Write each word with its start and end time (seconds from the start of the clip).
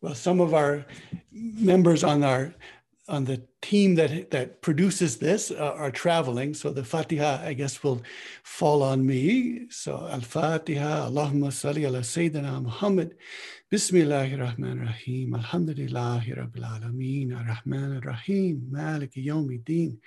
well, 0.00 0.14
some 0.14 0.40
of 0.40 0.54
our 0.54 0.86
members 1.32 2.04
on 2.04 2.22
our 2.22 2.54
on 3.08 3.24
the 3.24 3.42
team 3.62 3.94
that 3.94 4.30
that 4.30 4.60
produces 4.60 5.16
this 5.16 5.50
uh, 5.50 5.74
are 5.76 5.90
traveling. 5.90 6.54
So 6.54 6.70
the 6.70 6.84
Fatiha, 6.84 7.40
I 7.42 7.54
guess, 7.54 7.82
will 7.82 8.02
fall 8.42 8.82
on 8.82 9.06
me. 9.06 9.66
So 9.70 10.08
Al 10.10 10.20
Fatiha, 10.20 11.08
Allahumma 11.08 11.50
salli 11.50 11.86
ala 11.86 12.00
Sayyidina 12.00 12.62
Muhammad. 12.62 13.16
بسم 13.72 13.96
الله 13.96 14.34
الرحمن 14.34 14.72
الرحيم 14.82 15.34
الحمد 15.34 15.70
لله 15.70 16.34
رب 16.34 16.56
العالمين 16.56 17.32
الرحمن 17.32 17.96
الرحيم 17.96 18.68
مالك 18.72 19.16
يوم 19.16 19.50
الدين 19.50 19.98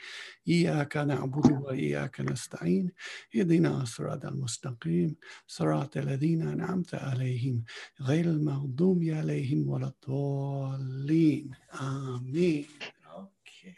إياك 0.48 0.98
نعبد 0.98 1.52
وإياك 1.52 2.22
نستعين 2.22 2.92
اهدنا 3.36 3.82
الصراط 3.82 4.26
المستقيم 4.26 5.16
صراط 5.48 5.98
الذين 5.98 6.42
أنعمت 6.48 6.96
عليهم 6.96 7.64
غير 8.02 8.26
المغضوب 8.26 9.04
عليهم 9.04 9.70
ولا 9.70 9.88
الضالين 9.94 11.52
آمين 11.82 12.66
Okay. 13.14 13.76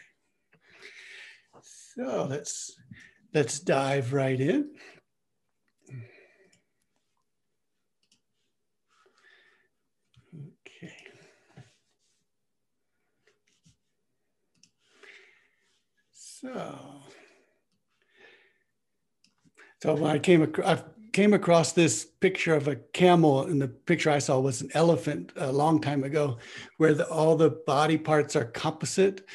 So 1.61 2.27
let's 2.29 2.79
let's 3.33 3.59
dive 3.59 4.13
right 4.13 4.39
in. 4.39 4.71
So, 16.43 16.79
so 19.81 20.05
I 20.05 20.19
came 20.19 20.41
across, 20.41 20.79
I 20.79 20.83
came 21.13 21.33
across 21.33 21.71
this 21.71 22.03
picture 22.03 22.53
of 22.53 22.67
a 22.67 22.75
camel, 22.75 23.43
and 23.43 23.61
the 23.61 23.69
picture 23.69 24.09
I 24.09 24.19
saw 24.19 24.39
was 24.41 24.61
an 24.61 24.69
elephant 24.73 25.31
a 25.37 25.53
long 25.53 25.79
time 25.79 26.03
ago, 26.03 26.39
where 26.77 26.93
the, 26.93 27.07
all 27.07 27.37
the 27.37 27.51
body 27.65 27.97
parts 27.97 28.35
are 28.35 28.43
composite. 28.43 29.25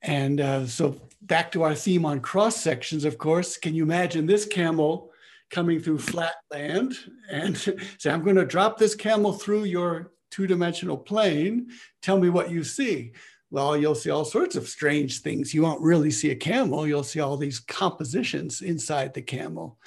And 0.00 0.40
uh, 0.40 0.66
so, 0.66 0.98
back 1.20 1.52
to 1.52 1.62
our 1.62 1.74
theme 1.74 2.06
on 2.06 2.20
cross 2.20 2.56
sections, 2.56 3.04
of 3.04 3.18
course, 3.18 3.58
can 3.58 3.74
you 3.74 3.82
imagine 3.82 4.24
this 4.24 4.46
camel 4.46 5.10
coming 5.50 5.78
through 5.78 5.98
flat 5.98 6.36
land 6.50 6.96
and 7.30 7.54
say, 7.98 8.10
I'm 8.10 8.24
going 8.24 8.36
to 8.36 8.46
drop 8.46 8.78
this 8.78 8.94
camel 8.94 9.34
through 9.34 9.64
your 9.64 10.12
two 10.30 10.46
dimensional 10.46 10.96
plane. 10.96 11.68
Tell 12.00 12.18
me 12.18 12.30
what 12.30 12.50
you 12.50 12.64
see 12.64 13.12
well, 13.50 13.76
you'll 13.76 13.94
see 13.94 14.10
all 14.10 14.24
sorts 14.24 14.56
of 14.56 14.68
strange 14.68 15.20
things. 15.20 15.54
You 15.54 15.62
won't 15.62 15.80
really 15.80 16.10
see 16.10 16.30
a 16.30 16.36
camel, 16.36 16.86
you'll 16.86 17.02
see 17.02 17.20
all 17.20 17.36
these 17.36 17.60
compositions 17.60 18.60
inside 18.62 19.14
the 19.14 19.22
camel. 19.22 19.78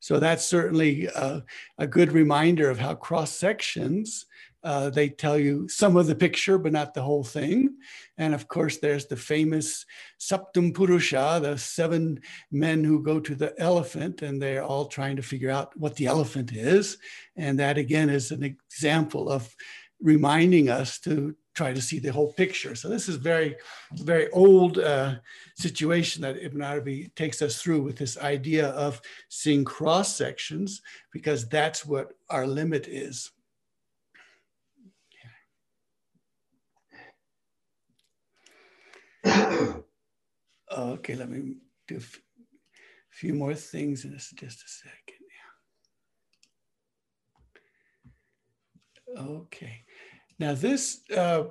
So 0.00 0.18
that's 0.18 0.46
certainly 0.46 1.06
a, 1.06 1.44
a 1.78 1.86
good 1.86 2.12
reminder 2.12 2.70
of 2.70 2.78
how 2.78 2.94
cross 2.94 3.32
sections. 3.32 4.26
Uh, 4.62 4.90
they 4.90 5.08
tell 5.08 5.38
you 5.38 5.66
some 5.68 5.96
of 5.96 6.06
the 6.06 6.14
picture, 6.14 6.58
but 6.58 6.72
not 6.72 6.92
the 6.92 7.02
whole 7.02 7.24
thing. 7.24 7.76
And 8.18 8.34
of 8.34 8.46
course, 8.46 8.76
there's 8.76 9.06
the 9.06 9.16
famous 9.16 9.86
Saptam 10.18 10.74
Purusha, 10.74 11.40
the 11.42 11.56
seven 11.56 12.20
men 12.50 12.84
who 12.84 13.02
go 13.02 13.20
to 13.20 13.34
the 13.34 13.58
elephant, 13.58 14.20
and 14.20 14.40
they're 14.40 14.62
all 14.62 14.86
trying 14.86 15.16
to 15.16 15.22
figure 15.22 15.50
out 15.50 15.74
what 15.78 15.96
the 15.96 16.06
elephant 16.06 16.52
is. 16.52 16.98
And 17.36 17.58
that 17.58 17.78
again 17.78 18.10
is 18.10 18.30
an 18.30 18.42
example 18.42 19.30
of 19.30 19.54
reminding 20.00 20.68
us 20.68 20.98
to 21.00 21.34
try 21.54 21.72
to 21.72 21.82
see 21.82 21.98
the 21.98 22.12
whole 22.12 22.32
picture. 22.32 22.74
So 22.74 22.88
this 22.88 23.08
is 23.08 23.16
very, 23.16 23.56
very 23.92 24.30
old 24.30 24.78
uh, 24.78 25.16
situation 25.56 26.22
that 26.22 26.42
Ibn 26.42 26.62
Arabi 26.62 27.10
takes 27.16 27.42
us 27.42 27.60
through 27.60 27.82
with 27.82 27.96
this 27.96 28.16
idea 28.18 28.68
of 28.68 29.00
seeing 29.28 29.64
cross 29.64 30.16
sections 30.16 30.80
because 31.12 31.48
that's 31.48 31.84
what 31.84 32.12
our 32.28 32.46
limit 32.46 32.86
is. 32.88 33.30
okay, 40.76 41.14
let 41.14 41.28
me 41.28 41.56
do 41.88 41.96
a 41.96 42.00
few 43.10 43.34
more 43.34 43.54
things 43.54 44.04
in 44.04 44.12
just 44.12 44.40
a 44.40 44.68
second. 44.68 45.20
Okay. 49.18 49.82
Now 50.40 50.54
this 50.54 51.02
uh, 51.14 51.44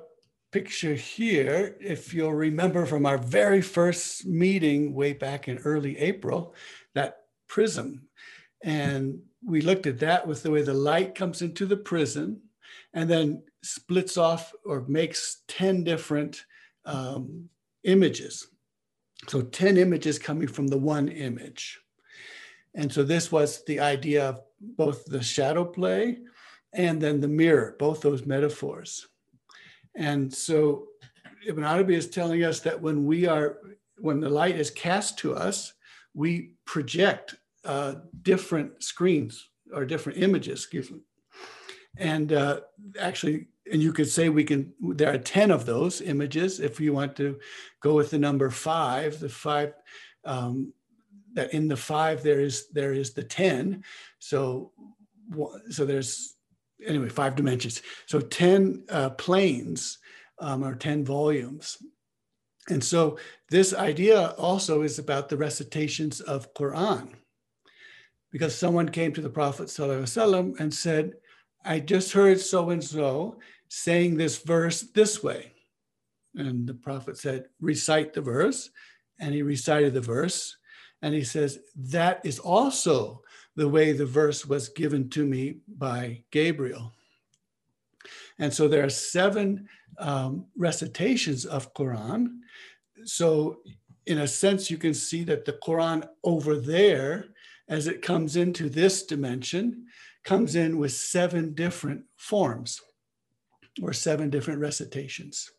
picture 0.50 0.94
here, 0.94 1.76
if 1.80 2.12
you'll 2.12 2.34
remember 2.34 2.84
from 2.86 3.06
our 3.06 3.18
very 3.18 3.62
first 3.62 4.26
meeting 4.26 4.92
way 4.92 5.12
back 5.12 5.46
in 5.46 5.58
early 5.58 5.96
April, 5.96 6.54
that 6.94 7.18
prism. 7.46 8.08
And 8.64 9.20
we 9.46 9.60
looked 9.60 9.86
at 9.86 10.00
that 10.00 10.26
with 10.26 10.42
the 10.42 10.50
way 10.50 10.62
the 10.62 10.74
light 10.74 11.14
comes 11.14 11.40
into 11.40 11.66
the 11.66 11.76
prism 11.76 12.40
and 12.92 13.08
then 13.08 13.44
splits 13.62 14.18
off 14.18 14.52
or 14.64 14.84
makes 14.88 15.42
10 15.46 15.84
different 15.84 16.44
um, 16.84 17.48
images. 17.84 18.48
So 19.28 19.40
10 19.40 19.76
images 19.76 20.18
coming 20.18 20.48
from 20.48 20.66
the 20.66 20.78
one 20.78 21.08
image. 21.08 21.78
And 22.74 22.92
so 22.92 23.04
this 23.04 23.30
was 23.30 23.64
the 23.64 23.78
idea 23.78 24.28
of 24.28 24.40
both 24.60 25.04
the 25.04 25.22
shadow 25.22 25.64
play 25.64 26.18
and 26.72 27.00
then 27.00 27.20
the 27.20 27.28
mirror, 27.28 27.76
both 27.78 28.00
those 28.00 28.26
metaphors. 28.26 29.08
And 29.94 30.32
so 30.32 30.88
Ibn 31.46 31.64
Arabi 31.64 31.94
is 31.94 32.08
telling 32.08 32.44
us 32.44 32.60
that 32.60 32.80
when 32.80 33.06
we 33.06 33.26
are, 33.26 33.58
when 33.98 34.20
the 34.20 34.28
light 34.28 34.56
is 34.56 34.70
cast 34.70 35.18
to 35.18 35.34
us, 35.34 35.72
we 36.14 36.52
project 36.64 37.36
uh, 37.64 37.94
different 38.22 38.82
screens 38.82 39.48
or 39.72 39.84
different 39.84 40.18
images, 40.18 40.60
excuse 40.60 40.90
me. 40.90 41.00
And 41.96 42.32
uh, 42.32 42.60
actually, 42.98 43.48
and 43.70 43.82
you 43.82 43.92
could 43.92 44.08
say 44.08 44.28
we 44.28 44.44
can, 44.44 44.72
there 44.80 45.12
are 45.12 45.18
10 45.18 45.50
of 45.50 45.66
those 45.66 46.00
images. 46.00 46.60
If 46.60 46.80
you 46.80 46.92
want 46.92 47.16
to 47.16 47.38
go 47.80 47.94
with 47.94 48.10
the 48.10 48.18
number 48.18 48.50
five, 48.50 49.20
the 49.20 49.28
five, 49.28 49.74
um, 50.24 50.72
that 51.34 51.54
in 51.54 51.68
the 51.68 51.76
five, 51.76 52.22
there 52.22 52.40
is, 52.40 52.68
there 52.68 52.92
is 52.92 53.12
the 53.12 53.22
10. 53.22 53.84
So, 54.18 54.72
so 55.70 55.84
there's 55.84 56.34
anyway, 56.86 57.08
five 57.08 57.36
dimensions. 57.36 57.82
So 58.06 58.20
10 58.20 58.84
uh, 58.88 59.10
planes 59.10 59.98
um, 60.38 60.64
or 60.64 60.74
10 60.74 61.04
volumes. 61.04 61.78
And 62.68 62.82
so 62.82 63.18
this 63.50 63.74
idea 63.74 64.28
also 64.38 64.82
is 64.82 64.98
about 64.98 65.28
the 65.28 65.36
recitations 65.36 66.20
of 66.20 66.52
Quran. 66.54 67.14
Because 68.30 68.56
someone 68.56 68.88
came 68.88 69.12
to 69.12 69.20
the 69.20 69.28
Prophet 69.28 69.66
ﷺ 69.66 70.60
and 70.60 70.72
said, 70.72 71.14
I 71.64 71.80
just 71.80 72.12
heard 72.12 72.40
so 72.40 72.70
and 72.70 72.82
so 72.82 73.38
saying 73.68 74.16
this 74.16 74.38
verse 74.38 74.82
this 74.94 75.22
way. 75.22 75.52
And 76.36 76.66
the 76.66 76.74
Prophet 76.74 77.18
said, 77.18 77.46
recite 77.60 78.12
the 78.12 78.20
verse. 78.20 78.70
And 79.18 79.34
he 79.34 79.42
recited 79.42 79.94
the 79.94 80.00
verse. 80.00 80.56
And 81.02 81.12
he 81.12 81.24
says, 81.24 81.58
that 81.76 82.20
is 82.24 82.38
also 82.38 83.22
the 83.56 83.68
way 83.68 83.92
the 83.92 84.06
verse 84.06 84.46
was 84.46 84.68
given 84.68 85.08
to 85.10 85.24
me 85.24 85.56
by 85.68 86.22
Gabriel. 86.30 86.92
And 88.38 88.52
so 88.52 88.68
there 88.68 88.84
are 88.84 88.90
seven 88.90 89.68
um, 89.98 90.46
recitations 90.56 91.44
of 91.44 91.74
Quran. 91.74 92.38
So 93.04 93.60
in 94.06 94.18
a 94.18 94.28
sense, 94.28 94.70
you 94.70 94.78
can 94.78 94.94
see 94.94 95.24
that 95.24 95.44
the 95.44 95.58
Quran 95.64 96.08
over 96.24 96.56
there, 96.56 97.26
as 97.68 97.86
it 97.86 98.02
comes 98.02 98.36
into 98.36 98.68
this 98.68 99.04
dimension, 99.04 99.86
comes 100.24 100.54
in 100.54 100.78
with 100.78 100.92
seven 100.92 101.54
different 101.54 102.04
forms 102.16 102.80
or 103.82 103.92
seven 103.92 104.30
different 104.30 104.60
recitations. 104.60 105.50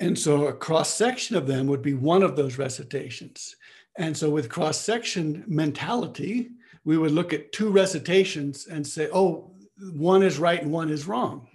And 0.00 0.18
so 0.18 0.48
a 0.48 0.52
cross 0.52 0.92
section 0.92 1.36
of 1.36 1.46
them 1.46 1.66
would 1.68 1.82
be 1.82 1.94
one 1.94 2.22
of 2.22 2.36
those 2.36 2.58
recitations. 2.58 3.56
And 3.96 4.16
so, 4.16 4.30
with 4.30 4.48
cross 4.48 4.80
section 4.80 5.44
mentality, 5.46 6.50
we 6.84 6.98
would 6.98 7.12
look 7.12 7.32
at 7.32 7.52
two 7.52 7.70
recitations 7.70 8.66
and 8.66 8.86
say, 8.86 9.08
oh, 9.12 9.52
one 9.92 10.22
is 10.22 10.38
right 10.38 10.62
and 10.62 10.72
one 10.72 10.90
is 10.90 11.06
wrong, 11.06 11.48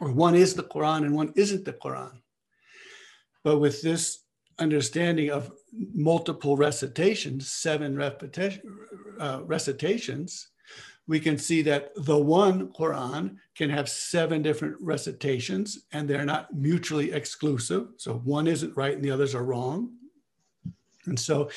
or 0.00 0.12
one 0.12 0.34
is 0.34 0.54
the 0.54 0.62
Quran 0.62 1.04
and 1.04 1.14
one 1.14 1.32
isn't 1.36 1.64
the 1.64 1.72
Quran. 1.72 2.20
But 3.44 3.58
with 3.58 3.82
this 3.82 4.24
understanding 4.58 5.30
of 5.30 5.52
multiple 5.72 6.56
recitations, 6.56 7.50
seven 7.50 7.96
repetition, 7.96 8.62
uh, 9.18 9.40
recitations, 9.44 10.48
we 11.06 11.18
can 11.18 11.38
see 11.38 11.62
that 11.62 11.90
the 11.96 12.18
one 12.18 12.68
Quran 12.72 13.36
can 13.56 13.70
have 13.70 13.88
seven 13.88 14.42
different 14.42 14.76
recitations 14.80 15.86
and 15.92 16.06
they're 16.06 16.26
not 16.26 16.54
mutually 16.54 17.12
exclusive. 17.12 17.88
So 17.96 18.18
one 18.24 18.46
isn't 18.46 18.76
right 18.76 18.94
and 18.94 19.02
the 19.02 19.10
others 19.10 19.34
are 19.34 19.44
wrong. 19.44 19.90
And 21.08 21.18
so 21.18 21.50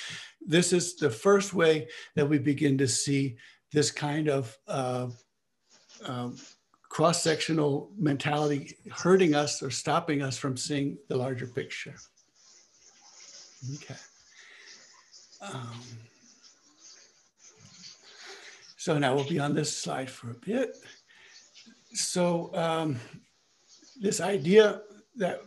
this 0.46 0.74
is 0.74 0.96
the 0.96 1.10
first 1.10 1.54
way 1.54 1.88
that 2.16 2.28
we 2.28 2.40
begin 2.40 2.78
to 2.80 2.88
see 2.88 3.38
this 3.72 3.92
kind 3.92 4.30
of 4.30 4.58
uh, 4.68 5.08
um, 6.06 6.38
cross-sectional 6.90 7.92
mentality 7.98 8.76
hurting 8.92 9.34
us 9.34 9.64
or 9.64 9.70
stopping 9.70 10.22
us 10.22 10.38
from 10.38 10.58
seeing 10.58 10.98
the 11.08 11.16
larger 11.16 11.48
picture. 11.48 11.96
Okay. 13.76 13.96
Um, 15.42 15.82
so 18.78 18.98
now 18.98 19.16
we'll 19.16 19.30
be 19.30 19.40
on 19.40 19.54
this 19.54 19.76
slide 19.76 20.10
for 20.10 20.32
a 20.32 20.36
bit. 20.36 20.76
so 21.94 22.54
um, 22.56 23.00
this 24.00 24.20
idea 24.20 24.82
that 25.16 25.42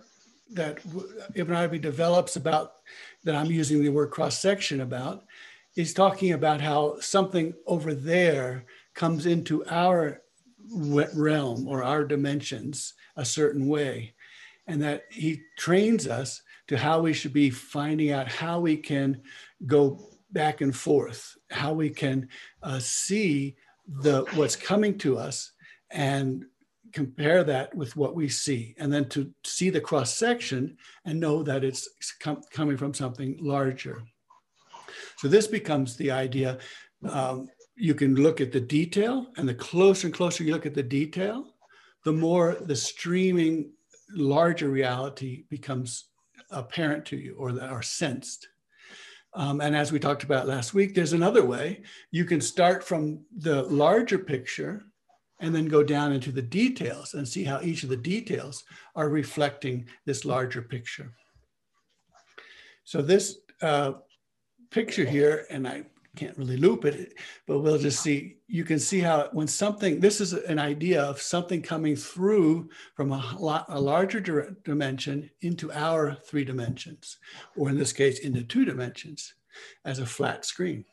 that 0.52 0.78
Ibn 1.34 1.54
Arabi 1.54 1.78
develops 1.78 2.36
about 2.36 2.74
that 3.24 3.34
I'm 3.34 3.50
using 3.50 3.82
the 3.82 3.88
word 3.88 4.10
cross 4.10 4.38
section 4.38 4.80
about 4.80 5.24
is 5.76 5.94
talking 5.94 6.32
about 6.32 6.60
how 6.60 6.98
something 7.00 7.52
over 7.66 7.94
there 7.94 8.64
comes 8.94 9.26
into 9.26 9.64
our 9.66 10.22
realm 10.68 11.66
or 11.66 11.82
our 11.82 12.04
dimensions 12.04 12.94
a 13.16 13.24
certain 13.24 13.66
way, 13.66 14.14
and 14.66 14.80
that 14.82 15.04
he 15.10 15.42
trains 15.58 16.06
us 16.06 16.42
to 16.68 16.76
how 16.76 17.00
we 17.00 17.12
should 17.12 17.32
be 17.32 17.50
finding 17.50 18.12
out 18.12 18.28
how 18.28 18.60
we 18.60 18.76
can 18.76 19.20
go 19.66 20.08
back 20.30 20.60
and 20.60 20.74
forth, 20.74 21.36
how 21.50 21.72
we 21.72 21.90
can 21.90 22.28
uh, 22.62 22.78
see 22.78 23.56
the 23.86 24.24
what's 24.34 24.56
coming 24.56 24.96
to 24.96 25.18
us 25.18 25.52
and 25.90 26.46
compare 26.94 27.42
that 27.42 27.74
with 27.74 27.96
what 27.96 28.14
we 28.14 28.28
see, 28.28 28.74
and 28.78 28.92
then 28.92 29.08
to 29.08 29.30
see 29.44 29.68
the 29.68 29.80
cross 29.80 30.14
section 30.14 30.76
and 31.04 31.18
know 31.18 31.42
that 31.42 31.64
it's 31.64 31.88
com- 32.20 32.42
coming 32.52 32.76
from 32.76 32.94
something 32.94 33.36
larger. 33.40 34.02
So 35.18 35.28
this 35.28 35.48
becomes 35.48 35.96
the 35.96 36.12
idea. 36.12 36.58
Um, 37.08 37.48
you 37.76 37.94
can 37.94 38.14
look 38.14 38.40
at 38.40 38.52
the 38.52 38.60
detail, 38.60 39.26
and 39.36 39.48
the 39.48 39.54
closer 39.54 40.06
and 40.06 40.14
closer 40.14 40.44
you 40.44 40.52
look 40.52 40.66
at 40.66 40.74
the 40.74 40.82
detail, 40.82 41.54
the 42.04 42.12
more 42.12 42.56
the 42.60 42.76
streaming 42.76 43.72
larger 44.14 44.68
reality 44.68 45.44
becomes 45.50 46.10
apparent 46.50 47.04
to 47.06 47.16
you 47.16 47.34
or, 47.36 47.60
are 47.60 47.82
sensed. 47.82 48.48
Um, 49.34 49.60
and 49.60 49.74
as 49.74 49.90
we 49.90 49.98
talked 49.98 50.22
about 50.22 50.46
last 50.46 50.74
week, 50.74 50.94
there's 50.94 51.12
another 51.12 51.44
way. 51.44 51.82
You 52.12 52.24
can 52.24 52.40
start 52.40 52.84
from 52.84 53.24
the 53.36 53.64
larger 53.64 54.18
picture 54.18 54.84
and 55.40 55.54
then 55.54 55.66
go 55.66 55.82
down 55.82 56.12
into 56.12 56.32
the 56.32 56.42
details 56.42 57.14
and 57.14 57.26
see 57.26 57.44
how 57.44 57.60
each 57.60 57.82
of 57.82 57.88
the 57.88 57.96
details 57.96 58.64
are 58.94 59.08
reflecting 59.08 59.86
this 60.06 60.24
larger 60.24 60.62
picture. 60.62 61.12
So 62.84 63.02
this 63.02 63.38
uh, 63.62 63.94
picture 64.70 65.04
here, 65.04 65.46
and 65.50 65.66
I 65.66 65.84
can't 66.16 66.38
really 66.38 66.56
loop 66.56 66.84
it, 66.84 67.14
but 67.46 67.58
we'll 67.58 67.78
just 67.78 68.00
see, 68.00 68.36
you 68.46 68.64
can 68.64 68.78
see 68.78 69.00
how 69.00 69.28
when 69.32 69.48
something, 69.48 70.00
this 70.00 70.20
is 70.20 70.32
an 70.32 70.58
idea 70.58 71.02
of 71.02 71.20
something 71.20 71.60
coming 71.60 71.96
through 71.96 72.68
from 72.94 73.12
a, 73.12 73.36
lot, 73.38 73.66
a 73.68 73.80
larger 73.80 74.20
dimension 74.64 75.30
into 75.40 75.72
our 75.72 76.14
three 76.14 76.44
dimensions, 76.44 77.18
or 77.56 77.68
in 77.68 77.78
this 77.78 77.92
case, 77.92 78.20
into 78.20 78.44
two 78.44 78.64
dimensions 78.64 79.34
as 79.84 79.98
a 79.98 80.06
flat 80.06 80.44
screen. 80.44 80.84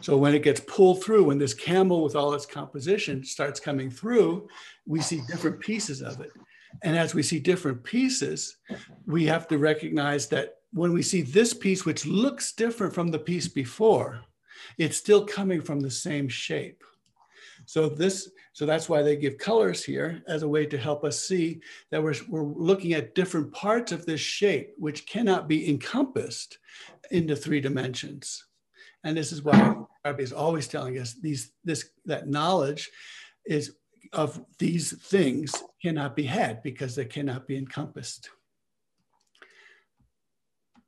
So 0.00 0.16
when 0.16 0.34
it 0.34 0.42
gets 0.42 0.60
pulled 0.60 1.02
through, 1.02 1.24
when 1.24 1.38
this 1.38 1.54
camel 1.54 2.02
with 2.02 2.16
all 2.16 2.34
its 2.34 2.46
composition 2.46 3.24
starts 3.24 3.60
coming 3.60 3.90
through, 3.90 4.48
we 4.86 5.00
see 5.00 5.22
different 5.26 5.60
pieces 5.60 6.02
of 6.02 6.20
it. 6.20 6.30
And 6.82 6.96
as 6.96 7.14
we 7.14 7.22
see 7.22 7.38
different 7.40 7.82
pieces, 7.82 8.58
we 9.06 9.24
have 9.26 9.48
to 9.48 9.58
recognize 9.58 10.28
that 10.28 10.56
when 10.72 10.92
we 10.92 11.02
see 11.02 11.22
this 11.22 11.54
piece, 11.54 11.84
which 11.84 12.04
looks 12.06 12.52
different 12.52 12.94
from 12.94 13.08
the 13.08 13.18
piece 13.18 13.48
before, 13.48 14.20
it's 14.78 14.96
still 14.96 15.24
coming 15.24 15.60
from 15.60 15.80
the 15.80 15.90
same 15.90 16.28
shape. 16.28 16.82
So 17.64 17.88
this, 17.88 18.30
so 18.52 18.66
that's 18.66 18.88
why 18.88 19.02
they 19.02 19.16
give 19.16 19.38
colors 19.38 19.82
here 19.82 20.22
as 20.28 20.42
a 20.42 20.48
way 20.48 20.66
to 20.66 20.78
help 20.78 21.04
us 21.04 21.24
see 21.24 21.60
that 21.90 22.02
we're, 22.02 22.14
we're 22.28 22.44
looking 22.44 22.92
at 22.92 23.14
different 23.14 23.52
parts 23.52 23.90
of 23.90 24.06
this 24.06 24.20
shape, 24.20 24.74
which 24.78 25.06
cannot 25.06 25.48
be 25.48 25.68
encompassed 25.68 26.58
into 27.10 27.34
three 27.34 27.60
dimensions. 27.60 28.45
And 29.06 29.16
this 29.16 29.30
is 29.30 29.44
why 29.44 29.76
Arabi 30.04 30.24
is 30.24 30.32
always 30.32 30.66
telling 30.66 30.98
us 30.98 31.14
these, 31.14 31.52
this, 31.62 31.90
that 32.06 32.26
knowledge 32.26 32.90
is 33.46 33.76
of 34.12 34.44
these 34.58 35.00
things 35.00 35.54
cannot 35.80 36.16
be 36.16 36.24
had 36.24 36.60
because 36.64 36.96
they 36.96 37.04
cannot 37.04 37.46
be 37.46 37.56
encompassed. 37.56 38.30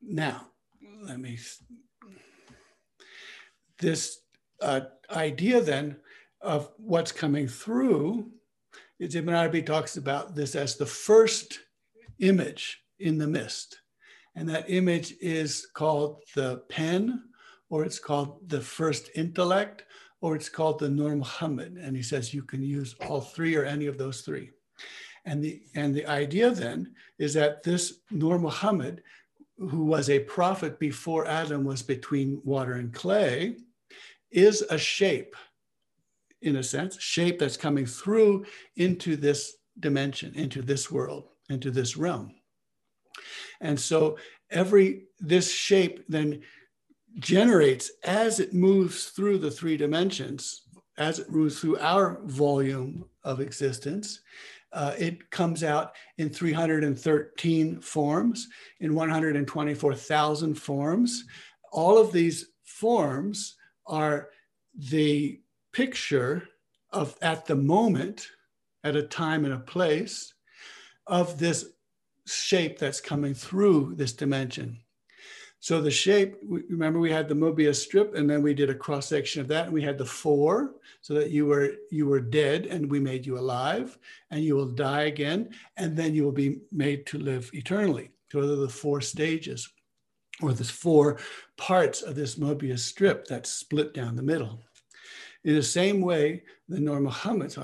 Now, 0.02 0.48
let 1.02 1.20
me, 1.20 1.38
this 3.78 4.18
uh, 4.60 4.80
idea 5.12 5.60
then 5.60 5.98
of 6.40 6.72
what's 6.76 7.12
coming 7.12 7.46
through 7.46 8.32
is 8.98 9.14
Ibn 9.14 9.32
Arabi 9.32 9.62
talks 9.62 9.96
about 9.96 10.34
this 10.34 10.56
as 10.56 10.74
the 10.74 10.86
first 10.86 11.60
image 12.18 12.82
in 12.98 13.16
the 13.16 13.28
mist. 13.28 13.78
And 14.34 14.48
that 14.48 14.68
image 14.68 15.14
is 15.20 15.68
called 15.72 16.24
the 16.34 16.62
pen, 16.68 17.22
or 17.70 17.84
it's 17.84 17.98
called 17.98 18.48
the 18.48 18.60
first 18.60 19.10
intellect, 19.14 19.84
or 20.20 20.34
it's 20.34 20.48
called 20.48 20.78
the 20.78 20.88
Nur 20.88 21.16
Muhammad. 21.16 21.76
And 21.76 21.96
he 21.96 22.02
says 22.02 22.34
you 22.34 22.42
can 22.42 22.62
use 22.62 22.94
all 23.06 23.20
three 23.20 23.54
or 23.56 23.64
any 23.64 23.86
of 23.86 23.98
those 23.98 24.22
three. 24.22 24.50
And 25.24 25.42
the, 25.42 25.62
and 25.74 25.94
the 25.94 26.06
idea 26.06 26.50
then 26.50 26.94
is 27.18 27.34
that 27.34 27.62
this 27.62 28.00
Nur 28.10 28.38
Muhammad 28.38 29.02
who 29.58 29.84
was 29.84 30.08
a 30.08 30.20
prophet 30.20 30.78
before 30.78 31.26
Adam 31.26 31.64
was 31.64 31.82
between 31.82 32.40
water 32.44 32.74
and 32.74 32.94
clay, 32.94 33.56
is 34.30 34.62
a 34.70 34.78
shape, 34.78 35.34
in 36.42 36.56
a 36.56 36.62
sense, 36.62 37.00
shape 37.00 37.38
that's 37.38 37.56
coming 37.56 37.86
through 37.86 38.46
into 38.76 39.16
this 39.16 39.56
dimension, 39.80 40.32
into 40.34 40.62
this 40.62 40.90
world, 40.90 41.28
into 41.50 41.70
this 41.70 41.96
realm. 41.96 42.34
And 43.60 43.78
so 43.78 44.18
every 44.50 45.06
this 45.18 45.52
shape 45.52 46.04
then 46.08 46.42
generates 47.18 47.90
as 48.04 48.40
it 48.40 48.54
moves 48.54 49.06
through 49.06 49.38
the 49.38 49.50
three 49.50 49.76
dimensions, 49.76 50.62
as 50.96 51.18
it 51.18 51.30
moves 51.30 51.60
through 51.60 51.78
our 51.78 52.20
volume 52.24 53.04
of 53.24 53.40
existence, 53.40 54.20
uh, 54.72 54.94
it 54.98 55.30
comes 55.30 55.64
out 55.64 55.92
in 56.18 56.28
313 56.28 57.80
forms, 57.80 58.48
in 58.80 58.94
124,000 58.94 60.54
forms. 60.54 61.24
All 61.72 61.98
of 61.98 62.12
these 62.12 62.46
forms 62.64 63.56
are 63.86 64.28
the 64.74 65.40
picture 65.72 66.48
of 66.90 67.16
at 67.22 67.46
the 67.46 67.56
moment, 67.56 68.28
at 68.84 68.96
a 68.96 69.02
time 69.02 69.44
and 69.44 69.54
a 69.54 69.58
place, 69.58 70.34
of 71.06 71.38
this 71.38 71.64
shape 72.26 72.78
that's 72.78 73.00
coming 73.00 73.34
through 73.34 73.94
this 73.96 74.12
dimension. 74.12 74.78
So 75.60 75.80
the 75.80 75.90
shape, 75.90 76.36
remember 76.42 77.00
we 77.00 77.10
had 77.10 77.28
the 77.28 77.34
Mobius 77.34 77.76
strip 77.76 78.14
and 78.14 78.30
then 78.30 78.42
we 78.42 78.54
did 78.54 78.70
a 78.70 78.74
cross 78.74 79.06
section 79.06 79.40
of 79.40 79.48
that 79.48 79.64
and 79.64 79.72
we 79.72 79.82
had 79.82 79.98
the 79.98 80.06
four 80.06 80.74
so 81.00 81.14
that 81.14 81.30
you 81.30 81.46
were 81.46 81.72
you 81.90 82.06
were 82.06 82.20
dead 82.20 82.66
and 82.66 82.88
we 82.88 83.00
made 83.00 83.26
you 83.26 83.38
alive 83.38 83.98
and 84.30 84.44
you 84.44 84.54
will 84.54 84.68
die 84.68 85.02
again 85.02 85.50
and 85.76 85.96
then 85.96 86.14
you 86.14 86.22
will 86.22 86.32
be 86.32 86.60
made 86.70 87.06
to 87.06 87.18
live 87.18 87.50
eternally. 87.54 88.10
So 88.30 88.40
those 88.40 88.58
are 88.58 88.62
the 88.62 88.68
four 88.68 89.00
stages 89.00 89.68
or 90.40 90.52
the 90.52 90.64
four 90.64 91.18
parts 91.56 92.02
of 92.02 92.14
this 92.14 92.36
Mobius 92.36 92.80
strip 92.80 93.26
that's 93.26 93.50
split 93.50 93.94
down 93.94 94.14
the 94.14 94.22
middle. 94.22 94.60
In 95.44 95.54
the 95.54 95.62
same 95.62 96.00
way, 96.00 96.42
the 96.68 96.78
Nur 96.78 97.00
Muhammad 97.00 97.56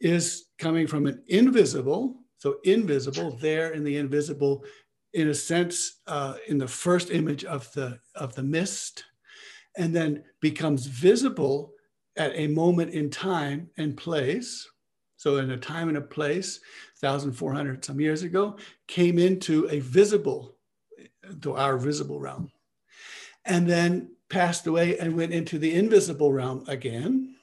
is 0.00 0.46
coming 0.58 0.86
from 0.86 1.06
an 1.06 1.22
invisible, 1.28 2.16
so 2.38 2.58
invisible 2.64 3.36
there 3.36 3.72
in 3.72 3.84
the 3.84 3.96
invisible 3.96 4.64
in 5.14 5.28
a 5.28 5.34
sense, 5.34 6.00
uh, 6.08 6.34
in 6.48 6.58
the 6.58 6.68
first 6.68 7.10
image 7.10 7.44
of 7.44 7.72
the 7.72 7.98
of 8.16 8.34
the 8.34 8.42
mist, 8.42 9.04
and 9.76 9.94
then 9.94 10.24
becomes 10.40 10.86
visible 10.86 11.72
at 12.16 12.32
a 12.34 12.48
moment 12.48 12.92
in 12.92 13.10
time 13.10 13.70
and 13.78 13.96
place. 13.96 14.68
So, 15.16 15.36
in 15.38 15.50
a 15.52 15.56
time 15.56 15.88
and 15.88 15.96
a 15.96 16.02
place, 16.02 16.60
1,400 17.00 17.84
some 17.84 18.00
years 18.00 18.24
ago, 18.24 18.58
came 18.88 19.18
into 19.18 19.68
a 19.70 19.80
visible, 19.80 20.56
to 21.40 21.54
our 21.54 21.78
visible 21.78 22.20
realm, 22.20 22.50
and 23.44 23.68
then 23.68 24.10
passed 24.28 24.66
away 24.66 24.98
and 24.98 25.16
went 25.16 25.32
into 25.32 25.58
the 25.58 25.74
invisible 25.74 26.32
realm 26.32 26.64
again. 26.66 27.36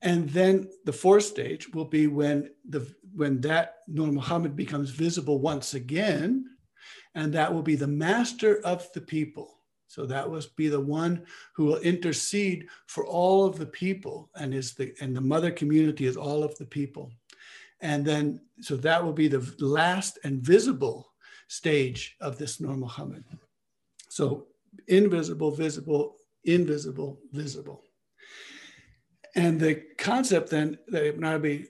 And 0.00 0.28
then 0.30 0.70
the 0.84 0.92
fourth 0.92 1.24
stage 1.24 1.68
will 1.72 1.84
be 1.84 2.06
when 2.06 2.50
the 2.68 2.92
when 3.14 3.42
that 3.42 3.76
Nur 3.86 4.10
Muhammad 4.10 4.56
becomes 4.56 4.88
visible 4.88 5.38
once 5.38 5.74
again 5.74 6.46
and 7.14 7.32
that 7.32 7.52
will 7.52 7.62
be 7.62 7.76
the 7.76 7.86
master 7.86 8.60
of 8.64 8.90
the 8.92 9.00
people. 9.00 9.58
So 9.86 10.06
that 10.06 10.28
will 10.28 10.42
be 10.56 10.68
the 10.68 10.80
one 10.80 11.26
who 11.54 11.66
will 11.66 11.78
intercede 11.78 12.66
for 12.86 13.06
all 13.06 13.44
of 13.44 13.58
the 13.58 13.66
people, 13.66 14.30
and 14.36 14.54
is 14.54 14.74
the 14.74 14.94
and 15.00 15.14
the 15.14 15.20
mother 15.20 15.50
community 15.50 16.06
is 16.06 16.16
all 16.16 16.42
of 16.42 16.56
the 16.56 16.64
people. 16.64 17.12
And 17.80 18.04
then, 18.04 18.40
so 18.60 18.76
that 18.76 19.04
will 19.04 19.12
be 19.12 19.28
the 19.28 19.54
last 19.58 20.18
and 20.24 20.40
visible 20.40 21.12
stage 21.48 22.16
of 22.20 22.38
this 22.38 22.60
Nur 22.60 22.76
Muhammad. 22.76 23.24
So 24.08 24.46
invisible, 24.86 25.50
visible, 25.50 26.16
invisible, 26.44 27.20
visible. 27.32 27.82
And 29.34 29.60
the 29.60 29.82
concept 29.98 30.50
then 30.50 30.78
that 30.88 31.06
Ibn 31.06 31.24
Arabi 31.24 31.66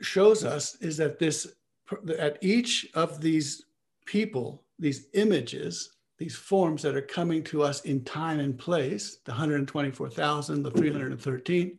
shows 0.00 0.44
us 0.44 0.76
is 0.76 0.96
that 0.98 1.18
this, 1.18 1.54
at 2.18 2.38
each 2.40 2.86
of 2.94 3.20
these 3.20 3.64
people, 4.06 4.64
these 4.78 5.06
images, 5.14 5.96
these 6.18 6.36
forms 6.36 6.82
that 6.82 6.96
are 6.96 7.02
coming 7.02 7.42
to 7.44 7.62
us 7.62 7.82
in 7.82 8.04
time 8.04 8.40
and 8.40 8.58
place, 8.58 9.18
the 9.24 9.32
124,000, 9.32 10.62
the 10.62 10.70
313, 10.70 11.78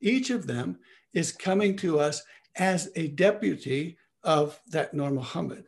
each 0.00 0.30
of 0.30 0.46
them 0.46 0.78
is 1.12 1.32
coming 1.32 1.76
to 1.76 1.98
us 1.98 2.22
as 2.56 2.90
a 2.96 3.08
deputy 3.08 3.96
of 4.24 4.60
that 4.68 4.92
Nur 4.94 5.10
Muhammad. 5.10 5.64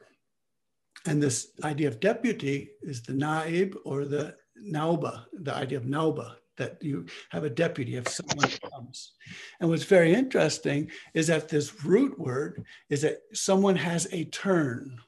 And 1.07 1.23
this 1.23 1.53
idea 1.65 1.89
of 1.89 2.01
deputy 2.01 2.71
is 2.83 3.03
the 3.03 3.13
naib 3.13 3.75
or 3.85 4.05
the 4.05 4.37
nauba, 4.61 5.25
the 5.33 5.55
idea 5.55 5.79
of 5.79 5.85
nauba, 5.85 6.37
that 6.57 6.83
you 6.83 7.07
have 7.31 7.45
a 7.45 7.51
deputy 7.51 7.97
if 7.97 8.09
someone 8.09 8.51
comes. 8.71 9.13
And 9.61 9.69
what's 9.69 9.85
very 9.85 10.15
interesting 10.15 10.91
is 11.15 11.27
that 11.29 11.49
this 11.49 11.85
root 11.85 12.19
word 12.19 12.65
is 12.91 13.03
that 13.03 13.23
someone 13.33 13.77
has 13.77 14.07
a 14.13 14.27
turn. 14.27 14.99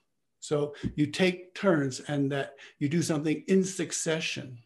So 0.44 0.74
you 0.94 1.06
take 1.06 1.54
turns 1.54 2.00
and 2.00 2.30
that 2.30 2.56
you 2.78 2.90
do 2.90 3.00
something 3.00 3.42
in 3.48 3.64
succession. 3.64 4.58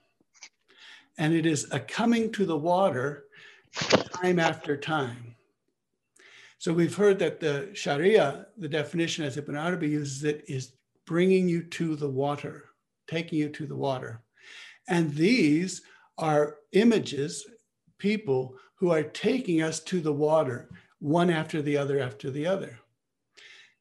And 1.18 1.32
it 1.32 1.47
is 1.47 1.68
a 1.70 1.78
coming 1.78 2.32
to 2.32 2.44
the 2.44 2.56
water 2.56 3.26
time 4.12 4.40
after 4.40 4.76
time. 4.76 5.37
So 6.58 6.73
we've 6.73 6.97
heard 6.97 7.20
that 7.20 7.38
the 7.38 7.70
Sharia, 7.75 8.47
the 8.56 8.66
definition 8.68 9.25
as 9.25 9.37
Ibn 9.37 9.54
Arabi 9.54 9.90
uses 9.90 10.25
it, 10.25 10.42
is 10.49 10.73
bringing 11.06 11.49
you 11.49 11.62
to 11.62 11.94
the 11.94 12.11
water, 12.11 12.64
taking 13.06 13.38
you 13.38 13.49
to 13.50 13.64
the 13.64 13.76
water. 13.76 14.20
And 14.88 15.14
these 15.14 15.82
are 16.18 16.56
images, 16.73 17.47
people 17.99 18.56
who 18.75 18.90
are 18.90 19.04
taking 19.04 19.62
us 19.62 19.78
to 19.85 20.00
the 20.00 20.12
water, 20.12 20.70
one 20.99 21.30
after 21.30 21.62
the 21.62 21.76
other 21.76 22.00
after 22.00 22.32
the 22.32 22.47
other. 22.47 22.80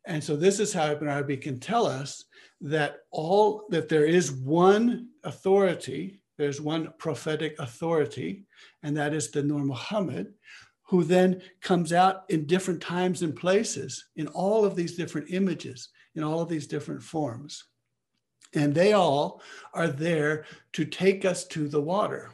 And 0.07 0.23
so 0.23 0.37
this 0.37 0.59
is 0.59 0.73
how 0.73 0.89
Ibn 0.89 1.07
Arabi 1.07 1.35
can 1.35 1.59
tell 1.59 1.85
us 1.85 2.23
that 2.61 3.01
all 3.11 3.65
that 3.69 3.89
there 3.89 4.05
is 4.05 4.31
one 4.31 5.09
authority, 5.25 6.21
there's 6.37 6.61
one 6.61 6.93
prophetic 6.97 7.59
authority, 7.59 8.45
and 8.83 8.95
that 8.95 9.13
is 9.13 9.29
the 9.29 9.43
Nur 9.43 9.65
Muhammad, 9.65 10.33
who 10.83 11.03
then 11.03 11.41
comes 11.61 11.91
out 11.91 12.23
in 12.29 12.47
different 12.47 12.81
times 12.81 13.21
and 13.21 13.35
places 13.35 14.05
in 14.15 14.27
all 14.29 14.63
of 14.63 14.77
these 14.77 14.95
different 14.95 15.29
images, 15.29 15.89
in 16.15 16.23
all 16.23 16.39
of 16.41 16.47
these 16.47 16.67
different 16.67 17.03
forms. 17.03 17.65
And 18.53 18.73
they 18.73 18.93
all 18.93 19.41
are 19.73 19.89
there 19.89 20.45
to 20.73 20.85
take 20.85 21.25
us 21.25 21.45
to 21.47 21.67
the 21.67 21.81
water. 21.81 22.31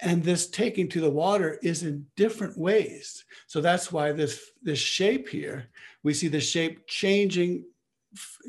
And 0.00 0.22
this 0.22 0.46
taking 0.46 0.88
to 0.90 1.00
the 1.00 1.10
water 1.10 1.58
is 1.62 1.82
in 1.82 2.06
different 2.16 2.56
ways. 2.56 3.24
So 3.46 3.60
that's 3.60 3.90
why 3.90 4.12
this, 4.12 4.50
this 4.62 4.78
shape 4.78 5.28
here, 5.28 5.70
we 6.06 6.14
see 6.14 6.28
the 6.28 6.40
shape 6.40 6.86
changing. 6.86 7.64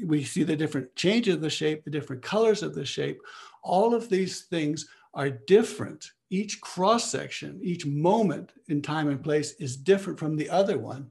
We 0.05 0.23
see 0.23 0.43
the 0.43 0.55
different 0.55 0.95
changes 0.95 1.33
of 1.33 1.41
the 1.41 1.49
shape, 1.49 1.83
the 1.83 1.89
different 1.89 2.21
colors 2.21 2.61
of 2.61 2.75
the 2.75 2.85
shape. 2.85 3.19
All 3.63 3.95
of 3.95 4.09
these 4.09 4.41
things 4.41 4.87
are 5.15 5.31
different. 5.31 6.11
Each 6.29 6.61
cross 6.61 7.09
section, 7.09 7.59
each 7.63 7.83
moment 7.83 8.53
in 8.67 8.83
time 8.83 9.09
and 9.09 9.23
place 9.23 9.53
is 9.53 9.75
different 9.75 10.19
from 10.19 10.35
the 10.35 10.51
other 10.51 10.77
one. 10.77 11.09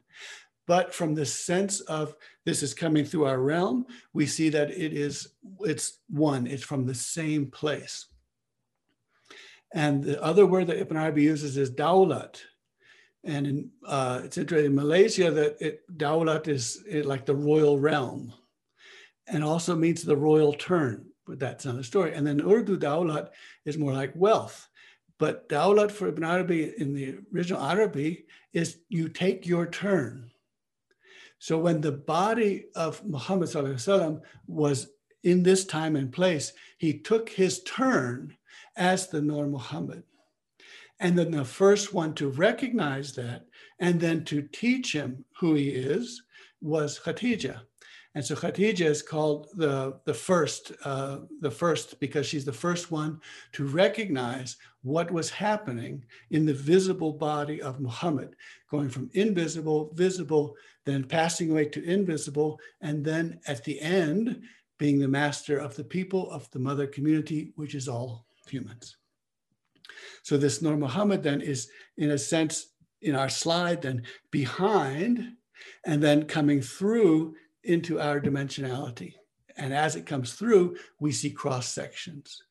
But 0.69 0.95
from 0.95 1.17
the 1.17 1.27
sense 1.27 1.81
of 1.81 2.15
this 2.45 2.63
is 2.63 2.75
coming 2.75 3.05
through 3.05 3.25
our 3.25 3.41
realm, 3.41 3.85
we 4.13 4.25
see 4.25 4.49
that 4.51 4.71
it 4.71 4.93
is, 4.93 5.27
it's 5.63 5.99
one, 6.11 6.47
it's 6.47 6.63
from 6.63 6.87
the 6.87 6.95
same 6.95 7.51
place. 7.51 8.07
And 9.75 10.05
the 10.05 10.23
other 10.23 10.47
word 10.47 10.69
that 10.69 10.79
Ibn 10.79 10.97
Arabi 10.97 11.25
uses 11.25 11.57
is 11.57 11.73
daulat. 11.73 12.41
And 13.27 13.47
in, 13.47 13.71
uh, 13.85 14.21
it's 14.25 14.39
interesting 14.39 14.71
in 14.71 14.77
Malaysia 14.77 15.31
that 15.33 15.57
it, 15.61 15.83
daulat 15.99 16.47
is 16.47 16.83
it, 16.89 17.07
like 17.07 17.27
the 17.27 17.35
royal 17.35 17.79
realm 17.79 18.33
and 19.27 19.43
also 19.43 19.75
means 19.75 20.03
the 20.03 20.17
royal 20.17 20.53
turn, 20.53 21.07
but 21.27 21.41
that's 21.41 21.65
another 21.65 21.83
story. 21.83 22.15
And 22.15 22.25
then 22.25 22.41
Urdu 22.41 22.79
daulat 22.79 23.31
is 23.65 23.77
more 23.77 23.93
like 23.93 24.13
wealth. 24.15 24.69
But 25.19 25.49
daulat 25.49 25.91
for 25.91 26.07
Ibn 26.07 26.23
Arabi 26.23 26.73
in 26.79 26.95
the 26.95 27.19
original 27.35 27.63
Arabic 27.63 28.27
is 28.53 28.79
you 28.89 29.09
take 29.09 29.45
your 29.45 29.67
turn. 29.67 30.31
So 31.39 31.59
when 31.59 31.81
the 31.81 31.93
body 31.93 32.67
of 32.77 33.05
Muhammad 33.05 33.53
was 34.47 34.89
in 35.25 35.43
this 35.43 35.65
time 35.65 35.97
and 35.97 36.13
place, 36.13 36.53
he 36.79 37.01
took 37.01 37.29
his 37.29 37.63
turn 37.65 38.37
as 38.77 39.09
the 39.09 39.21
Nur 39.21 39.47
Muhammad. 39.47 40.05
And 40.99 41.19
then 41.19 41.31
the 41.31 41.45
first 41.45 41.93
one 41.93 42.15
to 42.15 42.29
recognize 42.29 43.13
that 43.15 43.47
and 43.79 44.01
then 44.01 44.25
to 44.25 44.43
teach 44.43 44.93
him 44.93 45.25
who 45.39 45.55
he 45.55 45.69
is 45.69 46.23
was 46.61 46.99
Khadija. 46.99 47.61
And 48.15 48.25
so 48.25 48.35
Khadija 48.35 48.81
is 48.87 49.03
called 49.03 49.49
the, 49.57 50.01
the 50.07 50.15
first, 50.15 50.73
uh, 50.85 51.19
the 51.43 51.51
first 51.51 52.01
because 52.01 52.27
she's 52.27 52.47
the 52.47 52.53
first 52.53 52.91
one 52.91 53.21
to 53.53 53.67
recognize 53.67 54.57
what 54.83 55.11
was 55.11 55.29
happening 55.29 56.03
in 56.31 56.47
the 56.47 56.55
visible 56.55 57.13
body 57.13 57.61
of 57.61 57.79
Muhammad, 57.79 58.35
going 58.71 58.89
from 58.89 59.11
invisible, 59.13 59.93
visible, 59.93 60.55
then 60.87 61.05
passing 61.05 61.51
away 61.51 61.67
to 61.67 61.85
invisible, 61.85 62.59
and 62.81 63.05
then 63.05 63.39
at 63.47 63.63
the 63.65 63.79
end, 63.83 64.41
being 64.79 64.99
the 64.99 65.09
master 65.09 65.59
of 65.59 65.77
the 65.77 65.85
people 65.85 66.31
of 66.31 66.51
the 66.53 66.59
mother 66.59 66.87
community, 66.87 67.53
which 67.57 67.75
is 67.75 67.87
all 67.87 68.25
humans. 68.49 68.97
So 70.23 70.37
this 70.37 70.63
Nur 70.63 70.77
Muhammad 70.77 71.23
then 71.23 71.41
is, 71.41 71.69
in 71.97 72.11
a 72.11 72.19
sense, 72.19 72.69
in 73.03 73.15
our 73.15 73.29
slide, 73.29 73.83
then 73.83 74.03
behind, 74.31 75.33
and 75.85 76.03
then 76.03 76.25
coming 76.25 76.61
through 76.61 77.35
into 77.65 78.01
our 78.01 78.21
dimensionality. 78.21 79.15
And 79.57 79.73
as 79.73 79.97
it 79.97 80.07
comes 80.07 80.35
through, 80.35 80.77
we 81.01 81.13
see 81.13 81.31
cross 81.31 81.69
sections. 81.69 82.43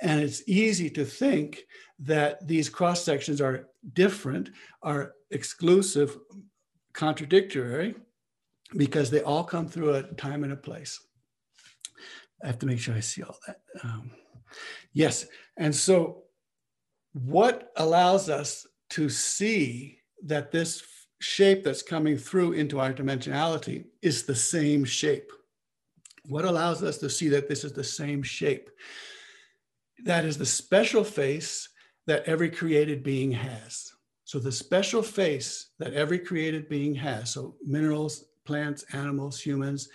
And 0.00 0.20
it's 0.20 0.42
easy 0.46 0.90
to 0.90 1.04
think 1.04 1.64
that 2.00 2.46
these 2.46 2.68
cross 2.68 3.02
sections 3.02 3.40
are 3.40 3.68
different, 3.94 4.50
are 4.82 5.14
exclusive, 5.30 6.18
contradictory, 6.92 7.94
because 8.76 9.10
they 9.10 9.22
all 9.22 9.44
come 9.44 9.68
through 9.68 9.94
a 9.94 10.02
time 10.14 10.44
and 10.44 10.52
a 10.52 10.56
place. 10.56 11.00
I 12.42 12.46
have 12.48 12.58
to 12.60 12.66
make 12.66 12.78
sure 12.78 12.94
I 12.94 13.00
see 13.00 13.22
all 13.22 13.38
that. 13.46 13.60
Um, 13.84 14.10
yes. 14.92 15.26
And 15.56 15.74
so, 15.74 16.21
what 17.12 17.72
allows 17.76 18.28
us 18.28 18.66
to 18.90 19.08
see 19.08 19.98
that 20.24 20.50
this 20.50 20.82
shape 21.20 21.62
that's 21.64 21.82
coming 21.82 22.16
through 22.16 22.52
into 22.52 22.80
our 22.80 22.92
dimensionality 22.92 23.84
is 24.02 24.24
the 24.24 24.34
same 24.34 24.84
shape? 24.84 25.30
What 26.26 26.44
allows 26.44 26.82
us 26.82 26.98
to 26.98 27.10
see 27.10 27.28
that 27.28 27.48
this 27.48 27.64
is 27.64 27.72
the 27.72 27.84
same 27.84 28.22
shape? 28.22 28.70
That 30.04 30.24
is 30.24 30.38
the 30.38 30.46
special 30.46 31.04
face 31.04 31.68
that 32.06 32.24
every 32.24 32.50
created 32.50 33.02
being 33.02 33.32
has. 33.32 33.92
So, 34.24 34.38
the 34.38 34.52
special 34.52 35.02
face 35.02 35.70
that 35.78 35.92
every 35.92 36.18
created 36.18 36.68
being 36.68 36.94
has, 36.94 37.34
so 37.34 37.56
minerals, 37.62 38.24
plants, 38.46 38.84
animals, 38.92 39.40
humans, 39.40 39.88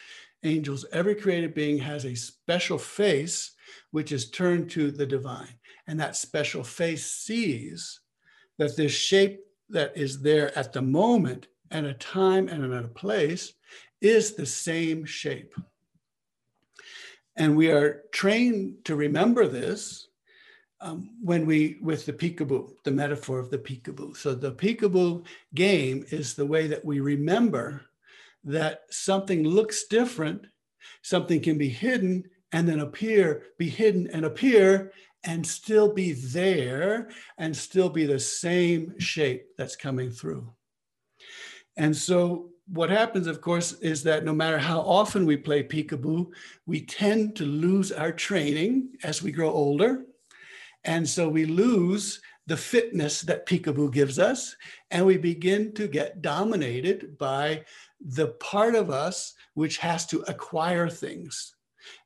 angels, 0.44 0.86
every 0.92 1.16
created 1.16 1.54
being 1.54 1.78
has 1.80 2.06
a 2.06 2.16
special 2.16 2.78
face 2.78 3.52
which 3.92 4.12
is 4.12 4.30
turned 4.30 4.70
to 4.72 4.92
the 4.92 5.06
divine. 5.06 5.56
And 5.88 6.00
that 6.00 6.16
special 6.16 6.64
face 6.64 7.06
sees 7.06 8.02
that 8.58 8.76
this 8.76 8.92
shape 8.92 9.40
that 9.70 9.96
is 9.96 10.22
there 10.22 10.58
at 10.58 10.74
the 10.74 10.82
moment 10.82 11.48
and 11.72 11.86
a 11.86 11.94
time 11.94 12.48
and 12.48 12.74
at 12.74 12.86
a 12.86 12.90
place 12.90 13.54
is 14.02 14.36
the 14.36 14.46
same 14.46 15.06
shape. 15.06 15.54
And 17.36 17.56
we 17.56 17.72
are 17.72 18.04
trained 18.12 18.86
to 18.86 18.96
remember 18.96 19.48
this 19.48 20.08
um, 20.82 21.10
when 21.22 21.46
we, 21.46 21.78
with 21.82 22.06
the 22.06 22.14
peekaboo, 22.14 22.70
the 22.84 22.92
metaphor 22.92 23.40
of 23.40 23.50
the 23.50 23.58
peekaboo. 23.58 24.16
So 24.16 24.34
the 24.34 24.52
peekaboo 24.52 25.26
game 25.56 26.06
is 26.10 26.34
the 26.34 26.46
way 26.46 26.68
that 26.68 26.84
we 26.84 27.00
remember 27.00 27.82
that 28.44 28.82
something 28.90 29.44
looks 29.44 29.86
different, 29.88 30.46
something 31.02 31.42
can 31.42 31.58
be 31.58 31.70
hidden 31.70 32.24
and 32.52 32.68
then 32.68 32.80
appear, 32.80 33.44
be 33.58 33.70
hidden 33.70 34.08
and 34.14 34.26
appear, 34.26 34.92
and 35.28 35.46
still 35.46 35.94
be 35.94 36.14
there 36.14 37.10
and 37.38 37.56
still 37.56 37.90
be 37.90 38.06
the 38.06 38.20
same 38.20 38.98
shape 38.98 39.46
that's 39.58 39.76
coming 39.76 40.10
through. 40.10 40.50
And 41.76 41.96
so, 41.96 42.50
what 42.70 42.90
happens, 42.90 43.28
of 43.28 43.40
course, 43.40 43.74
is 43.80 44.04
that 44.04 44.26
no 44.26 44.34
matter 44.34 44.58
how 44.58 44.80
often 44.80 45.26
we 45.26 45.38
play 45.38 45.64
peekaboo, 45.64 46.28
we 46.66 46.82
tend 46.82 47.36
to 47.36 47.46
lose 47.46 47.92
our 47.92 48.12
training 48.12 48.90
as 49.04 49.22
we 49.22 49.32
grow 49.32 49.52
older. 49.52 50.06
And 50.86 51.08
so, 51.08 51.30
we 51.30 51.46
lose 51.46 52.22
the 52.48 52.58
fitness 52.58 53.22
that 53.24 53.46
peekaboo 53.46 53.92
gives 53.92 54.20
us, 54.20 54.56
and 54.92 55.06
we 55.06 55.18
begin 55.18 55.74
to 55.74 55.90
get 55.90 56.22
dominated 56.22 57.18
by 57.18 57.66
the 58.00 58.28
part 58.40 58.76
of 58.76 58.90
us 58.90 59.34
which 59.56 59.78
has 59.78 60.06
to 60.06 60.22
acquire 60.30 60.88
things 60.88 61.54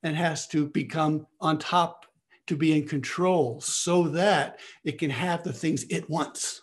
and 0.01 0.15
has 0.15 0.47
to 0.47 0.67
become 0.69 1.27
on 1.39 1.59
top 1.59 2.05
to 2.51 2.57
be 2.57 2.77
in 2.77 2.85
control 2.85 3.61
so 3.61 4.09
that 4.09 4.59
it 4.83 4.99
can 4.99 5.09
have 5.09 5.41
the 5.41 5.53
things 5.53 5.85
it 5.89 6.09
wants. 6.09 6.61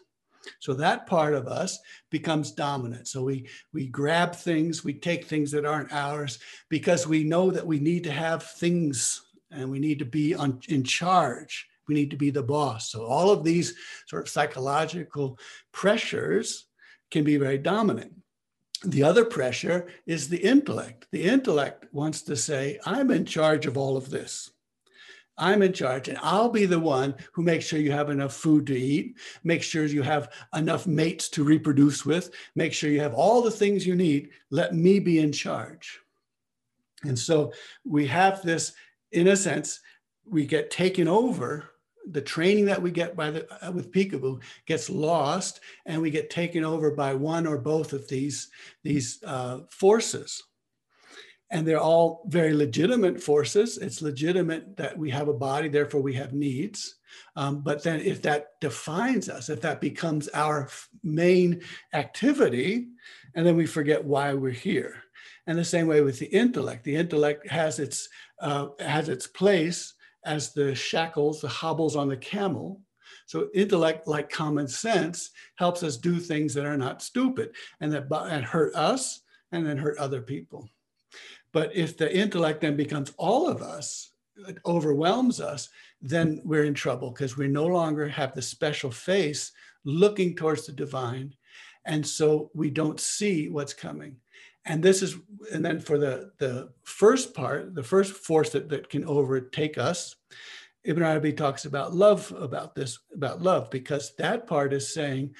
So 0.60 0.74
that 0.74 1.06
part 1.06 1.32
of 1.32 1.48
us 1.48 1.78
becomes 2.10 2.52
dominant. 2.52 3.08
So 3.08 3.22
we 3.22 3.48
we 3.72 3.86
grab 3.86 4.34
things, 4.34 4.84
we 4.84 4.92
take 4.92 5.24
things 5.24 5.50
that 5.52 5.64
aren't 5.64 5.90
ours 5.90 6.40
because 6.68 7.06
we 7.06 7.24
know 7.24 7.50
that 7.50 7.66
we 7.66 7.80
need 7.80 8.04
to 8.04 8.12
have 8.12 8.42
things 8.42 9.22
and 9.50 9.70
we 9.70 9.78
need 9.78 9.98
to 10.00 10.04
be 10.04 10.34
on, 10.34 10.60
in 10.68 10.84
charge. 10.84 11.66
We 11.88 11.94
need 11.94 12.10
to 12.10 12.18
be 12.18 12.28
the 12.28 12.42
boss. 12.42 12.90
So 12.90 13.06
all 13.06 13.30
of 13.30 13.42
these 13.42 13.74
sort 14.08 14.20
of 14.24 14.28
psychological 14.28 15.38
pressures 15.72 16.66
can 17.10 17.24
be 17.24 17.38
very 17.38 17.56
dominant. 17.56 18.12
The 18.84 19.04
other 19.04 19.24
pressure 19.24 19.88
is 20.06 20.28
the 20.28 20.36
intellect. 20.36 21.06
The 21.12 21.22
intellect 21.22 21.86
wants 21.92 22.20
to 22.22 22.36
say, 22.36 22.78
I'm 22.84 23.10
in 23.10 23.24
charge 23.24 23.64
of 23.64 23.78
all 23.78 23.96
of 23.96 24.10
this. 24.10 24.50
I'm 25.38 25.62
in 25.62 25.72
charge, 25.72 26.08
and 26.08 26.18
I'll 26.20 26.48
be 26.48 26.66
the 26.66 26.80
one 26.80 27.14
who 27.32 27.42
makes 27.42 27.64
sure 27.64 27.78
you 27.78 27.92
have 27.92 28.10
enough 28.10 28.34
food 28.34 28.66
to 28.66 28.78
eat, 28.78 29.16
make 29.44 29.62
sure 29.62 29.86
you 29.86 30.02
have 30.02 30.32
enough 30.54 30.86
mates 30.86 31.28
to 31.30 31.44
reproduce 31.44 32.04
with, 32.04 32.30
make 32.54 32.72
sure 32.72 32.90
you 32.90 33.00
have 33.00 33.14
all 33.14 33.40
the 33.40 33.50
things 33.50 33.86
you 33.86 33.94
need. 33.94 34.30
Let 34.50 34.74
me 34.74 34.98
be 34.98 35.20
in 35.20 35.32
charge. 35.32 36.00
And 37.04 37.18
so 37.18 37.52
we 37.84 38.06
have 38.06 38.42
this, 38.42 38.72
in 39.12 39.28
a 39.28 39.36
sense, 39.36 39.80
we 40.24 40.46
get 40.46 40.70
taken 40.70 41.08
over. 41.08 41.70
The 42.10 42.22
training 42.22 42.64
that 42.66 42.80
we 42.80 42.90
get 42.90 43.14
by 43.16 43.30
the 43.30 43.66
uh, 43.66 43.70
with 43.70 43.92
Peekaboo 43.92 44.40
gets 44.66 44.88
lost, 44.88 45.60
and 45.84 46.00
we 46.00 46.10
get 46.10 46.30
taken 46.30 46.64
over 46.64 46.90
by 46.90 47.12
one 47.14 47.46
or 47.46 47.58
both 47.58 47.92
of 47.92 48.08
these 48.08 48.48
these 48.82 49.22
uh, 49.24 49.60
forces 49.70 50.42
and 51.50 51.66
they're 51.66 51.80
all 51.80 52.24
very 52.26 52.52
legitimate 52.52 53.22
forces. 53.22 53.78
It's 53.78 54.02
legitimate 54.02 54.76
that 54.76 54.96
we 54.96 55.10
have 55.10 55.28
a 55.28 55.34
body, 55.34 55.68
therefore 55.68 56.02
we 56.02 56.14
have 56.14 56.32
needs. 56.32 56.96
Um, 57.36 57.60
but 57.60 57.82
then, 57.82 58.00
if 58.00 58.20
that 58.22 58.60
defines 58.60 59.28
us, 59.28 59.48
if 59.48 59.60
that 59.62 59.80
becomes 59.80 60.28
our 60.34 60.68
main 61.02 61.62
activity, 61.94 62.88
and 63.34 63.46
then 63.46 63.56
we 63.56 63.66
forget 63.66 64.04
why 64.04 64.34
we're 64.34 64.50
here. 64.50 65.02
And 65.46 65.58
the 65.58 65.64
same 65.64 65.86
way 65.86 66.02
with 66.02 66.18
the 66.18 66.26
intellect, 66.26 66.84
the 66.84 66.96
intellect 66.96 67.48
has 67.48 67.78
its 67.78 68.08
uh, 68.40 68.68
has 68.80 69.08
its 69.08 69.26
place 69.26 69.94
as 70.24 70.52
the 70.52 70.74
shackles, 70.74 71.40
the 71.40 71.48
hobbles 71.48 71.96
on 71.96 72.08
the 72.08 72.16
camel. 72.16 72.82
So 73.26 73.48
intellect, 73.54 74.06
like 74.06 74.30
common 74.30 74.68
sense, 74.68 75.30
helps 75.56 75.82
us 75.82 75.96
do 75.96 76.18
things 76.18 76.54
that 76.54 76.66
are 76.66 76.76
not 76.76 77.02
stupid 77.02 77.54
and 77.80 77.92
that 77.92 78.06
and 78.30 78.44
hurt 78.44 78.74
us 78.74 79.22
and 79.52 79.66
then 79.66 79.78
hurt 79.78 79.98
other 79.98 80.20
people. 80.20 80.68
But 81.52 81.74
if 81.74 81.96
the 81.96 82.14
intellect 82.14 82.60
then 82.60 82.76
becomes 82.76 83.12
all 83.16 83.48
of 83.48 83.62
us, 83.62 84.10
it 84.46 84.58
overwhelms 84.66 85.40
us, 85.40 85.68
then 86.00 86.40
we're 86.44 86.64
in 86.64 86.74
trouble 86.74 87.10
because 87.10 87.36
we 87.36 87.48
no 87.48 87.66
longer 87.66 88.08
have 88.08 88.34
the 88.34 88.42
special 88.42 88.90
face 88.90 89.52
looking 89.84 90.36
towards 90.36 90.66
the 90.66 90.72
divine. 90.72 91.34
And 91.84 92.06
so 92.06 92.50
we 92.54 92.70
don't 92.70 93.00
see 93.00 93.48
what's 93.48 93.74
coming. 93.74 94.16
And 94.64 94.82
this 94.82 95.02
is, 95.02 95.16
and 95.52 95.64
then 95.64 95.80
for 95.80 95.98
the, 95.98 96.32
the 96.38 96.70
first 96.84 97.34
part, 97.34 97.74
the 97.74 97.82
first 97.82 98.12
force 98.12 98.50
that, 98.50 98.68
that 98.68 98.90
can 98.90 99.04
overtake 99.06 99.78
us, 99.78 100.14
Ibn 100.84 101.02
Arabi 101.02 101.32
talks 101.32 101.64
about 101.64 101.94
love, 101.94 102.32
about 102.38 102.74
this, 102.74 102.98
about 103.14 103.42
love, 103.42 103.70
because 103.70 104.14
that 104.16 104.46
part 104.46 104.72
is 104.72 104.92
saying 104.92 105.34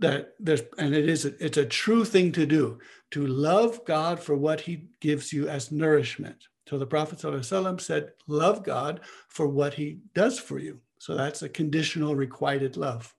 that 0.00 0.34
there's, 0.40 0.62
and 0.78 0.94
it 0.94 1.08
is, 1.08 1.24
a, 1.24 1.44
it's 1.44 1.56
a 1.56 1.64
true 1.64 2.04
thing 2.04 2.32
to 2.32 2.44
do 2.44 2.80
to 3.14 3.28
love 3.28 3.84
God 3.84 4.18
for 4.18 4.34
what 4.34 4.60
he 4.60 4.88
gives 4.98 5.32
you 5.32 5.48
as 5.48 5.70
nourishment. 5.70 6.48
So 6.68 6.78
the 6.78 6.86
Prophet 6.86 7.20
ﷺ 7.20 7.80
said, 7.80 8.10
love 8.26 8.64
God 8.64 9.02
for 9.28 9.46
what 9.46 9.72
he 9.72 10.00
does 10.14 10.40
for 10.40 10.58
you. 10.58 10.80
So 10.98 11.14
that's 11.14 11.42
a 11.42 11.48
conditional 11.48 12.16
requited 12.16 12.76
love. 12.76 13.14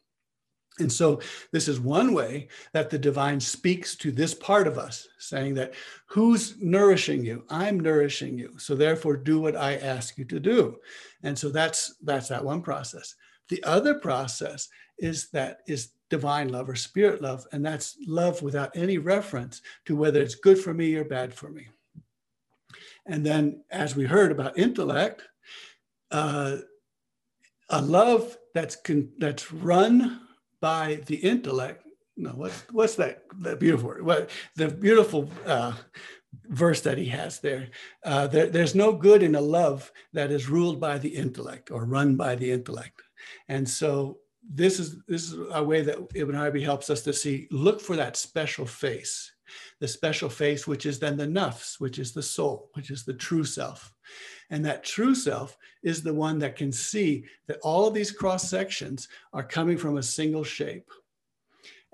And 0.79 0.91
so 0.91 1.21
this 1.53 1.69
is 1.69 1.79
one 1.79 2.13
way 2.13 2.49
that 2.73 2.89
the 2.89 2.97
divine 2.97 3.39
speaks 3.39 3.95
to 3.95 4.11
this 4.11 4.33
part 4.33 4.67
of 4.67 4.77
us, 4.77 5.07
saying 5.17 5.53
that 5.53 5.75
who's 6.07 6.57
nourishing 6.59 7.23
you? 7.23 7.45
I'm 7.49 7.79
nourishing 7.79 8.37
you. 8.37 8.59
So 8.59 8.75
therefore 8.75 9.15
do 9.15 9.39
what 9.39 9.55
I 9.55 9.77
ask 9.77 10.17
you 10.17 10.25
to 10.25 10.41
do. 10.41 10.75
And 11.23 11.39
so 11.39 11.47
that's 11.47 11.95
that's 12.03 12.27
that 12.27 12.43
one 12.43 12.61
process. 12.61 13.15
The 13.47 13.63
other 13.63 13.95
process 13.95 14.67
is 14.99 15.29
that 15.29 15.60
is 15.65 15.91
divine 16.10 16.50
love 16.50 16.70
or 16.70 16.76
spirit 16.76 17.22
love, 17.22 17.46
and 17.52 17.65
that's 17.65 17.98
love 18.08 18.41
without 18.41 18.76
any 18.76 18.98
reference 18.98 19.62
to 19.86 19.96
whether 19.96 20.22
it's 20.22 20.36
good 20.36 20.60
for 20.60 20.74
me 20.74 20.96
or 20.96 21.04
bad 21.04 21.34
for 21.34 21.50
me. 21.50 21.68
And 23.06 23.26
then, 23.26 23.63
as 23.70 23.96
we 23.96 24.06
heard 24.06 24.32
about 24.32 24.58
intellect, 24.58 25.24
uh, 26.12 26.58
a 27.70 27.82
love 27.82 28.38
that's 28.54 28.76
con- 28.76 29.12
that's 29.18 29.52
run 29.52 30.22
by 30.62 31.02
the 31.06 31.15
intellect. 31.15 31.84
No, 32.18 32.32
what's 32.32 32.63
what's 32.72 32.96
that? 32.96 33.24
That 33.41 33.60
beautiful 33.60 33.89
word. 33.89 34.06
What 34.06 34.30
the 34.56 34.70
beautiful 34.70 35.30
uh, 35.46 35.74
verse 36.48 36.82
that 36.82 36.98
he 36.98 37.06
has 37.06 37.39
there. 37.39 37.70
Uh, 38.04 38.28
there. 38.28 38.48
There's 38.48 38.76
no 38.76 38.94
good 38.94 39.24
in 39.24 39.36
a 39.36 39.41
love 39.41 39.91
that 40.13 40.32
is 40.32 40.50
ruled 40.50 40.80
by 40.80 40.98
the 40.98 41.10
intellect 41.10 41.72
or 41.72 41.86
run 41.86 42.15
by 42.15 42.36
the 42.36 42.52
intellect. 42.52 43.02
And 43.48 43.68
so 43.68 44.20
this 44.53 44.79
is 44.79 44.97
this 45.08 45.31
is 45.31 45.39
a 45.51 45.63
way 45.63 45.81
that 45.81 45.97
Ibn 46.13 46.36
Arabi 46.36 46.62
helps 46.62 46.89
us 46.89 47.01
to 47.03 47.13
see. 47.13 47.47
Look 47.51 47.81
for 47.81 47.95
that 47.95 48.15
special 48.15 48.65
face, 48.65 49.31
the 49.79 49.88
special 49.88 50.29
face, 50.29 50.67
which 50.67 50.86
is 50.86 50.99
then 50.99 51.17
the 51.17 51.25
nafs, 51.25 51.79
which 51.79 51.99
is 51.99 52.13
the 52.13 52.23
soul, 52.23 52.69
which 52.73 52.91
is 52.91 53.03
the 53.03 53.13
true 53.13 53.43
self, 53.43 53.93
and 54.49 54.63
that 54.65 54.84
true 54.84 55.15
self 55.15 55.58
is 55.84 56.01
the 56.01 56.13
one 56.13 56.39
that 56.39 56.55
can 56.55 56.71
see 56.71 57.25
that 57.47 57.60
all 57.63 57.88
of 57.88 57.93
these 57.93 58.12
cross 58.12 58.49
sections 58.49 59.08
are 59.34 59.43
coming 59.43 59.77
from 59.77 59.97
a 59.97 60.03
single 60.03 60.43
shape. 60.43 60.89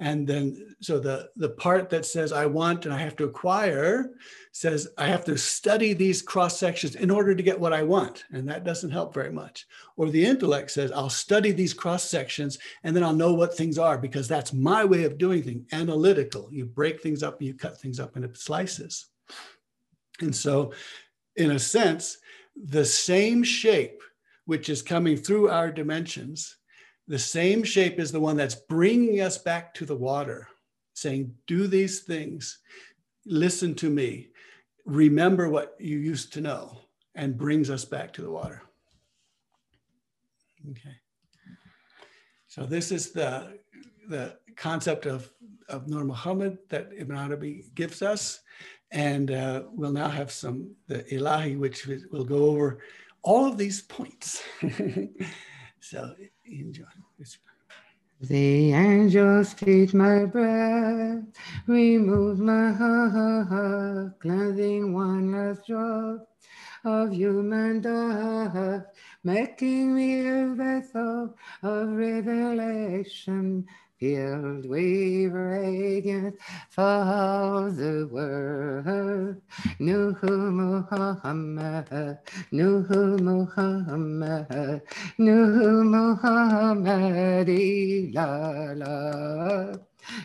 And 0.02 0.26
then, 0.26 0.76
so 0.82 0.98
the, 0.98 1.30
the 1.36 1.50
part 1.50 1.92
that 1.92 2.08
says 2.08 2.34
I 2.34 2.48
want 2.48 2.86
and 2.86 2.94
I 2.94 2.98
have 2.98 3.16
to 3.18 3.26
acquire 3.26 4.10
says 4.52 4.88
I 4.98 5.06
have 5.06 5.24
to 5.26 5.38
study 5.38 5.94
these 5.94 6.24
cross 6.24 6.58
sections 6.58 6.96
in 6.96 7.12
order 7.12 7.36
to 7.36 7.44
get 7.44 7.60
what 7.60 7.72
I 7.72 7.84
want. 7.84 8.26
And 8.32 8.50
that 8.50 8.64
doesn't 8.64 8.90
help 8.90 9.14
very 9.14 9.32
much. 9.32 9.68
Or 9.98 10.10
the 10.10 10.26
intellect 10.26 10.72
says 10.72 10.92
I'll 10.92 11.12
study 11.12 11.52
these 11.52 11.76
cross 11.76 12.04
sections 12.04 12.58
and 12.84 12.96
then 12.96 13.04
I'll 13.04 13.14
know 13.14 13.36
what 13.36 13.56
things 13.56 13.78
are 13.78 13.96
because 13.96 14.28
that's 14.28 14.54
my 14.54 14.84
way 14.84 15.04
of 15.04 15.20
doing 15.20 15.44
things, 15.44 15.68
analytical. 15.72 16.50
You 16.52 16.66
break 16.66 17.00
things 17.04 17.22
up 17.22 17.38
and 17.38 17.48
you 17.48 17.54
cut 17.54 17.80
things 17.80 18.00
up 18.00 18.18
into 18.18 18.34
slices. 18.34 19.06
And 20.20 20.36
so, 20.36 20.74
in 21.36 21.52
a 21.52 21.60
sense, 21.60 22.18
the 22.56 22.86
same 22.86 23.44
shape 23.44 24.02
which 24.46 24.68
is 24.68 24.82
coming 24.82 25.16
through 25.16 25.50
our 25.50 25.72
dimensions 25.72 26.58
the 27.12 27.20
same 27.20 27.62
shape 27.62 28.00
is 28.00 28.14
the 28.14 28.22
one 28.22 28.38
that's 28.38 28.56
bringing 28.56 29.20
us 29.20 29.38
back 29.38 29.74
to 29.74 29.86
the 29.86 29.98
water, 29.98 30.48
saying, 30.94 31.36
Do 31.46 31.68
these 31.68 32.00
things, 32.04 32.60
listen 33.26 33.76
to 33.76 33.90
me, 33.90 34.30
remember 34.86 35.50
what 35.50 35.76
you 35.78 35.98
used 35.98 36.32
to 36.34 36.42
know, 36.42 36.78
and 37.14 37.38
brings 37.38 37.70
us 37.70 37.84
back 37.84 38.14
to 38.14 38.22
the 38.22 38.32
water. 38.32 38.62
Okay. 40.70 40.96
So 42.48 42.66
this 42.66 42.94
is 42.94 43.12
the, 43.12 43.60
the 44.08 44.38
concept 44.56 45.06
of, 45.06 45.30
of 45.68 45.90
Nur 45.90 46.06
Muhammad 46.06 46.60
that 46.70 46.92
Ibn 46.98 47.18
Arabi 47.18 47.66
gives 47.76 48.02
us. 48.02 48.40
And 48.92 49.32
uh, 49.32 49.64
we'll 49.74 49.92
now 49.92 50.08
have 50.08 50.32
some, 50.32 50.76
the 50.88 51.04
Ilahi, 51.12 51.60
which 51.60 51.88
will 52.10 52.24
go 52.24 52.46
over 52.46 52.80
all 53.22 53.46
of 53.46 53.58
these 53.58 53.82
points. 53.82 54.42
so 55.82 56.16
enjoy. 56.46 56.86
The 58.22 58.74
angels 58.74 59.54
feed 59.54 59.94
my 59.94 60.26
breath, 60.26 61.24
remove 61.68 62.40
my 62.40 62.72
heart, 62.72 64.20
cleansing 64.20 64.94
one 64.94 65.32
last 65.32 65.68
drop 65.68 66.28
of 66.84 67.12
human 67.12 67.82
dust, 67.82 68.86
making 69.24 69.96
me 69.96 70.28
a 70.28 70.54
vessel 70.56 71.36
of 71.64 71.90
revelation 71.90 73.68
filled 74.02 74.66
with 74.68 75.32
radiance 75.32 76.36
for 76.72 77.70
the 77.70 78.10
world. 78.12 79.38
Nuhu 79.80 80.52
Muhammad, 80.60 82.18
Nuhu 82.52 83.20
Muhammad, 83.22 84.82
Nuhu 85.20 85.84
Muhammad, 85.86 87.48
ilala. 87.48 88.98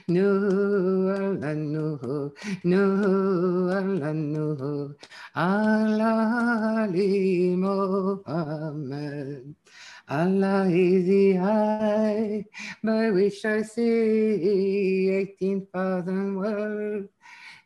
Nuhu 0.08 1.12
Allah 1.12 1.54
Nuhu, 1.54 2.32
Nuhu 2.64 3.70
Allah 3.76 4.14
Nuhu, 4.14 4.96
Allah 5.36 6.88
Muhammad. 7.60 9.54
Allah 10.08 10.70
is 10.70 11.06
the 11.06 11.38
eye 11.38 12.44
by 12.82 13.10
which 13.10 13.44
I 13.44 13.62
see 13.62 15.10
eighteen 15.10 15.66
thousand 15.66 16.36
worlds 16.36 17.10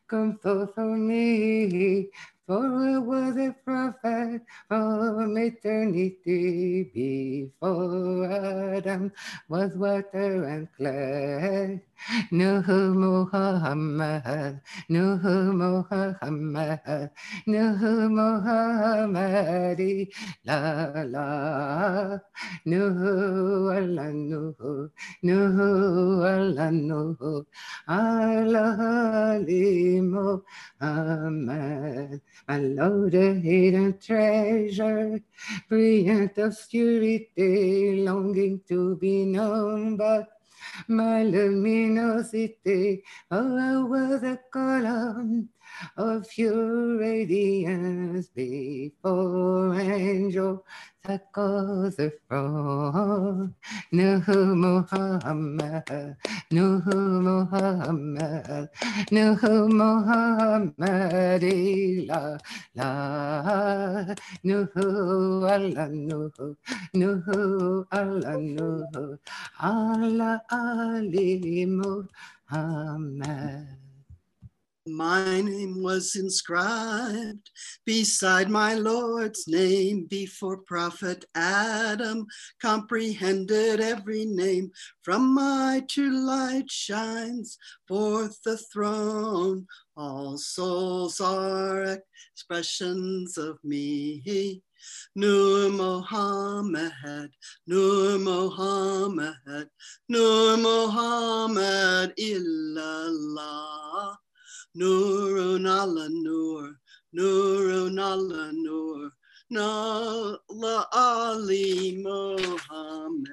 come 0.09 0.39
forth 0.39 0.75
from 0.75 1.07
me 1.07 2.09
For 2.47 2.65
I 2.65 2.97
was 2.97 3.37
a 3.37 3.55
prophet 3.63 4.41
from 4.67 5.37
eternity 5.37 6.91
before 6.91 8.27
Adam 8.27 9.13
was 9.49 9.77
water 9.77 10.45
and 10.49 10.67
clay. 10.73 11.83
Nuhu 12.31 12.95
Muhammad, 12.95 14.61
Nuhu 14.89 15.53
Muhammad, 15.53 17.11
Nuhu 17.47 18.09
Muhammadi, 18.09 20.09
la 20.45 20.93
la. 21.05 22.19
Nuhu 22.67 23.71
Allah 23.71 24.13
Nuhu, 24.13 24.91
Nuhu 25.23 26.25
Allah 26.25 26.71
Nuhu, 26.73 27.47
Allah 27.89 29.37
Ali 29.37 30.01
Muhammad. 30.81 32.21
My 32.49 32.59
loaded 32.59 33.43
hidden 33.43 33.99
treasure, 33.99 35.21
brilliant 35.69 36.37
obscurity, 36.39 38.03
longing 38.03 38.61
to 38.69 38.97
be 38.97 39.25
known, 39.25 39.97
but 39.97 40.29
my 40.89 41.23
luminosity. 41.23 43.03
Oh, 43.31 43.57
I 43.57 43.83
was 43.83 44.23
a 44.23 44.39
column 44.53 45.49
of 45.97 46.29
pure 46.29 46.99
radiance 46.99 48.29
before 48.29 49.75
angel 49.81 50.65
that 51.05 51.33
goes 51.33 51.97
the 51.97 52.13
throne. 52.29 53.55
Nuhu 53.93 54.55
Muhammad, 54.55 56.17
Nuhu 56.53 57.23
Muhammad, 57.25 58.69
Nuhu 59.11 59.69
Muhammad, 59.73 61.43
la 62.07 62.39
la, 62.77 62.91
Nuhu 64.45 65.47
Allah, 65.49 65.89
Nuhu, 65.89 66.57
Nuhu 66.95 67.87
Allah, 67.91 68.37
Nuhu, 68.37 69.19
Allah 69.61 70.43
Ali 70.51 71.65
Muhammad. 72.51 73.90
My 74.87 75.43
name 75.43 75.83
was 75.83 76.17
inscribed 76.17 77.51
beside 77.85 78.49
my 78.49 78.75
Lord's 78.75 79.47
name 79.47 80.07
before 80.07 80.57
Prophet 80.57 81.27
Adam 81.35 82.27
comprehended 82.63 83.81
every 83.81 84.25
name. 84.25 84.73
From 85.03 85.35
my 85.35 85.85
true 85.87 86.25
light 86.27 86.71
shines 86.71 87.59
forth 87.87 88.41
the 88.43 88.57
throne. 88.57 89.67
All 89.99 90.39
souls 90.39 91.21
are 91.21 91.99
expressions 92.33 93.37
of 93.37 93.59
me. 93.63 94.63
Nur 95.15 95.69
Muhammad, 95.69 97.33
Nur 97.67 98.19
Muhammad, 98.19 99.69
Nur 100.09 100.57
Muhammad 100.57 102.15
illallah. 102.19 104.17
Nurun 104.77 105.63
Nur, 106.23 106.77
Nurun 107.15 108.53
Nur, 108.63 109.11
Nala 109.53 110.87
Ali 110.93 112.01
Mohammed. 112.01 113.27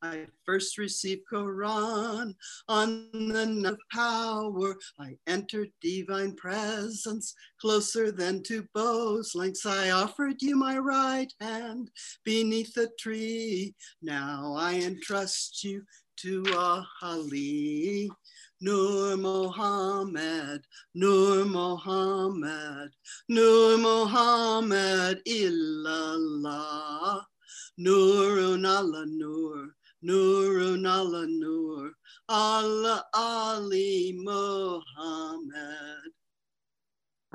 I 0.00 0.26
first 0.46 0.78
received 0.78 1.22
Quran 1.30 2.34
on 2.68 3.08
the 3.12 3.44
night 3.44 3.72
of 3.72 3.78
power. 3.92 4.76
I 4.98 5.18
entered 5.26 5.70
divine 5.82 6.34
presence 6.36 7.34
closer 7.60 8.10
than 8.10 8.42
to 8.44 8.66
bows 8.74 9.34
lengths. 9.34 9.66
I 9.66 9.90
offered 9.90 10.40
you 10.40 10.56
my 10.56 10.78
right 10.78 11.30
hand 11.38 11.90
beneath 12.24 12.72
the 12.72 12.88
tree. 12.98 13.74
Now 14.00 14.54
I 14.56 14.76
entrust 14.76 15.62
you 15.62 15.82
to 16.20 16.44
Ali. 17.02 18.10
Nur 18.60 19.16
Muhammad, 19.18 20.64
Nur 20.94 21.44
Muhammad, 21.44 22.90
Nur 23.28 23.76
Muhammad 23.78 25.20
illallah. 25.26 27.20
Nurun 27.78 28.64
Allah 28.64 29.04
Nur, 29.04 29.76
Nurun 30.02 30.86
Allah 30.86 31.26
Nur, 31.28 31.92
Allah 32.28 33.04
Ali 33.12 34.16
Muhammad. 34.24 36.15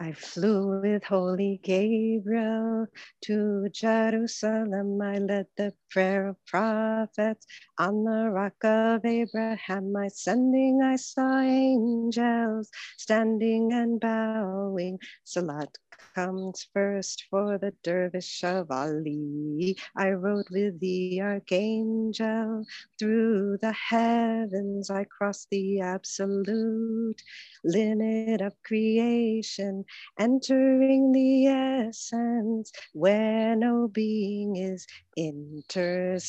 I 0.02 0.14
flew 0.14 0.82
with 0.82 1.04
Holy 1.04 1.60
Gabriel 1.62 2.88
to 3.22 3.70
Jerusalem. 3.72 5.00
I 5.00 5.20
led 5.20 5.46
the 5.58 5.74
prayer 5.92 6.30
of 6.30 6.38
prophets 6.48 7.46
on 7.78 8.04
the 8.04 8.32
rock 8.34 8.58
of 8.64 9.06
Abraham. 9.06 9.92
My 9.92 10.08
sending, 10.08 10.82
I 10.82 10.96
saw 10.96 11.42
angels 11.42 12.72
standing 12.98 13.74
and 13.74 14.00
bowing. 14.00 14.98
Salat 15.24 15.78
comes 16.13 16.67
first 16.74 17.26
for 17.30 17.58
the 17.58 17.74
dervish 17.84 18.43
of 18.43 18.71
Ali. 18.71 19.76
I 19.95 20.12
rode 20.12 20.50
with 20.52 20.80
the 20.80 21.21
archangel 21.21 22.65
through 23.00 23.58
the 23.62 23.71
heavens. 23.74 24.89
I 24.89 25.04
crossed 25.06 25.50
the 25.50 25.82
absolute 25.82 27.21
limit 27.63 28.41
of 28.41 28.54
creation, 28.63 29.86
entering 30.19 31.12
the 31.12 31.47
essence 31.47 32.71
where 32.93 33.56
no 33.56 33.88
being 33.88 34.56
is 34.56 34.86
interceding 35.17 36.21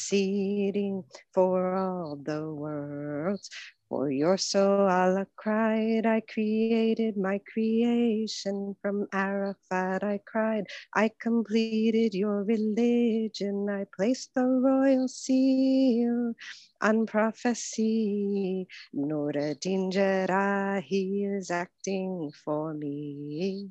for 1.32 1.74
all 1.74 2.16
the 2.16 2.52
worlds. 2.52 3.50
For 3.92 4.08
your 4.10 4.38
soul, 4.38 4.88
Allah 4.88 5.26
cried, 5.36 6.06
I 6.06 6.22
created 6.24 7.18
my 7.18 7.38
creation. 7.44 8.74
From 8.80 9.06
Arafat, 9.12 10.02
I 10.02 10.18
cried, 10.24 10.64
I 10.96 11.10
completed 11.20 12.14
your 12.14 12.42
religion. 12.42 13.68
I 13.68 13.84
placed 13.94 14.32
the 14.34 14.46
royal 14.48 15.08
seal 15.08 16.32
on 16.80 17.04
prophecy. 17.04 18.66
Nuruddin 18.96 19.92
Jerrahi 19.92 21.36
is 21.36 21.50
acting 21.50 22.32
for 22.42 22.72
me. 22.72 23.68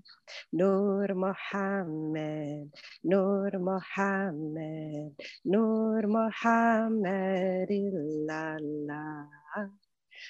Nur 0.53 1.07
Muhammad, 1.15 2.69
Nur 3.03 3.49
Muhammad, 3.57 5.17
Nur 5.45 6.05
Muhammad 6.05 7.69
illallah. 7.73 9.25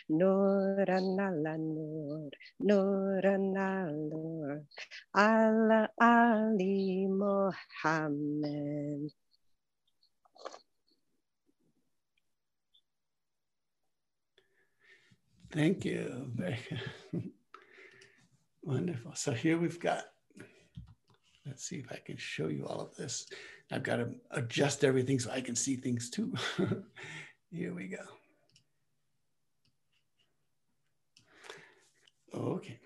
Nur 0.09 0.85
Allah 0.87 1.57
Nur, 1.57 2.29
Nur 2.59 3.21
Nur, 3.21 4.65
Allah 5.13 5.89
Ali 5.99 7.07
Muhammad. 7.07 9.11
Thank 15.51 15.83
you. 15.83 16.31
Wonderful. 18.63 19.13
So 19.15 19.33
here 19.33 19.57
we've 19.57 19.79
got, 19.79 20.05
let's 21.45 21.67
see 21.67 21.77
if 21.77 21.91
I 21.91 21.97
can 21.97 22.15
show 22.15 22.47
you 22.47 22.65
all 22.65 22.79
of 22.79 22.95
this. 22.95 23.27
I've 23.71 23.83
got 23.83 23.97
to 23.97 24.09
adjust 24.31 24.83
everything 24.83 25.19
so 25.19 25.31
I 25.31 25.41
can 25.41 25.55
see 25.55 25.75
things 25.75 26.09
too. 26.09 26.33
here 27.51 27.73
we 27.73 27.87
go. 27.87 28.20
Okay. 32.33 32.79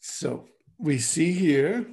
So 0.00 0.48
we 0.78 0.98
see 0.98 1.32
here, 1.32 1.86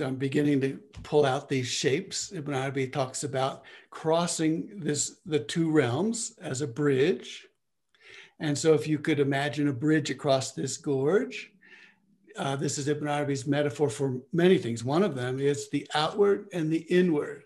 I'm 0.00 0.16
beginning 0.16 0.60
to 0.62 0.80
pull 1.02 1.24
out 1.24 1.48
these 1.48 1.68
shapes. 1.68 2.32
Ibn 2.32 2.54
Arabi 2.54 2.88
talks 2.88 3.24
about 3.24 3.62
crossing 3.90 4.80
this 4.80 5.20
the 5.24 5.38
two 5.38 5.70
realms 5.70 6.32
as 6.40 6.60
a 6.60 6.66
bridge. 6.66 7.46
And 8.40 8.56
so 8.56 8.74
if 8.74 8.88
you 8.88 8.98
could 8.98 9.20
imagine 9.20 9.68
a 9.68 9.72
bridge 9.72 10.10
across 10.10 10.52
this 10.52 10.76
gorge, 10.76 11.52
uh, 12.36 12.56
this 12.56 12.78
is 12.78 12.88
Ibn 12.88 13.06
Arabi's 13.06 13.46
metaphor 13.46 13.88
for 13.88 14.20
many 14.32 14.58
things. 14.58 14.84
One 14.84 15.04
of 15.04 15.14
them 15.14 15.38
is 15.38 15.70
the 15.70 15.86
outward 15.94 16.48
and 16.52 16.72
the 16.72 16.84
inward. 16.90 17.44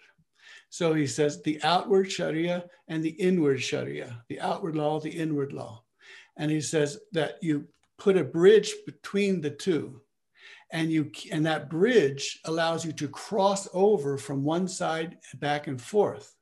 So 0.71 0.95
he 0.95 1.07
says 1.07 1.43
the 1.43 1.61
outward 1.63 2.11
Sharia 2.11 2.65
and 2.89 3.03
the 3.03 3.11
inward 3.11 3.63
Sharia, 3.63 4.23
the 4.29 4.41
outward 4.41 4.77
law, 4.77 5.01
the 5.01 5.11
inward 5.11 5.53
law. 5.53 5.85
And 6.39 6.51
he 6.51 6.61
says 6.61 6.99
that 7.13 7.43
you 7.43 7.67
put 7.99 8.17
a 8.17 8.25
bridge 8.25 8.73
between 8.87 9.41
the 9.41 9.51
two 9.51 10.01
and 10.71 10.91
you 10.91 11.11
and 11.33 11.45
that 11.47 11.69
bridge 11.69 12.41
allows 12.45 12.85
you 12.85 12.93
to 12.93 13.09
cross 13.09 13.69
over 13.73 14.17
from 14.17 14.45
one 14.45 14.69
side 14.69 15.19
back 15.41 15.67
and 15.67 15.81
forth 15.81 16.37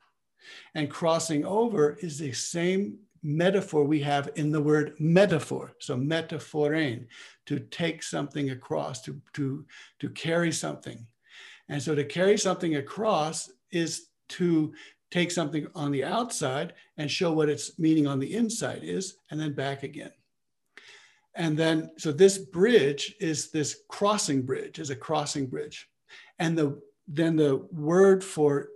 and 0.74 0.90
crossing 0.90 1.44
over 1.44 1.96
is 2.00 2.18
the 2.18 2.32
same 2.32 2.98
metaphor 3.22 3.84
we 3.84 4.00
have 4.00 4.30
in 4.36 4.52
the 4.52 4.60
word 4.60 4.94
metaphor. 4.98 5.72
So 5.80 5.96
metaphorein, 5.96 7.06
to 7.46 7.58
take 7.58 8.02
something 8.02 8.50
across, 8.50 9.02
to, 9.02 9.20
to, 9.34 9.64
to 10.00 10.10
carry 10.10 10.52
something. 10.52 11.06
And 11.68 11.82
so 11.82 11.94
to 11.94 12.04
carry 12.04 12.38
something 12.38 12.76
across 12.76 13.50
is 13.72 14.08
to 14.28 14.72
take 15.10 15.30
something 15.30 15.66
on 15.74 15.92
the 15.92 16.04
outside 16.04 16.74
and 16.96 17.10
show 17.10 17.32
what 17.32 17.48
its 17.48 17.78
meaning 17.78 18.06
on 18.06 18.18
the 18.18 18.34
inside 18.34 18.80
is, 18.82 19.18
and 19.30 19.40
then 19.40 19.52
back 19.52 19.82
again. 19.82 20.12
And 21.34 21.56
then, 21.56 21.90
so 21.98 22.12
this 22.12 22.38
bridge 22.38 23.14
is 23.20 23.50
this 23.50 23.82
crossing 23.88 24.42
bridge, 24.42 24.78
is 24.78 24.90
a 24.90 24.96
crossing 24.96 25.46
bridge. 25.46 25.88
And 26.38 26.56
the 26.56 26.80
then 27.08 27.36
the 27.36 27.66
word 27.70 28.24
for 28.24 28.70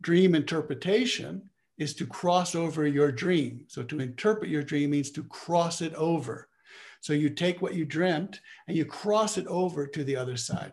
dream 0.00 0.34
interpretation 0.34 1.50
is 1.76 1.94
to 1.94 2.06
cross 2.06 2.54
over 2.54 2.86
your 2.86 3.10
dream. 3.12 3.64
So 3.68 3.82
to 3.82 4.00
interpret 4.00 4.50
your 4.50 4.62
dream 4.62 4.90
means 4.90 5.10
to 5.12 5.24
cross 5.24 5.82
it 5.82 5.92
over. 5.94 6.48
So 7.00 7.12
you 7.12 7.28
take 7.28 7.60
what 7.60 7.74
you 7.74 7.84
dreamt 7.84 8.40
and 8.68 8.76
you 8.76 8.84
cross 8.84 9.36
it 9.36 9.46
over 9.48 9.86
to 9.86 10.04
the 10.04 10.16
other 10.16 10.36
side. 10.36 10.72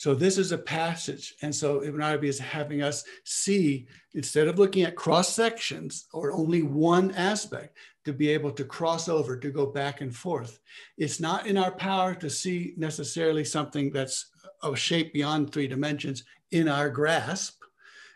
So 0.00 0.14
this 0.14 0.38
is 0.38 0.50
a 0.50 0.56
passage. 0.56 1.34
And 1.42 1.54
so 1.54 1.84
Ibn 1.84 2.00
Arabi 2.00 2.28
is 2.28 2.38
having 2.38 2.80
us 2.80 3.04
see, 3.24 3.86
instead 4.14 4.48
of 4.48 4.58
looking 4.58 4.84
at 4.84 4.96
cross 4.96 5.28
sections 5.28 6.06
or 6.14 6.32
only 6.32 6.62
one 6.62 7.10
aspect, 7.10 7.76
to 8.06 8.14
be 8.14 8.30
able 8.30 8.50
to 8.52 8.64
cross 8.64 9.10
over, 9.10 9.36
to 9.36 9.50
go 9.50 9.66
back 9.66 10.00
and 10.00 10.16
forth. 10.16 10.58
It's 10.96 11.20
not 11.20 11.46
in 11.46 11.58
our 11.58 11.72
power 11.72 12.14
to 12.14 12.30
see 12.30 12.72
necessarily 12.78 13.44
something 13.44 13.92
that's 13.92 14.30
a 14.62 14.74
shape 14.74 15.12
beyond 15.12 15.52
three 15.52 15.68
dimensions 15.68 16.24
in 16.50 16.66
our 16.66 16.88
grasp. 16.88 17.62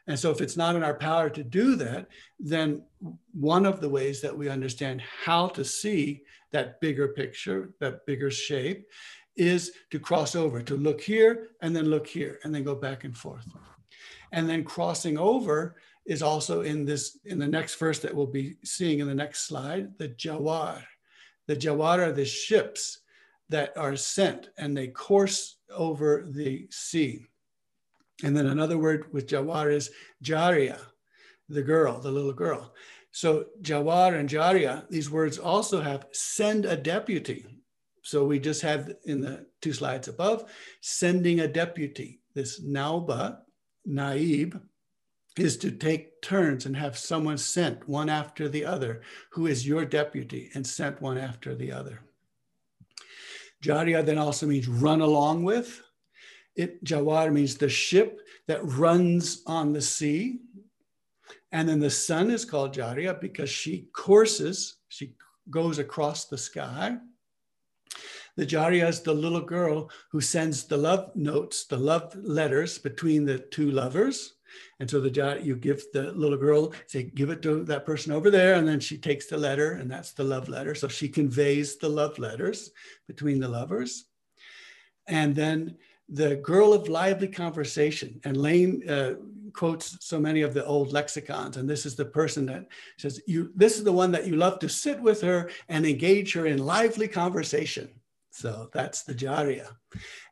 And 0.07 0.18
so 0.18 0.31
if 0.31 0.40
it's 0.40 0.57
not 0.57 0.77
in 0.77 0.83
our 0.83 0.94
power 0.94 1.29
to 1.29 1.44
do 1.44 1.77
that, 1.77 2.09
then 2.40 2.83
one 3.35 3.66
of 3.66 3.83
the 3.83 3.90
ways 3.90 4.23
that 4.23 4.35
we 4.35 4.49
understand 4.49 5.03
how 5.03 5.49
to 5.49 5.62
see 5.62 6.23
that 6.51 6.81
bigger 6.81 7.09
picture, 7.09 7.75
that 7.81 8.07
bigger 8.07 8.31
shape, 8.31 8.87
is 9.37 9.73
to 9.90 9.99
cross 9.99 10.35
over, 10.35 10.62
to 10.62 10.77
look 10.77 11.01
here 11.01 11.49
and 11.61 11.75
then 11.75 11.87
look 11.87 12.07
here 12.07 12.38
and 12.44 12.55
then 12.55 12.62
go 12.62 12.75
back 12.75 13.05
and 13.05 13.16
forth. 13.16 13.47
And 14.33 14.49
then 14.49 14.64
crossing 14.64 15.18
over 15.18 15.77
is 16.07 16.23
also 16.23 16.61
in 16.62 16.85
this, 16.85 17.18
in 17.25 17.38
the 17.38 17.47
next 17.47 17.77
verse 17.77 17.99
that 18.01 18.14
we'll 18.14 18.27
be 18.27 18.57
seeing 18.64 19.01
in 19.01 19.07
the 19.07 19.14
next 19.14 19.47
slide, 19.47 19.97
the 19.99 20.09
Jawar. 20.09 20.83
The 21.47 21.57
Jawar 21.57 21.99
are 21.99 22.12
the 22.12 22.25
ships 22.25 23.01
that 23.49 23.77
are 23.77 23.97
sent 23.97 24.51
and 24.59 24.77
they 24.77 24.88
course 24.88 25.57
over 25.70 26.27
the 26.29 26.66
sea. 26.70 27.27
And 28.23 28.37
then 28.37 28.47
another 28.47 28.79
word 28.79 29.12
with 29.12 29.27
Jawar 29.27 29.73
is 29.73 29.90
Jaria, 30.23 30.79
the 31.49 31.62
girl, 31.62 32.01
the 32.01 32.11
little 32.11 32.33
girl. 32.33 32.73
So 33.11 33.47
Jawar 33.62 34.18
and 34.18 34.29
Jaria, 34.29 34.88
these 34.88 35.11
words 35.11 35.38
also 35.38 35.81
have 35.81 36.07
send 36.12 36.64
a 36.64 36.77
deputy. 36.77 37.47
So 38.05 38.27
we 38.27 38.38
just 38.38 38.61
had 38.61 38.97
in 39.07 39.23
the 39.23 39.47
two 39.62 39.73
slides 39.73 40.09
above, 40.09 40.45
sending 40.83 41.40
a 41.40 41.49
deputy. 41.49 42.21
This 42.35 42.62
nauba, 42.62 43.38
naib, 43.88 44.61
is 45.38 45.57
to 45.57 45.71
take 45.71 46.21
turns 46.21 46.67
and 46.67 46.77
have 46.77 46.99
someone 46.99 47.38
sent 47.38 47.88
one 47.88 48.11
after 48.11 48.47
the 48.47 48.62
other, 48.62 49.01
who 49.33 49.47
is 49.47 49.67
your 49.67 49.87
deputy 49.87 50.51
and 50.55 50.67
sent 50.67 51.01
one 51.01 51.17
after 51.17 51.55
the 51.55 51.73
other. 51.73 52.01
Jaria 53.64 54.05
then 54.05 54.19
also 54.19 54.47
means 54.47 54.69
run 54.69 55.01
along 55.01 55.43
with. 55.43 55.83
It, 56.57 56.85
Jawar 56.85 57.33
means 57.33 57.57
the 57.57 57.71
ship 57.71 58.21
that 58.47 58.61
runs 58.62 59.43
on 59.47 59.73
the 59.73 59.81
sea. 59.81 60.40
And 61.53 61.67
then 61.67 61.81
the 61.81 61.88
sun 61.88 62.31
is 62.31 62.45
called 62.45 62.75
Jaria 62.75 63.19
because 63.19 63.49
she 63.49 63.88
courses, 63.95 64.77
she 64.88 65.14
goes 65.49 65.79
across 65.79 66.27
the 66.27 66.37
sky. 66.37 66.99
The 68.37 68.47
Jariya 68.47 68.88
is 68.88 69.01
the 69.01 69.14
little 69.14 69.40
girl 69.40 69.90
who 70.11 70.20
sends 70.20 70.64
the 70.64 70.77
love 70.77 71.14
notes, 71.14 71.66
the 71.66 71.77
love 71.77 72.16
letters 72.16 72.79
between 72.79 73.25
the 73.25 73.38
two 73.38 73.70
lovers. 73.70 74.35
And 74.79 74.88
so 74.88 75.01
the 75.01 75.40
you 75.42 75.57
give 75.57 75.85
the 75.92 76.12
little 76.12 76.38
girl, 76.38 76.73
say, 76.87 77.05
give 77.05 77.31
it 77.31 77.42
to 77.42 77.64
that 77.64 77.87
person 77.87 78.12
over 78.12 78.31
there, 78.31 78.55
and 78.55 78.66
then 78.66 78.81
she 78.81 78.97
takes 78.97 79.27
the 79.27 79.37
letter, 79.37 79.73
and 79.73 79.90
that's 79.90 80.12
the 80.12 80.25
love 80.25 80.49
letter. 80.49 80.75
So 80.75 80.88
she 80.88 81.09
conveys 81.09 81.77
the 81.77 81.88
love 81.88 82.18
letters 82.18 82.70
between 83.07 83.40
the 83.40 83.49
lovers. 83.49 84.05
And 85.09 85.35
then 85.35 85.77
the 86.09 86.37
girl 86.37 86.73
of 86.73 86.88
lively 86.88 87.29
conversation. 87.29 88.20
And 88.25 88.37
Lane 88.37 88.88
uh, 88.88 89.14
quotes 89.53 89.97
so 90.01 90.20
many 90.20 90.42
of 90.42 90.55
the 90.55 90.64
old 90.64 90.92
lexicons, 90.92 91.57
and 91.57 91.68
this 91.68 91.87
is 91.87 91.97
the 91.97 92.05
person 92.05 92.47
that 92.47 92.66
says, 92.99 93.20
"You. 93.27 93.51
This 93.55 93.79
is 93.79 93.85
the 93.85 93.92
one 93.92 94.12
that 94.12 94.27
you 94.27 94.37
love 94.37 94.59
to 94.61 94.68
sit 94.68 95.01
with 95.01 95.20
her 95.23 95.51
and 95.68 95.87
engage 95.87 96.33
her 96.35 96.47
in 96.47 96.59
lively 96.59 97.09
conversation." 97.09 97.88
So 98.35 98.68
that's 98.73 99.05
the 99.05 99.14
Jariya. 99.14 99.68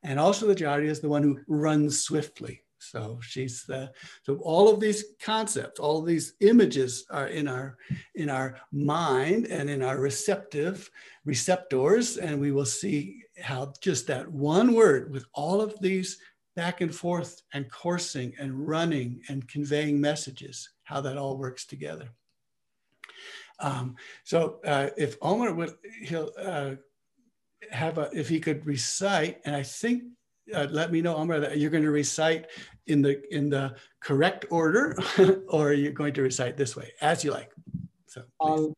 And 0.03 0.19
also 0.19 0.49
the 0.49 0.57
Jariya 0.57 0.89
is 0.89 0.99
the 1.01 1.09
one 1.09 1.23
who 1.23 1.39
runs 1.47 2.01
swiftly. 2.01 2.65
So 2.81 3.21
she's 3.23 3.63
the, 3.63 3.93
so 4.25 4.39
all 4.43 4.69
of 4.69 4.81
these 4.81 5.05
concepts, 5.23 5.79
all 5.79 6.01
of 6.01 6.07
these 6.07 6.35
images 6.41 7.07
are 7.11 7.29
in 7.29 7.47
our, 7.47 7.77
in 8.17 8.29
our 8.29 8.59
mind 8.73 9.47
and 9.47 9.71
in 9.71 9.83
our 9.83 10.01
receptive 10.01 10.91
receptors. 11.25 12.17
And 12.17 12.41
we 12.41 12.51
will 12.51 12.67
see 12.67 13.23
how 13.41 13.73
just 13.81 14.09
that 14.09 14.29
one 14.29 14.75
word 14.75 15.13
with 15.13 15.25
all 15.33 15.61
of 15.61 15.79
these 15.81 16.19
back 16.57 16.81
and 16.81 16.93
forth 16.93 17.41
and 17.55 17.71
coursing 17.71 18.33
and 18.37 18.67
running 18.67 19.23
and 19.29 19.47
conveying 19.47 20.01
messages, 20.01 20.69
how 20.83 21.01
that 21.03 21.17
all 21.17 21.39
works 21.39 21.67
together. 21.67 22.09
Um, 23.61 23.95
so 24.25 24.59
uh, 24.65 24.91
if 24.97 25.17
Omar 25.23 25.55
would, 25.55 25.75
he'll 26.03 26.33
uh, 26.37 26.73
have 27.72 27.98
a, 27.98 28.10
if 28.14 28.30
he 28.30 28.40
could 28.40 28.66
recite, 28.66 29.42
and 29.46 29.56
I 29.56 29.64
think 29.64 30.04
uh, 30.54 30.68
let 30.72 30.92
me 30.92 31.02
know, 31.02 31.16
Amr, 31.16 31.40
that 31.40 31.58
you're 31.58 31.70
going 31.70 31.84
to 31.84 31.92
recite 31.92 32.48
in 32.88 33.02
the 33.02 33.22
in 33.36 33.50
the 33.50 33.76
correct 34.00 34.46
order, 34.50 34.96
or 35.48 35.70
are 35.70 35.74
you 35.74 35.92
going 35.92 36.14
to 36.14 36.22
recite 36.22 36.56
this 36.58 36.76
way, 36.76 36.92
as 37.02 37.24
you 37.24 37.32
like? 37.32 37.52
So 38.08 38.24
I'll 38.40 38.74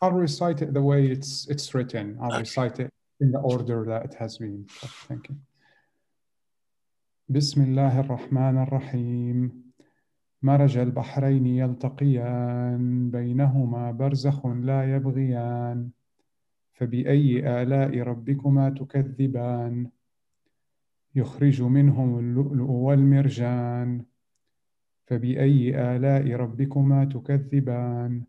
I'll 0.00 0.12
recite 0.12 0.62
it 0.62 0.74
the 0.74 0.82
way 0.82 1.06
it's 1.06 1.46
it's 1.48 1.74
written. 1.74 2.18
I'll 2.20 2.32
okay. 2.32 2.40
recite 2.40 2.80
it 2.80 2.90
in 3.20 3.30
the 3.30 3.38
order 3.38 3.84
that 3.86 4.04
it 4.06 4.14
has 4.14 4.38
been. 4.38 4.66
Thank 5.08 5.28
you. 5.28 5.36
بسم 7.30 7.62
الله 7.62 8.00
الرحمن 8.00 8.62
الرحيم 8.62 9.62
مرج 10.42 10.78
البحرين 10.78 11.46
يلتقيان 11.46 13.10
بينهما 13.10 13.90
برزخ 13.90 14.46
لا 14.46 14.96
يبغيان 14.96 15.90
فبأي 16.75 17.61
آلاء 17.61 17.99
ربكما 17.99 18.69
تكذبان. 18.69 19.89
يخرج 21.15 21.61
منهم 21.61 22.19
اللؤلؤ 22.19 22.71
والمرجان. 22.71 24.01
فبأي 25.05 25.95
آلاء 25.95 26.33
ربكما 26.35 27.05
تكذبان. 27.05 28.23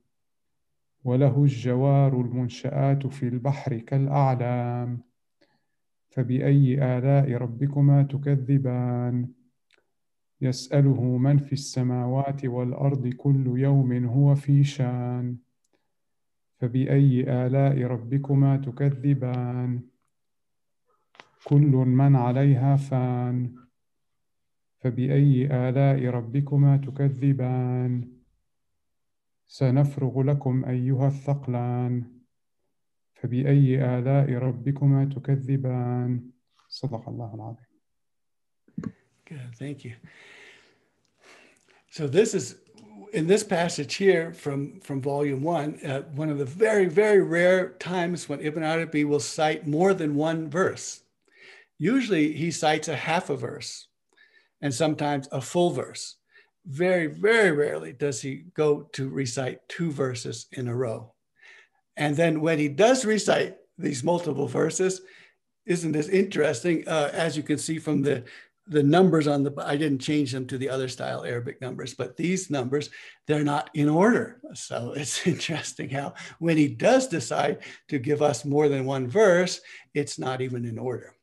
وله 1.04 1.42
الجوار 1.44 2.20
المنشآت 2.20 3.06
في 3.06 3.28
البحر 3.28 3.78
كالأعلام. 3.78 4.98
فبأي 6.10 6.98
آلاء 6.98 7.32
ربكما 7.32 8.02
تكذبان. 8.02 9.28
يسأله 10.40 11.16
من 11.16 11.38
في 11.38 11.52
السماوات 11.52 12.44
والأرض 12.44 13.08
كل 13.08 13.58
يوم 13.58 14.04
هو 14.04 14.34
في 14.34 14.64
شان. 14.64 15.45
فبأي 16.58 17.20
آلاء 17.46 17.82
ربكما 17.82 18.56
تكذبان؟ 18.56 19.80
كل 21.44 21.72
من 22.00 22.16
عليها 22.16 22.76
فان. 22.76 23.56
فبأي 24.78 25.46
آلاء 25.46 26.06
ربكما 26.06 26.76
تكذبان؟ 26.76 28.08
سنفرغ 29.46 30.22
لكم 30.22 30.64
أيها 30.64 31.06
الثقلان. 31.06 32.04
فبأي 33.14 33.98
آلاء 33.98 34.32
ربكما 34.32 35.04
تكذبان؟ 35.04 36.30
صدق 36.68 37.08
الله 37.08 37.34
العظيم. 37.34 37.66
Good, 39.26 39.54
thank 39.58 39.84
you. 39.84 39.94
So 41.90 42.06
this 42.06 42.34
is 42.34 42.65
in 43.12 43.26
this 43.26 43.42
passage 43.42 43.94
here 43.94 44.32
from, 44.32 44.80
from 44.80 45.00
volume 45.00 45.42
one, 45.42 45.78
uh, 45.84 46.02
one 46.14 46.30
of 46.30 46.38
the 46.38 46.44
very, 46.44 46.86
very 46.86 47.20
rare 47.20 47.70
times 47.78 48.28
when 48.28 48.40
Ibn 48.40 48.62
Arabi 48.62 49.04
will 49.04 49.20
cite 49.20 49.66
more 49.66 49.94
than 49.94 50.14
one 50.14 50.48
verse. 50.48 51.02
Usually 51.78 52.32
he 52.32 52.50
cites 52.50 52.88
a 52.88 52.96
half 52.96 53.30
a 53.30 53.36
verse 53.36 53.88
and 54.60 54.72
sometimes 54.72 55.28
a 55.32 55.40
full 55.40 55.70
verse. 55.70 56.16
Very, 56.64 57.06
very 57.06 57.52
rarely 57.52 57.92
does 57.92 58.20
he 58.20 58.44
go 58.54 58.82
to 58.92 59.08
recite 59.08 59.68
two 59.68 59.92
verses 59.92 60.46
in 60.52 60.68
a 60.68 60.74
row. 60.74 61.12
And 61.96 62.16
then 62.16 62.40
when 62.40 62.58
he 62.58 62.68
does 62.68 63.04
recite 63.04 63.56
these 63.78 64.02
multiple 64.02 64.48
verses, 64.48 65.02
isn't 65.66 65.92
this 65.92 66.08
interesting? 66.08 66.86
Uh, 66.86 67.10
as 67.12 67.36
you 67.36 67.42
can 67.42 67.58
see 67.58 67.78
from 67.78 68.02
the 68.02 68.24
the 68.68 68.82
numbers 68.82 69.28
on 69.28 69.42
the, 69.42 69.54
I 69.64 69.76
didn't 69.76 70.00
change 70.00 70.32
them 70.32 70.46
to 70.48 70.58
the 70.58 70.68
other 70.68 70.88
style 70.88 71.24
Arabic 71.24 71.60
numbers, 71.60 71.94
but 71.94 72.16
these 72.16 72.50
numbers, 72.50 72.90
they're 73.26 73.44
not 73.44 73.70
in 73.74 73.88
order. 73.88 74.40
So 74.54 74.92
it's 74.96 75.26
interesting 75.26 75.88
how 75.90 76.14
when 76.38 76.56
he 76.56 76.68
does 76.68 77.06
decide 77.06 77.58
to 77.88 77.98
give 77.98 78.22
us 78.22 78.44
more 78.44 78.68
than 78.68 78.84
one 78.84 79.08
verse, 79.08 79.60
it's 79.94 80.18
not 80.18 80.40
even 80.40 80.64
in 80.64 80.78
order. 80.78 81.14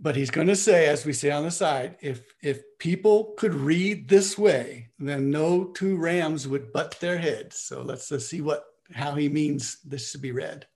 But 0.00 0.14
he's 0.14 0.30
going 0.30 0.46
to 0.46 0.56
say, 0.56 0.86
as 0.86 1.04
we 1.04 1.12
say 1.12 1.30
on 1.30 1.42
the 1.42 1.50
side, 1.50 1.96
if, 2.00 2.22
if 2.40 2.62
people 2.78 3.34
could 3.36 3.54
read 3.54 4.08
this 4.08 4.38
way, 4.38 4.90
then 4.98 5.30
no 5.30 5.64
two 5.64 5.96
rams 5.96 6.46
would 6.46 6.72
butt 6.72 6.98
their 7.00 7.18
heads. 7.18 7.60
So 7.60 7.82
let's, 7.82 8.08
let's 8.10 8.26
see 8.26 8.40
what, 8.40 8.64
how 8.92 9.16
he 9.16 9.28
means 9.28 9.78
this 9.84 10.12
to 10.12 10.18
be 10.18 10.30
read. 10.30 10.66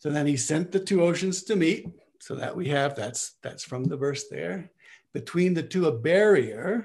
So 0.00 0.10
then 0.10 0.26
he 0.26 0.36
sent 0.36 0.70
the 0.70 0.80
two 0.80 1.02
oceans 1.02 1.42
to 1.44 1.56
meet 1.56 1.86
so 2.18 2.34
that 2.34 2.56
we 2.56 2.68
have, 2.68 2.94
that's, 2.94 3.36
that's 3.42 3.64
from 3.64 3.84
the 3.84 3.96
verse 3.96 4.28
there. 4.28 4.70
Between 5.14 5.54
the 5.54 5.62
two, 5.62 5.86
a 5.86 5.92
barrier 5.92 6.84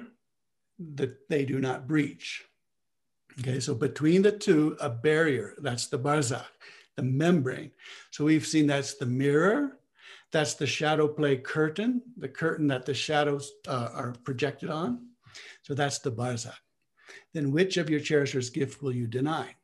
that 0.96 1.30
they 1.30 1.46
do 1.46 1.60
not 1.60 1.88
breach. 1.88 2.46
Okay, 3.39 3.60
so 3.60 3.74
between 3.74 4.22
the 4.22 4.32
two, 4.32 4.78
a 4.80 4.89
barrier, 4.89 5.56
that's 5.58 5.88
the 5.88 5.98
barzakh, 5.98 6.46
the 6.96 7.04
membrane. 7.04 7.72
So 8.12 8.26
we've 8.26 8.46
seen 8.46 8.67
that's 8.67 8.96
the 8.96 9.08
mirror, 9.08 9.80
that's 10.32 10.54
the 10.54 10.67
shadow 10.67 11.08
play 11.08 11.38
curtain, 11.38 12.02
the 12.17 12.28
curtain 12.30 12.67
that 12.67 12.86
the 12.86 12.93
shadows 12.93 13.52
uh, 13.67 13.89
are 13.93 14.15
projected 14.24 14.69
on. 14.69 15.08
So 15.63 15.74
that's 15.74 16.00
the 16.00 16.12
barzakh. 16.12 16.54
Then 17.34 17.52
which 17.52 17.78
of 17.78 17.89
your 17.89 18.00
cherishers' 18.00 18.52
gift 18.52 18.84
will 18.84 18.93
you 18.93 19.08
deny? 19.08 19.56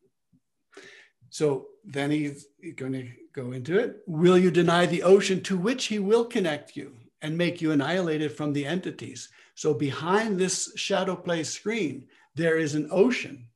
So 1.30 1.68
then 1.86 2.12
he's 2.12 2.48
going 2.76 2.94
to 2.94 3.08
go 3.34 3.52
into 3.52 3.78
it. 3.78 3.98
Will 4.08 4.38
you 4.38 4.52
deny 4.52 4.86
the 4.86 5.04
ocean 5.04 5.42
to 5.44 5.58
which 5.58 5.86
he 5.86 6.00
will 6.00 6.26
connect 6.26 6.76
you 6.76 6.96
and 7.22 7.38
make 7.38 7.62
you 7.62 7.72
annihilated 7.72 8.32
from 8.32 8.54
the 8.54 8.66
entities? 8.66 9.30
So 9.56 9.74
behind 9.74 10.40
this 10.40 10.72
shadow 10.76 11.16
play 11.16 11.44
screen, 11.44 12.08
there 12.36 12.58
is 12.58 12.76
an 12.76 12.88
ocean. 12.92 13.48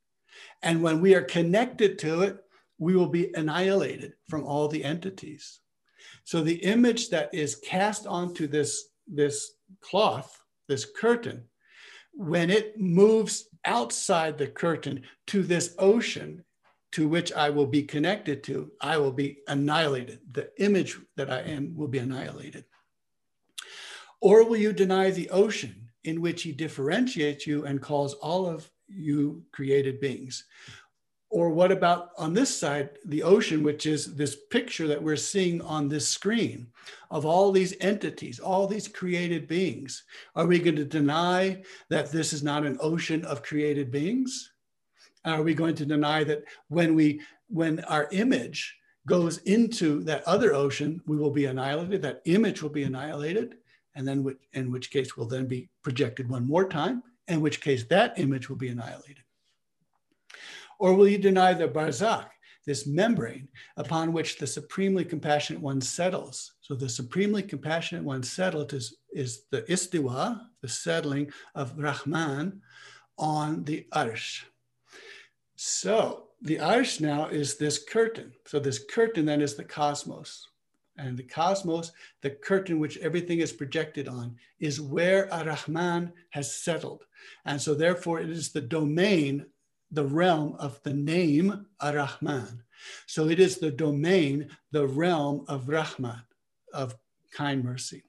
And 0.62 0.82
when 0.82 1.02
we 1.02 1.16
are 1.16 1.24
connected 1.24 2.00
to 2.00 2.22
it, 2.22 2.38
we 2.78 2.96
will 2.96 3.08
be 3.08 3.34
annihilated 3.34 4.14
from 4.30 4.44
all 4.44 4.68
the 4.68 4.84
entities. 4.84 5.60
So 6.24 6.42
the 6.42 6.64
image 6.64 7.10
that 7.10 7.34
is 7.34 7.56
cast 7.56 8.08
onto 8.08 8.48
this, 8.48 8.90
this 9.08 9.54
cloth, 9.82 10.42
this 10.68 10.86
curtain, 10.86 11.46
when 12.14 12.50
it 12.50 12.80
moves 12.80 13.46
outside 13.66 14.38
the 14.38 14.48
curtain 14.48 15.04
to 15.28 15.44
this 15.44 15.76
ocean, 15.80 16.44
to 16.94 17.08
which 17.08 17.34
I 17.34 17.50
will 17.50 17.66
be 17.66 17.84
connected 17.84 18.44
to, 18.44 18.72
I 18.80 18.98
will 18.98 19.12
be 19.12 19.40
annihilated. 19.48 20.20
The 20.32 20.50
image 20.64 20.98
that 21.16 21.32
I 21.32 21.40
am 21.42 21.76
will 21.76 21.88
be 21.88 21.98
annihilated. 21.98 22.66
Or 24.22 24.46
will 24.46 24.58
you 24.58 24.72
deny 24.74 25.10
the 25.10 25.30
ocean 25.32 25.90
in 26.04 26.22
which 26.22 26.44
he 26.44 26.52
differentiates 26.52 27.48
you 27.48 27.66
and 27.66 27.82
calls 27.82 28.14
all 28.14 28.46
of 28.46 28.70
you 28.88 29.44
created 29.52 30.00
beings? 30.00 30.46
Or 31.32 31.50
what 31.50 31.72
about 31.72 32.12
on 32.16 32.32
this 32.32 32.56
side, 32.56 32.92
the 33.06 33.24
ocean, 33.24 33.64
which 33.64 33.88
is 33.88 34.16
this 34.16 34.38
picture 34.52 34.88
that 34.88 35.02
we're 35.02 35.16
seeing 35.16 35.62
on 35.62 35.90
this 35.90 36.08
screen 36.08 36.68
of 37.10 37.26
all 37.26 37.52
these 37.52 37.76
entities, 37.82 38.40
all 38.40 38.68
these 38.68 38.88
created 38.88 39.48
beings? 39.48 40.04
Are 40.36 40.46
we 40.46 40.60
going 40.60 40.76
to 40.76 40.86
deny 40.86 41.64
that 41.90 42.12
this 42.12 42.34
is 42.34 42.44
not 42.44 42.68
an 42.68 42.78
ocean 42.80 43.26
of 43.26 43.42
created 43.42 43.92
beings? 43.92 44.53
Are 45.26 45.42
we 45.42 45.54
going 45.54 45.76
to 45.76 45.86
deny 45.86 46.24
that 46.26 46.44
when 46.68 46.96
we 46.96 47.22
when 47.48 47.80
our 47.86 48.08
image 48.12 48.76
goes 49.08 49.38
into 49.40 50.04
that 50.04 50.24
other 50.28 50.54
ocean, 50.54 51.02
we 51.06 51.18
will 51.18 51.32
be 51.32 51.46
annihilated, 51.46 52.02
that 52.02 52.22
image 52.26 52.62
will 52.62 52.70
be 52.70 52.84
annihilated, 52.84 53.56
and 53.96 54.08
then 54.08 54.26
in 54.54 54.72
which 54.72 54.92
case 54.92 55.16
will 55.18 55.28
then 55.28 55.46
be 55.46 55.70
projected 55.84 56.30
one 56.30 56.48
more 56.48 56.68
time, 56.68 57.04
in 57.28 57.42
which 57.42 57.62
case 57.62 57.84
that 57.86 58.18
image 58.18 58.50
will 58.50 58.56
be 58.56 58.70
annihilated. 58.70 59.24
Or 60.80 60.94
will 60.96 61.08
you 61.08 61.18
deny 61.18 61.54
the 61.54 61.68
barzakh, 61.68 62.30
this 62.66 62.88
membrane 62.88 63.50
upon 63.78 64.14
which 64.14 64.38
the 64.38 64.48
supremely 64.48 65.06
compassionate 65.06 65.62
one 65.62 65.82
settles? 65.82 66.54
So 66.62 66.74
the 66.74 66.90
supremely 66.90 67.44
compassionate 67.44 68.04
one 68.04 68.24
settled 68.24 68.74
is, 68.74 68.98
is 69.12 69.44
the 69.52 69.62
istiwa, 69.64 70.42
the 70.62 70.68
settling 70.68 71.32
of 71.56 71.78
Rahman 71.78 72.62
on 73.18 73.64
the 73.66 73.86
arsh. 73.94 74.44
So 75.66 76.26
the 76.42 76.58
arsh 76.58 77.00
now 77.00 77.28
is 77.28 77.56
this 77.56 77.82
curtain. 77.82 78.34
So 78.46 78.60
this 78.60 78.84
curtain 78.84 79.26
then 79.26 79.42
is 79.42 79.56
the 79.56 79.64
cosmos. 79.64 80.50
And 80.98 81.18
the 81.18 81.24
cosmos, 81.24 81.94
the 82.20 82.32
curtain 82.32 82.80
which 82.80 82.98
everything 82.98 83.40
is 83.40 83.54
projected 83.54 84.10
on, 84.10 84.36
is 84.60 84.82
where 84.82 85.34
Ar-Rahman 85.34 86.12
has 86.32 86.54
settled. 86.54 87.06
And 87.46 87.62
so 87.62 87.76
therefore 87.76 88.20
it 88.20 88.30
is 88.30 88.52
the 88.52 88.60
domain, 88.60 89.46
the 89.90 90.04
realm 90.04 90.58
of 90.60 90.84
the 90.84 90.94
name 90.94 91.66
Ar-Rahman. 91.80 92.64
So 93.06 93.30
it 93.30 93.40
is 93.40 93.58
the 93.58 93.72
domain, 93.72 94.50
the 94.72 94.86
realm 94.86 95.46
of 95.48 95.70
Rahman, 95.70 96.24
of 96.74 96.98
kind 97.32 97.64
mercy. 97.64 98.04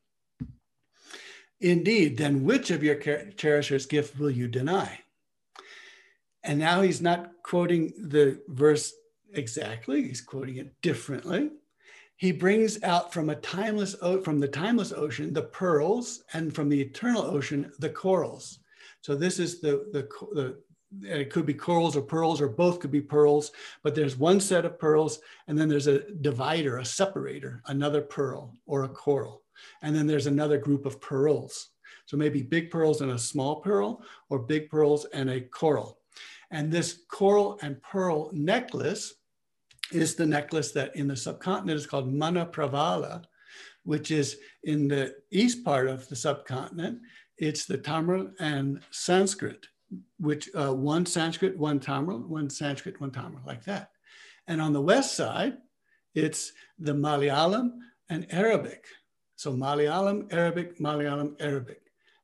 Indeed, 1.60 2.18
then 2.18 2.42
which 2.42 2.72
of 2.72 2.82
your 2.82 2.96
cherishers' 2.96 3.86
gift 3.86 4.18
will 4.18 4.32
you 4.32 4.48
deny? 4.48 5.03
And 6.44 6.58
now 6.58 6.82
he's 6.82 7.00
not 7.00 7.32
quoting 7.42 7.92
the 7.98 8.40
verse 8.48 8.92
exactly, 9.32 10.06
he's 10.06 10.20
quoting 10.20 10.56
it 10.56 10.80
differently. 10.82 11.50
He 12.16 12.30
brings 12.32 12.82
out 12.82 13.12
from 13.12 13.30
a 13.30 13.36
timeless 13.36 13.96
from 14.22 14.38
the 14.38 14.48
timeless 14.48 14.92
ocean 14.92 15.32
the 15.32 15.42
pearls, 15.42 16.22
and 16.32 16.54
from 16.54 16.68
the 16.68 16.80
eternal 16.80 17.22
ocean 17.22 17.72
the 17.80 17.88
corals. 17.88 18.60
So 19.00 19.14
this 19.14 19.38
is 19.38 19.60
the 19.60 19.88
the, 19.92 20.08
the 20.32 20.58
it 21.02 21.30
could 21.30 21.46
be 21.46 21.54
corals 21.54 21.96
or 21.96 22.02
pearls 22.02 22.40
or 22.40 22.48
both 22.48 22.78
could 22.78 22.92
be 22.92 23.00
pearls 23.00 23.50
but 23.82 23.96
there's 23.96 24.16
one 24.16 24.38
set 24.38 24.64
of 24.64 24.78
pearls 24.78 25.18
and 25.48 25.58
then 25.58 25.68
there's 25.68 25.88
a 25.88 26.08
divider 26.20 26.78
a 26.78 26.84
separator 26.84 27.60
another 27.66 28.00
pearl 28.00 28.54
or 28.66 28.84
a 28.84 28.88
coral 28.88 29.42
and 29.82 29.96
then 29.96 30.06
there's 30.06 30.26
another 30.26 30.56
group 30.56 30.86
of 30.86 31.00
pearls 31.00 31.70
so 32.06 32.16
maybe 32.16 32.42
big 32.42 32.70
pearls 32.70 33.00
and 33.00 33.10
a 33.10 33.18
small 33.18 33.56
pearl 33.56 34.02
or 34.28 34.38
big 34.38 34.70
pearls 34.70 35.04
and 35.06 35.28
a 35.30 35.40
coral 35.40 35.98
and 36.54 36.70
this 36.70 37.00
coral 37.10 37.58
and 37.62 37.82
pearl 37.82 38.30
necklace 38.32 39.14
is 39.92 40.14
the 40.14 40.24
necklace 40.24 40.70
that 40.70 40.94
in 40.94 41.08
the 41.08 41.16
subcontinent 41.16 41.76
is 41.76 41.84
called 41.84 42.14
Manapravala, 42.14 43.24
which 43.82 44.12
is 44.12 44.38
in 44.62 44.86
the 44.86 45.16
east 45.32 45.64
part 45.64 45.88
of 45.88 46.08
the 46.08 46.14
subcontinent. 46.14 47.00
It's 47.38 47.66
the 47.66 47.76
Tamil 47.76 48.30
and 48.38 48.80
Sanskrit, 48.92 49.66
which 50.20 50.48
uh, 50.54 50.72
one 50.72 51.04
Sanskrit, 51.06 51.58
one 51.58 51.80
Tamil, 51.80 52.20
one 52.20 52.48
Sanskrit, 52.48 53.00
one 53.00 53.10
Tamil, 53.10 53.40
like 53.44 53.64
that. 53.64 53.90
And 54.46 54.60
on 54.60 54.72
the 54.72 54.80
west 54.80 55.16
side, 55.16 55.54
it's 56.14 56.52
the 56.78 56.92
Malayalam 56.94 57.72
and 58.10 58.28
Arabic. 58.30 58.84
So 59.34 59.52
Malayalam, 59.52 60.32
Arabic, 60.32 60.78
Malayalam, 60.78 61.34
Arabic. 61.40 61.80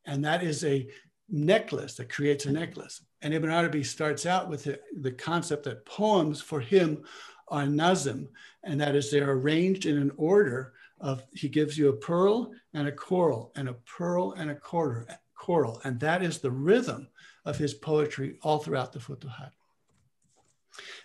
And 0.06 0.24
that 0.24 0.44
is 0.44 0.64
a 0.64 0.88
necklace 1.30 1.94
that 1.94 2.08
creates 2.08 2.44
a 2.44 2.48
mm-hmm. 2.48 2.58
necklace. 2.58 3.02
And 3.22 3.34
Ibn 3.34 3.50
Arabi 3.50 3.84
starts 3.84 4.26
out 4.26 4.48
with 4.48 4.64
the, 4.64 4.80
the 5.00 5.12
concept 5.12 5.64
that 5.64 5.86
poems 5.86 6.40
for 6.40 6.60
him 6.60 7.04
are 7.48 7.66
nazim, 7.66 8.28
and 8.64 8.80
that 8.80 8.94
is 8.94 9.10
they're 9.10 9.32
arranged 9.32 9.86
in 9.86 9.98
an 9.98 10.12
order 10.16 10.72
of 11.00 11.22
he 11.32 11.48
gives 11.48 11.76
you 11.76 11.88
a 11.88 11.96
pearl 11.96 12.52
and 12.74 12.86
a 12.86 12.92
coral 12.92 13.52
and 13.56 13.68
a 13.68 13.74
pearl 13.74 14.32
and 14.32 14.50
a 14.50 14.54
quarter 14.54 15.06
coral, 15.40 15.80
and 15.84 15.98
that 16.00 16.22
is 16.22 16.38
the 16.38 16.50
rhythm 16.50 17.08
of 17.44 17.56
his 17.56 17.72
poetry 17.72 18.36
all 18.42 18.58
throughout 18.58 18.92
the 18.92 18.98
Futuhat. 18.98 19.50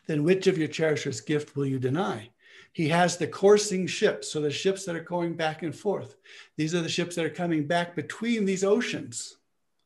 Then 0.07 0.23
which 0.23 0.47
of 0.47 0.57
your 0.57 0.67
cherishers' 0.67 1.21
gift 1.21 1.55
will 1.55 1.65
you 1.65 1.79
deny? 1.79 2.29
He 2.73 2.89
has 2.89 3.15
the 3.15 3.27
coursing 3.27 3.87
ships, 3.87 4.29
so 4.29 4.41
the 4.41 4.51
ships 4.51 4.83
that 4.85 4.95
are 4.95 5.03
going 5.03 5.35
back 5.35 5.63
and 5.63 5.73
forth. 5.73 6.17
These 6.57 6.75
are 6.75 6.81
the 6.81 6.89
ships 6.89 7.15
that 7.15 7.25
are 7.25 7.29
coming 7.29 7.65
back 7.65 7.95
between 7.95 8.43
these 8.43 8.65
oceans. 8.65 9.37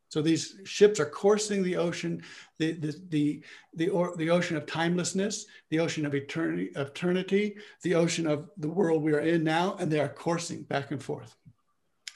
So 0.10 0.24
these 0.24 0.58
ships 0.66 1.00
are 1.00 1.06
coursing 1.06 1.62
the 1.62 1.78
ocean, 1.78 2.24
the, 2.58 2.72
the, 2.74 3.00
the, 3.10 3.44
the, 3.76 3.90
or, 3.90 4.18
the 4.18 4.32
ocean 4.32 4.58
of 4.58 4.66
timelessness, 4.66 5.46
the 5.70 5.80
ocean 5.80 6.04
of 6.06 6.16
eternity, 6.16 6.76
of 6.76 6.88
eternity, 6.88 7.56
the 7.84 7.94
ocean 7.94 8.26
of 8.26 8.50
the 8.58 8.70
world 8.70 9.04
we 9.04 9.14
are 9.14 9.20
in 9.20 9.44
now, 9.44 9.76
and 9.80 9.92
they 9.92 10.00
are 10.00 10.10
coursing 10.10 10.64
back 10.64 10.90
and 10.90 11.02
forth. 11.02 11.36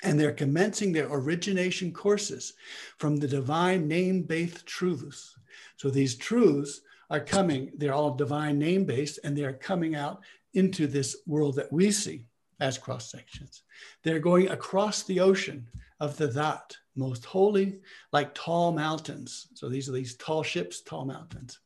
And 0.01 0.19
they're 0.19 0.33
commencing 0.33 0.91
their 0.91 1.07
origination 1.09 1.93
courses 1.93 2.53
from 2.97 3.15
the 3.15 3.27
divine 3.27 3.87
name-based 3.87 4.65
truths. 4.65 5.37
So 5.77 5.91
these 5.91 6.15
truths 6.15 6.81
are 7.11 7.19
coming, 7.19 7.71
they're 7.77 7.93
all 7.93 8.15
divine 8.15 8.57
name-based, 8.57 9.19
and 9.23 9.37
they 9.37 9.43
are 9.43 9.53
coming 9.53 9.93
out 9.93 10.23
into 10.55 10.87
this 10.87 11.17
world 11.27 11.55
that 11.55 11.71
we 11.71 11.91
see 11.91 12.25
as 12.59 12.79
cross 12.79 13.11
sections. 13.11 13.61
They're 14.03 14.19
going 14.19 14.49
across 14.49 15.03
the 15.03 15.19
ocean 15.19 15.67
of 15.99 16.17
the 16.17 16.27
that 16.27 16.75
most 16.95 17.25
holy, 17.25 17.79
like 18.11 18.33
tall 18.33 18.71
mountains. 18.71 19.47
So 19.53 19.69
these 19.69 19.89
are 19.89 19.93
these 19.93 20.15
tall 20.15 20.43
ships, 20.43 20.81
tall 20.81 21.05
mountains. 21.05 21.59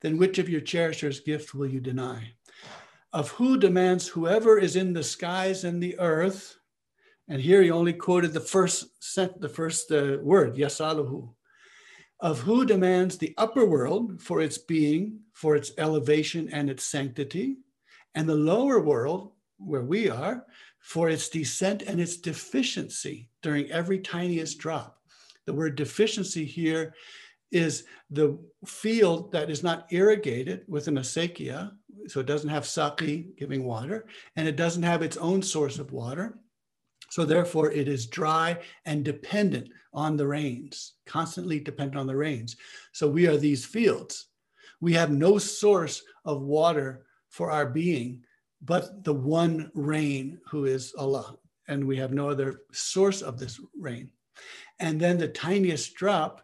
Then 0.00 0.18
which 0.18 0.38
of 0.38 0.48
your 0.48 0.60
cherishers' 0.60 1.20
gift 1.20 1.54
will 1.54 1.66
you 1.66 1.80
deny? 1.80 2.32
Of 3.12 3.30
who 3.30 3.58
demands 3.58 4.08
whoever 4.08 4.58
is 4.58 4.76
in 4.76 4.92
the 4.92 5.02
skies 5.02 5.64
and 5.64 5.82
the 5.82 5.98
earth, 5.98 6.56
And 7.28 7.40
here 7.40 7.62
he 7.62 7.70
only 7.70 7.92
quoted 7.92 8.32
the 8.32 8.40
first 8.40 9.02
sent 9.02 9.40
the 9.40 9.48
first 9.48 9.90
uh, 9.92 10.18
word, 10.22 10.56
Yasaluhu, 10.56 11.32
of 12.20 12.40
who 12.40 12.64
demands 12.64 13.16
the 13.16 13.34
upper 13.38 13.64
world 13.64 14.20
for 14.20 14.40
its 14.40 14.58
being, 14.58 15.20
for 15.32 15.56
its 15.56 15.72
elevation 15.78 16.48
and 16.52 16.68
its 16.68 16.84
sanctity, 16.84 17.58
and 18.14 18.28
the 18.28 18.34
lower 18.34 18.80
world, 18.80 19.32
where 19.58 19.82
we 19.82 20.10
are, 20.10 20.44
for 20.82 21.08
its 21.08 21.28
descent 21.28 21.82
and 21.82 22.00
its 22.00 22.16
deficiency 22.16 23.30
during 23.40 23.70
every 23.70 24.00
tiniest 24.00 24.58
drop. 24.58 24.98
The 25.46 25.54
word 25.54 25.76
deficiency 25.76 26.44
here 26.44 26.94
is 27.50 27.84
the 28.10 28.38
field 28.66 29.30
that 29.32 29.50
is 29.50 29.62
not 29.62 29.86
irrigated 29.90 30.64
with 30.68 30.88
an 30.88 30.96
acequia, 30.96 31.72
so 32.08 32.20
it 32.20 32.26
doesn't 32.26 32.50
have 32.50 32.66
saki 32.66 33.28
giving 33.36 33.64
water, 33.64 34.06
and 34.36 34.48
it 34.48 34.56
doesn't 34.56 34.82
have 34.82 35.02
its 35.02 35.16
own 35.16 35.40
source 35.42 35.78
of 35.78 35.92
water. 35.92 36.38
So 37.10 37.24
therefore, 37.24 37.70
it 37.70 37.88
is 37.88 38.06
dry 38.06 38.58
and 38.84 39.04
dependent 39.04 39.68
on 39.92 40.16
the 40.16 40.26
rains, 40.26 40.94
constantly 41.06 41.60
dependent 41.60 41.98
on 41.98 42.06
the 42.06 42.16
rains. 42.16 42.56
So 42.92 43.08
we 43.08 43.26
are 43.28 43.36
these 43.36 43.66
fields. 43.66 44.28
We 44.80 44.94
have 44.94 45.10
no 45.10 45.38
source 45.38 46.02
of 46.24 46.42
water 46.42 47.04
for 47.28 47.50
our 47.50 47.66
being 47.66 48.24
but 48.62 49.04
the 49.04 49.12
one 49.12 49.70
rain 49.74 50.40
who 50.48 50.64
is 50.64 50.94
Allah. 50.96 51.36
And 51.68 51.86
we 51.86 51.96
have 51.96 52.12
no 52.12 52.28
other 52.28 52.62
source 52.72 53.22
of 53.22 53.38
this 53.38 53.60
rain. 53.78 54.10
And 54.80 55.00
then 55.00 55.18
the 55.18 55.28
tiniest 55.28 55.94
drop 55.94 56.42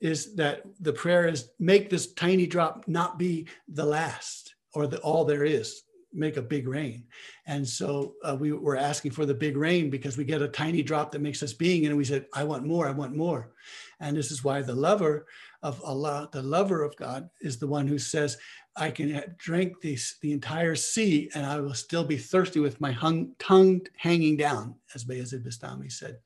is 0.00 0.34
that 0.34 0.62
the 0.80 0.92
prayer 0.92 1.28
is 1.28 1.50
make 1.58 1.90
this 1.90 2.12
tiny 2.14 2.46
drop 2.46 2.86
not 2.88 3.18
be 3.18 3.46
the 3.68 3.84
last 3.84 4.54
or 4.74 4.86
the 4.86 4.98
all 5.00 5.24
there 5.24 5.44
is 5.44 5.82
make 6.12 6.36
a 6.36 6.42
big 6.42 6.66
rain 6.66 7.04
and 7.46 7.66
so 7.66 8.14
uh, 8.24 8.34
we 8.34 8.50
were 8.50 8.76
asking 8.76 9.12
for 9.12 9.24
the 9.24 9.34
big 9.34 9.56
rain 9.56 9.90
because 9.90 10.16
we 10.16 10.24
get 10.24 10.42
a 10.42 10.48
tiny 10.48 10.82
drop 10.82 11.12
that 11.12 11.20
makes 11.20 11.40
us 11.40 11.52
being 11.52 11.86
and 11.86 11.96
we 11.96 12.04
said 12.04 12.26
i 12.34 12.42
want 12.42 12.66
more 12.66 12.88
i 12.88 12.90
want 12.90 13.14
more 13.14 13.52
and 14.00 14.16
this 14.16 14.32
is 14.32 14.42
why 14.42 14.60
the 14.60 14.74
lover 14.74 15.26
of 15.62 15.80
allah 15.84 16.28
the 16.32 16.42
lover 16.42 16.82
of 16.82 16.96
god 16.96 17.30
is 17.42 17.58
the 17.58 17.66
one 17.66 17.86
who 17.86 17.96
says 17.98 18.36
i 18.80 18.90
can 18.90 19.22
drink 19.38 19.80
this, 19.80 20.16
the 20.20 20.32
entire 20.32 20.74
sea 20.74 21.30
and 21.34 21.46
i 21.46 21.60
will 21.60 21.74
still 21.74 22.04
be 22.04 22.16
thirsty 22.16 22.60
with 22.60 22.80
my 22.80 22.92
hung, 22.92 23.32
tongue 23.38 23.80
hanging 23.96 24.36
down 24.36 24.74
as 24.94 25.04
bayezid 25.04 25.44
bastami 25.44 25.90
said 25.90 26.18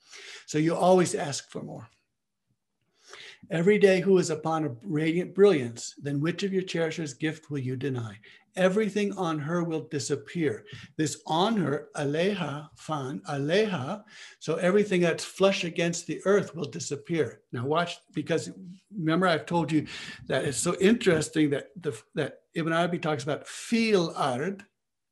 so 0.46 0.58
you 0.58 0.74
always 0.74 1.14
ask 1.14 1.50
for 1.50 1.62
more 1.62 1.88
Every 3.50 3.78
day 3.78 4.00
who 4.00 4.18
is 4.18 4.30
upon 4.30 4.64
a 4.64 4.74
radiant 4.82 5.34
brilliance, 5.34 5.94
then 6.00 6.20
which 6.20 6.42
of 6.42 6.52
your 6.52 6.62
cherishers' 6.62 7.12
gift 7.12 7.50
will 7.50 7.58
you 7.58 7.76
deny? 7.76 8.18
Everything 8.56 9.12
on 9.18 9.38
her 9.38 9.64
will 9.64 9.82
disappear. 9.88 10.64
This 10.96 11.20
on 11.26 11.56
her, 11.56 11.88
aleha, 11.96 12.68
fan, 12.76 13.20
aleha, 13.28 14.02
so 14.38 14.54
everything 14.56 15.00
that's 15.00 15.24
flush 15.24 15.64
against 15.64 16.06
the 16.06 16.20
earth 16.24 16.54
will 16.54 16.70
disappear. 16.70 17.40
Now 17.52 17.66
watch, 17.66 17.98
because 18.14 18.50
remember 18.96 19.26
I've 19.26 19.46
told 19.46 19.72
you 19.72 19.86
that 20.26 20.44
it's 20.44 20.58
so 20.58 20.76
interesting 20.80 21.50
that 21.50 21.70
the, 21.80 22.00
that 22.14 22.43
Ibn 22.54 22.72
Arabi 22.72 22.98
talks 22.98 23.24
about 23.24 23.46
fil 23.46 24.14
ard, 24.16 24.64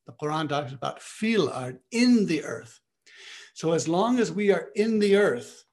the 0.06 0.12
Quran 0.12 0.48
talks 0.48 0.72
about 0.72 1.02
fil 1.02 1.50
ard, 1.50 1.78
in 1.90 2.26
the 2.26 2.44
earth. 2.44 2.80
So 3.54 3.72
as 3.72 3.88
long 3.88 4.18
as 4.18 4.32
we 4.32 4.50
are 4.52 4.70
in 4.74 4.98
the 4.98 5.16
earth, 5.16 5.64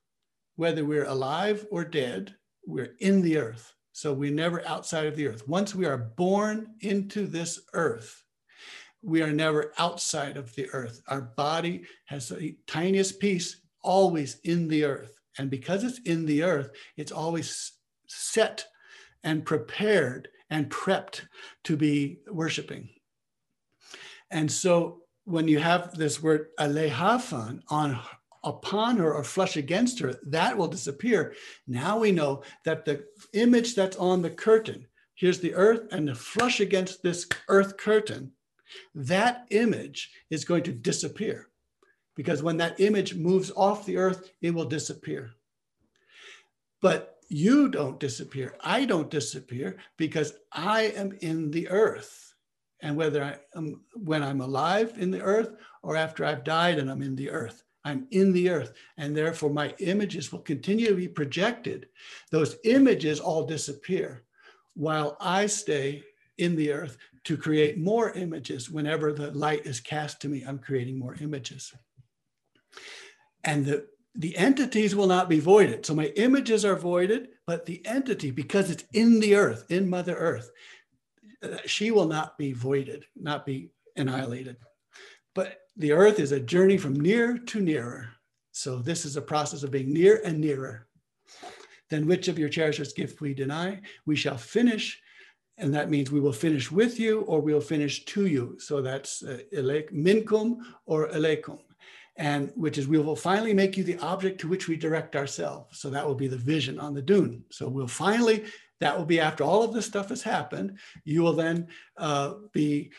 whether 0.56 0.84
we're 0.84 1.06
alive 1.06 1.66
or 1.72 1.86
dead, 1.86 2.36
we're 2.66 2.96
in 3.00 3.22
the 3.22 3.38
earth. 3.38 3.74
So 3.94 4.14
we're 4.14 4.32
never 4.32 4.66
outside 4.68 5.06
of 5.06 5.16
the 5.16 5.28
earth. 5.28 5.48
Once 5.48 5.74
we 5.76 5.86
are 5.86 5.98
born 5.98 6.76
into 6.82 7.26
this 7.26 7.62
earth, 7.74 8.24
we 9.02 9.22
are 9.22 9.32
never 9.32 9.74
outside 9.78 10.38
of 10.38 10.54
the 10.56 10.70
earth. 10.72 11.02
Our 11.08 11.22
body 11.22 11.84
has 12.06 12.30
the 12.30 12.58
tiniest 12.68 13.20
piece 13.20 13.62
always 13.82 14.40
in 14.44 14.68
the 14.68 14.84
earth. 14.84 15.18
And 15.38 15.50
because 15.50 15.84
it's 15.84 16.00
in 16.00 16.26
the 16.26 16.44
earth, 16.44 16.72
it's 16.98 17.12
always 17.12 17.74
set 18.08 18.66
and 19.24 19.46
prepared 19.46 20.28
and 20.50 20.70
prepped 20.70 21.22
to 21.64 21.78
be 21.78 22.20
worshiping. 22.28 22.90
And 24.32 24.52
so 24.52 25.02
when 25.26 25.48
you 25.48 25.60
have 25.60 25.96
this 25.96 26.22
word 26.22 26.48
alehafan 26.60 27.62
on 27.70 28.00
upon 28.44 28.98
her 28.98 29.14
or 29.14 29.24
flush 29.24 29.58
against 29.58 30.00
her, 30.00 30.16
that 30.24 30.58
will 30.58 30.68
disappear. 30.68 31.34
Now 31.68 32.00
we 32.00 32.12
know 32.12 32.44
that 32.64 32.86
the 32.86 33.06
image 33.34 33.76
that's 33.76 33.98
on 33.98 34.22
the 34.22 34.30
curtain, 34.30 34.88
here's 35.16 35.40
the 35.40 35.54
earth 35.54 35.92
and 35.92 36.08
the 36.08 36.16
flush 36.16 36.60
against 36.60 37.04
this 37.04 37.28
earth 37.50 37.78
curtain, 37.78 38.32
that 38.96 39.46
image 39.50 40.12
is 40.30 40.46
going 40.46 40.64
to 40.64 40.72
disappear. 40.72 41.50
Because 42.16 42.42
when 42.42 42.58
that 42.58 42.80
image 42.80 43.16
moves 43.16 43.52
off 43.56 43.86
the 43.86 43.98
earth, 43.98 44.32
it 44.42 44.52
will 44.54 44.66
disappear. 44.66 45.32
But 46.82 47.19
you 47.30 47.70
don't 47.70 48.00
disappear. 48.00 48.56
I 48.62 48.86
don't 48.86 49.10
disappear 49.10 49.78
because 49.98 50.34
I 50.52 50.84
am 50.96 51.18
in 51.22 51.52
the 51.52 51.70
earth. 51.70 52.34
And 52.82 52.96
whether 52.96 53.24
I 53.24 53.38
am 53.56 53.82
when 53.94 54.24
I'm 54.24 54.42
alive 54.42 54.94
in 54.98 55.12
the 55.12 55.22
earth 55.22 55.52
or 55.84 55.96
after 55.96 56.26
I've 56.26 56.44
died 56.44 56.80
and 56.80 56.90
I'm 56.90 57.02
in 57.02 57.16
the 57.16 57.30
earth, 57.30 57.64
I'm 57.86 58.08
in 58.12 58.34
the 58.34 58.50
earth, 58.50 58.74
and 58.98 59.16
therefore 59.16 59.50
my 59.50 59.74
images 59.80 60.32
will 60.32 60.40
continue 60.40 60.88
to 60.88 60.96
be 60.96 61.08
projected. 61.08 61.88
Those 62.32 62.58
images 62.64 63.20
all 63.20 63.46
disappear 63.46 64.24
while 64.76 65.18
I 65.20 65.46
stay 65.46 66.04
in 66.38 66.56
the 66.56 66.72
earth 66.72 66.98
to 67.26 67.38
create 67.38 67.78
more 67.78 68.12
images. 68.12 68.70
Whenever 68.70 69.12
the 69.12 69.32
light 69.32 69.66
is 69.66 69.80
cast 69.80 70.22
to 70.22 70.30
me, 70.30 70.44
I'm 70.48 70.60
creating 70.60 70.98
more 70.98 71.16
images. 71.20 71.74
And 73.44 73.66
the, 73.66 73.88
the 74.16 74.36
entities 74.38 74.96
will 74.96 75.08
not 75.08 75.30
be 75.30 75.40
voided. 75.40 75.86
So 75.86 75.94
my 75.94 76.08
images 76.16 76.66
are 76.66 76.76
voided, 76.76 77.30
but 77.46 77.66
the 77.66 77.86
entity, 77.86 78.32
because 78.32 78.70
it's 78.70 78.84
in 78.94 79.20
the 79.20 79.36
earth, 79.36 79.66
in 79.70 79.90
Mother 79.90 80.16
Earth, 80.16 80.52
she 81.66 81.92
will 81.92 82.08
not 82.08 82.38
be 82.38 82.52
voided, 82.52 83.06
not 83.16 83.46
be 83.46 83.70
annihilated. 83.96 84.58
But 85.36 85.60
the 85.78 85.94
earth 85.94 86.20
is 86.20 86.32
a 86.32 86.40
journey 86.40 86.78
from 86.78 87.00
near 87.00 87.38
to 87.38 87.62
nearer. 87.62 88.10
So 88.52 88.80
this 88.80 89.06
is 89.06 89.16
a 89.16 89.22
process 89.22 89.64
of 89.64 89.72
being 89.72 89.94
near 89.94 90.22
and 90.26 90.40
nearer. 90.40 90.88
Then 91.90 92.06
which 92.08 92.28
of 92.28 92.38
your 92.38 92.50
cherishers 92.50 92.94
gift 92.94 93.22
we 93.22 93.34
deny? 93.34 93.80
We 94.06 94.16
shall 94.16 94.38
finish, 94.38 95.00
and 95.58 95.74
that 95.74 95.90
means 95.90 96.12
we 96.12 96.20
will 96.20 96.34
finish 96.34 96.72
with 96.72 97.00
you 97.00 97.22
or 97.22 97.42
we'll 97.42 97.62
finish 97.62 98.06
to 98.06 98.26
you. 98.26 98.58
So 98.60 98.82
that's 98.82 99.24
uh, 99.24 99.40
minkum 99.54 100.58
or 100.86 101.10
elekum, 101.10 101.60
and 102.20 102.52
which 102.56 102.78
is 102.78 102.88
we 102.88 103.00
will 103.00 103.16
finally 103.16 103.54
make 103.54 103.76
you 103.76 103.84
the 103.84 103.98
object 104.00 104.40
to 104.42 104.48
which 104.48 104.68
we 104.68 104.76
direct 104.76 105.16
ourselves. 105.16 105.80
So 105.80 105.90
that 105.90 106.06
will 106.06 106.16
be 106.16 106.28
the 106.28 106.38
vision 106.38 106.80
on 106.80 106.94
the 106.94 107.02
dune. 107.02 107.44
So 107.50 107.68
we'll 107.68 107.88
finally, 107.88 108.46
that 108.80 108.96
will 108.96 109.06
be 109.06 109.20
after 109.20 109.44
all 109.44 109.64
of 109.64 109.74
this 109.74 109.88
stuff 109.88 110.10
has 110.10 110.22
happened, 110.22 110.78
you 111.04 111.24
will 111.24 111.34
then 111.34 111.68
uh, 111.98 112.36
be 112.54 112.92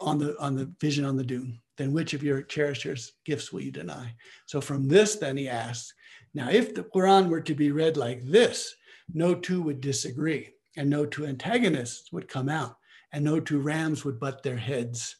on 0.00 0.18
the 0.18 0.34
on 0.40 0.54
the 0.54 0.72
vision 0.80 1.04
on 1.04 1.16
the 1.16 1.24
dune 1.24 1.60
then 1.80 1.94
which 1.94 2.12
of 2.12 2.22
your 2.22 2.42
cherishers 2.42 3.12
gifts 3.24 3.52
will 3.52 3.62
you 3.62 3.72
deny? 3.72 4.14
So 4.44 4.60
from 4.60 4.86
this, 4.86 5.16
then 5.16 5.38
he 5.38 5.48
asks, 5.48 5.94
now 6.34 6.50
if 6.50 6.74
the 6.74 6.84
Quran 6.84 7.30
were 7.30 7.40
to 7.40 7.54
be 7.54 7.72
read 7.72 7.96
like 7.96 8.22
this, 8.22 8.74
no 9.14 9.34
two 9.34 9.62
would 9.62 9.80
disagree, 9.80 10.50
and 10.76 10.90
no 10.90 11.06
two 11.06 11.24
antagonists 11.24 12.12
would 12.12 12.28
come 12.28 12.50
out, 12.50 12.76
and 13.12 13.24
no 13.24 13.40
two 13.40 13.60
rams 13.60 14.04
would 14.04 14.20
butt 14.20 14.42
their 14.42 14.58
heads. 14.58 15.16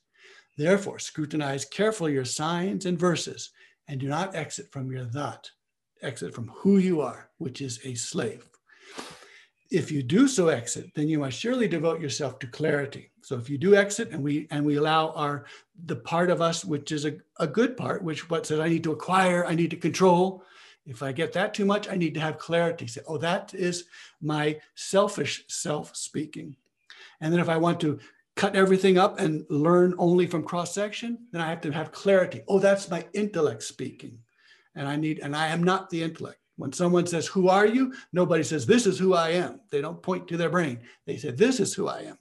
Therefore, 0.61 0.98
scrutinize 0.98 1.64
carefully 1.64 2.12
your 2.12 2.24
signs 2.24 2.84
and 2.86 2.98
verses, 2.98 3.50
and 3.88 3.98
do 3.98 4.08
not 4.08 4.34
exit 4.34 4.70
from 4.70 4.92
your 4.92 5.04
that, 5.06 5.50
exit 6.02 6.34
from 6.34 6.48
who 6.48 6.76
you 6.76 7.00
are, 7.00 7.30
which 7.38 7.61
is 7.61 7.80
a 7.84 7.94
slave 7.94 8.50
if 9.70 9.92
you 9.92 10.02
do 10.02 10.26
so 10.26 10.48
exit, 10.48 10.90
then 10.94 11.08
you 11.08 11.18
must 11.18 11.38
surely 11.38 11.68
devote 11.68 12.00
yourself 12.00 12.38
to 12.40 12.46
clarity. 12.48 13.11
So 13.22 13.36
if 13.36 13.48
you 13.48 13.56
do 13.56 13.76
exit 13.76 14.11
and 14.11 14.22
we 14.22 14.48
and 14.50 14.64
we 14.64 14.76
allow 14.76 15.11
our 15.11 15.44
the 15.86 15.96
part 15.96 16.30
of 16.30 16.42
us 16.42 16.64
which 16.64 16.90
is 16.90 17.04
a, 17.04 17.16
a 17.38 17.46
good 17.46 17.76
part, 17.76 18.02
which 18.02 18.28
what 18.28 18.46
says 18.46 18.58
I 18.58 18.68
need 18.68 18.82
to 18.84 18.92
acquire, 18.92 19.46
I 19.46 19.54
need 19.54 19.70
to 19.70 19.76
control. 19.76 20.42
If 20.86 21.02
I 21.02 21.12
get 21.12 21.32
that 21.34 21.54
too 21.54 21.64
much, 21.64 21.88
I 21.88 21.94
need 21.94 22.14
to 22.14 22.20
have 22.20 22.38
clarity. 22.38 22.86
Say, 22.86 23.02
oh, 23.06 23.18
that 23.18 23.54
is 23.54 23.84
my 24.20 24.58
selfish 24.74 25.44
self 25.46 25.94
speaking. 25.94 26.56
And 27.20 27.32
then 27.32 27.40
if 27.40 27.48
I 27.48 27.58
want 27.58 27.78
to 27.80 28.00
cut 28.41 28.57
everything 28.57 28.97
up 28.97 29.20
and 29.20 29.45
learn 29.51 29.95
only 29.99 30.26
from 30.26 30.43
cross 30.43 30.72
section, 30.72 31.18
then 31.30 31.43
I 31.43 31.51
have 31.51 31.61
to 31.61 31.70
have 31.72 31.93
clarity. 31.93 32.41
Oh, 32.49 32.59
that's 32.59 32.88
my 32.88 33.05
intellect 33.12 33.62
speaking. 33.62 34.18
And 34.74 34.88
I 34.88 34.97
need, 34.97 35.18
and 35.18 35.36
I 35.36 35.49
am 35.49 35.62
not 35.62 35.91
the 35.91 36.03
intellect. 36.03 36.38
When 36.57 36.72
someone 36.72 37.07
says, 37.07 37.26
Who 37.26 37.51
are 37.51 37.66
you? 37.66 37.93
Nobody 38.14 38.43
says, 38.43 38.64
This 38.64 38.86
is 38.86 38.99
who 38.99 39.12
I 39.12 39.32
am. 39.32 39.61
They 39.70 39.82
don't 39.82 40.03
point 40.03 40.26
to 40.28 40.38
their 40.38 40.49
brain. 40.49 40.80
They 41.07 41.18
say, 41.18 41.32
This 41.32 41.61
is 41.61 41.74
who 41.74 41.86
I 41.88 42.01
am. 42.01 42.18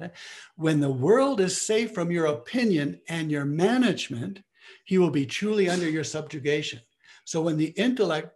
Okay. 0.00 0.10
When 0.56 0.80
the 0.80 0.90
world 0.90 1.42
is 1.42 1.60
safe 1.60 1.92
from 1.92 2.10
your 2.10 2.24
opinion 2.24 2.98
and 3.10 3.30
your 3.30 3.44
management, 3.44 4.42
he 4.86 4.96
will 4.96 5.10
be 5.10 5.26
truly 5.26 5.68
under 5.68 5.88
your 5.88 6.04
subjugation. 6.04 6.80
So 7.26 7.42
when 7.42 7.58
the 7.58 7.74
intellect 7.76 8.32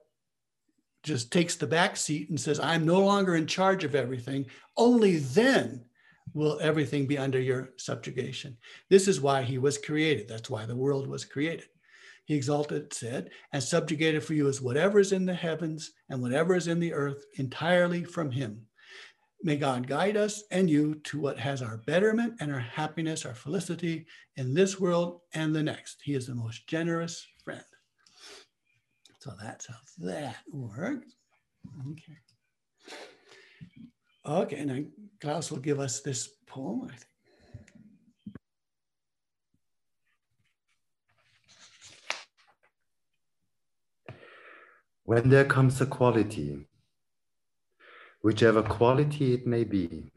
just 1.03 1.33
takes 1.33 1.57
the 1.57 1.67
back 1.67 1.97
seat 1.97 2.29
and 2.29 2.39
says, 2.39 2.61
I'm 2.61 2.85
no 2.85 3.01
longer 3.01 3.37
in 3.37 3.47
charge 3.47 3.85
of 3.85 3.95
everything, 3.95 4.45
only 4.77 5.17
then 5.17 5.87
will 6.35 6.59
everything 6.61 7.07
be 7.07 7.19
under 7.19 7.41
your 7.41 7.71
subjugation. 7.77 8.57
This 8.89 9.09
is 9.09 9.21
why 9.21 9.43
he 9.43 9.59
was 9.59 9.79
created. 9.79 10.29
That's 10.29 10.51
why 10.51 10.67
the 10.67 10.77
world 10.77 11.07
was 11.07 11.25
created. 11.25 11.67
he 12.25 12.35
exalted, 12.35 12.93
said, 12.93 13.31
and 13.53 13.63
subjugated 13.63 14.23
for 14.23 14.35
you 14.35 14.49
is 14.49 14.61
whatever 14.61 15.01
is 15.01 15.13
in 15.13 15.27
the 15.27 15.35
heavens 15.35 15.93
and 16.09 16.23
whatever 16.23 16.55
is 16.55 16.69
in 16.69 16.79
the 16.79 16.93
earth 16.93 17.25
entirely 17.35 18.05
from 18.05 18.31
him. 18.31 18.67
May 19.43 19.57
God 19.57 19.89
guide 19.89 20.17
us 20.17 20.45
and 20.53 20.71
you 20.71 20.95
to 21.05 21.19
what 21.19 21.39
has 21.39 21.63
our 21.63 21.79
betterment 21.79 22.35
and 22.41 22.53
our 22.53 22.61
happiness, 22.61 23.27
our 23.27 23.35
felicity 23.35 24.07
in 24.37 24.55
this 24.55 24.79
world 24.79 25.21
and 25.35 25.55
the 25.55 25.63
next. 25.63 25.99
He 26.05 26.15
is 26.15 26.29
the 26.29 26.35
most 26.35 26.67
generous 26.69 27.27
friend. 27.45 27.65
So 29.19 29.33
that's 29.43 29.67
how 29.67 29.75
that 29.99 30.37
works. 30.53 31.17
Okay. 31.91 32.19
Okay, 34.25 34.65
now 34.65 34.79
Klaus 35.21 35.51
will 35.51 35.59
give 35.59 35.81
us 35.81 36.01
this 36.01 36.29
poem, 36.47 36.85
I 36.85 36.95
think. 36.95 37.07
When 45.05 45.29
there 45.29 45.45
comes 45.45 45.81
a 45.81 45.87
quality, 45.87 46.69
whichever 48.23 48.63
quality 48.63 49.35
it 49.35 49.45
may 49.45 49.65
be, 49.65 50.13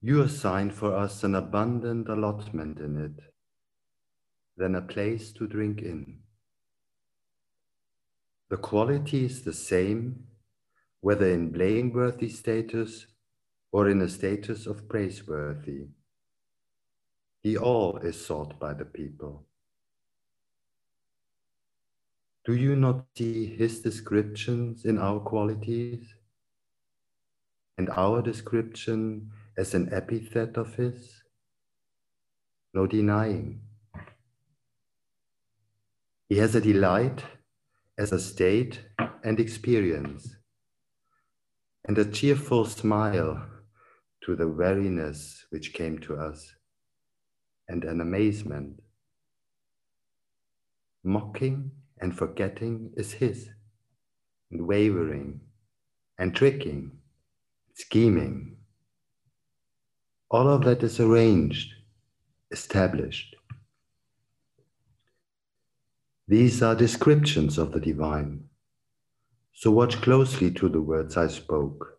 you 0.00 0.22
assign 0.22 0.70
for 0.70 0.96
us 0.96 1.22
an 1.22 1.34
abundant 1.34 2.08
allotment 2.08 2.80
in 2.80 2.96
it, 2.96 3.22
then 4.56 4.74
a 4.74 4.80
place 4.80 5.30
to 5.32 5.46
drink 5.46 5.82
in. 5.82 6.20
The 8.48 8.56
quality 8.56 9.26
is 9.26 9.42
the 9.42 9.52
same 9.52 10.24
whether 11.00 11.26
in 11.26 11.50
blameworthy 11.50 12.28
status 12.28 13.06
or 13.72 13.88
in 13.88 14.02
a 14.02 14.08
status 14.08 14.66
of 14.66 14.88
praiseworthy. 14.88 15.86
He 17.42 17.56
all 17.56 17.98
is 17.98 18.24
sought 18.24 18.58
by 18.58 18.74
the 18.74 18.84
people. 18.84 19.46
Do 22.44 22.54
you 22.54 22.76
not 22.76 23.06
see 23.16 23.46
his 23.46 23.80
descriptions 23.80 24.84
in 24.84 24.98
our 24.98 25.20
qualities? 25.20 26.14
And 27.78 27.88
our 27.90 28.20
description 28.20 29.30
as 29.56 29.72
an 29.72 29.88
epithet 29.92 30.56
of 30.56 30.74
his? 30.74 31.22
No 32.74 32.86
denying. 32.86 33.62
He 36.28 36.36
has 36.36 36.54
a 36.54 36.60
delight 36.60 37.24
as 37.96 38.12
a 38.12 38.20
state 38.20 38.80
and 39.24 39.40
experience 39.40 40.36
and 41.86 41.98
a 41.98 42.04
cheerful 42.04 42.64
smile 42.64 43.46
to 44.22 44.36
the 44.36 44.48
weariness 44.48 45.46
which 45.50 45.72
came 45.72 45.98
to 45.98 46.16
us, 46.16 46.54
and 47.68 47.84
an 47.84 48.00
amazement. 48.00 48.82
Mocking 51.02 51.70
and 52.00 52.16
forgetting 52.16 52.92
is 52.96 53.12
his, 53.12 53.48
and 54.50 54.66
wavering 54.66 55.40
and 56.18 56.34
tricking, 56.34 56.92
scheming. 57.74 58.56
All 60.30 60.48
of 60.48 60.64
that 60.64 60.82
is 60.82 61.00
arranged, 61.00 61.72
established. 62.50 63.34
These 66.28 66.62
are 66.62 66.76
descriptions 66.76 67.56
of 67.56 67.72
the 67.72 67.80
divine 67.80 68.49
so 69.60 69.70
watch 69.70 70.00
closely 70.00 70.50
to 70.50 70.70
the 70.70 70.80
words 70.80 71.18
I 71.18 71.26
spoke. 71.26 71.98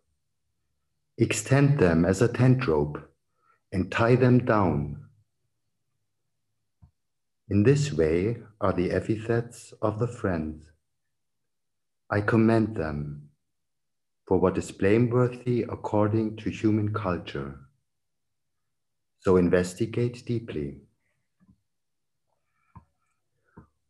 Extend 1.16 1.78
them 1.78 2.04
as 2.04 2.20
a 2.20 2.26
tent 2.26 2.66
rope 2.66 2.98
and 3.70 3.88
tie 3.88 4.16
them 4.16 4.44
down. 4.44 5.04
In 7.48 7.62
this 7.62 7.92
way 7.92 8.38
are 8.60 8.72
the 8.72 8.90
epithets 8.90 9.72
of 9.80 10.00
the 10.00 10.08
friends. 10.08 10.72
I 12.10 12.20
commend 12.20 12.74
them 12.74 13.28
for 14.26 14.38
what 14.40 14.58
is 14.58 14.72
blameworthy 14.72 15.62
according 15.62 16.38
to 16.38 16.50
human 16.50 16.92
culture. 16.92 17.60
So 19.20 19.36
investigate 19.36 20.24
deeply. 20.26 20.80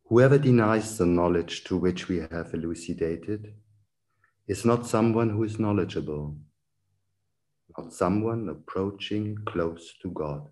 Whoever 0.09 0.37
denies 0.37 0.95
the 0.99 1.07
knowledge 1.07 1.63
to 1.63 1.75
which 1.75 2.07
we 2.07 2.19
have 2.19 2.53
elucidated 2.53 3.55
is 4.47 4.65
not 4.65 4.85
someone 4.85 5.29
who 5.29 5.43
is 5.43 5.59
knowledgeable, 5.59 6.35
not 7.77 7.93
someone 7.93 8.49
approaching 8.49 9.37
close 9.45 9.93
to 10.01 10.09
God. 10.09 10.47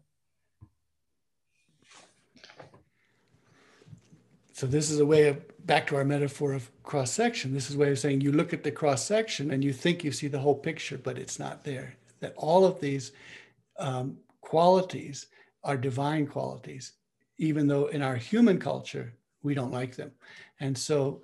So 4.54 4.68
this 4.68 4.92
is 4.92 5.00
a 5.00 5.06
way 5.06 5.28
of 5.28 5.66
back 5.66 5.88
to 5.88 5.96
our 5.96 6.06
metaphor 6.06 6.54
of 6.54 6.70
cross 6.84 7.12
section. 7.12 7.54
This 7.54 7.70
is 7.70 7.76
a 7.76 7.80
way 7.80 7.92
of 7.92 8.00
saying 8.00 8.22
you 8.22 8.32
look 8.32 8.54
at 8.54 8.64
the 8.64 8.72
cross 8.72 9.04
section 9.04 9.52
and 9.52 9.64
you 9.64 9.74
think 9.74 10.04
you 10.04 10.12
see 10.12 10.28
the 10.28 10.40
whole 10.40 10.56
picture, 10.56 10.98
but 10.98 11.18
it's 11.18 11.40
not 11.40 11.64
there. 11.64 11.96
That 12.20 12.34
all 12.38 12.64
of 12.64 12.80
these 12.80 13.12
um, 13.80 14.18
qualities 14.42 15.28
are 15.64 15.78
divine 15.78 16.28
qualities, 16.28 16.94
even 17.38 17.68
though 17.68 17.88
in 17.88 18.02
our 18.02 18.16
human 18.16 18.60
culture 18.60 19.14
we 19.42 19.56
don't 19.56 19.72
like 19.72 19.96
them. 19.96 20.12
And 20.60 20.78
so 20.78 21.24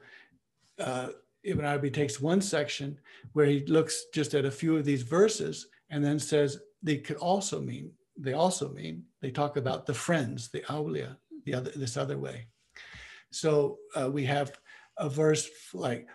uh, 0.80 1.09
Ibn 1.44 1.66
Arabi 1.66 1.92
takes 1.92 2.20
one 2.20 2.42
section 2.42 3.00
where 3.34 3.46
he 3.46 3.66
looks 3.66 4.06
just 4.14 4.34
at 4.34 4.46
a 4.46 4.52
few 4.52 4.76
of 4.76 4.86
these 4.86 5.04
verses 5.04 5.68
and 5.90 6.04
then 6.04 6.20
says 6.20 6.60
they 6.84 6.98
could 6.98 7.18
also 7.18 7.62
mean, 7.62 7.92
they 8.18 8.34
also 8.34 8.70
mean, 8.70 9.04
they 9.22 9.32
talk 9.32 9.58
about 9.58 9.86
the 9.86 9.94
friends, 9.94 10.50
the 10.50 10.62
awliya, 10.62 11.16
the 11.46 11.54
other, 11.54 11.72
this 11.76 11.98
other 11.98 12.18
way. 12.18 12.48
So 13.32 13.78
uh, 13.96 14.10
we 14.10 14.26
have 14.26 14.52
a 14.98 15.10
verse 15.10 15.50
like 15.74 16.08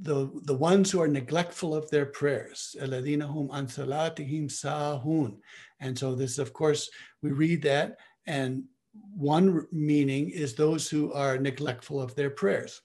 the, 0.00 0.30
the 0.44 0.54
ones 0.54 0.90
who 0.90 1.00
are 1.00 1.08
neglectful 1.08 1.74
of 1.74 1.90
their 1.90 2.06
prayers. 2.06 2.76
sahun. 4.48 5.36
And 5.80 5.98
so 5.98 6.14
this, 6.14 6.38
of 6.38 6.52
course, 6.52 6.88
we 7.22 7.32
read 7.32 7.62
that 7.62 7.98
and 8.26 8.64
one 9.16 9.66
meaning 9.72 10.30
is 10.30 10.54
those 10.54 10.88
who 10.88 11.12
are 11.12 11.38
neglectful 11.38 12.00
of 12.00 12.14
their 12.14 12.30
prayers. 12.30 12.82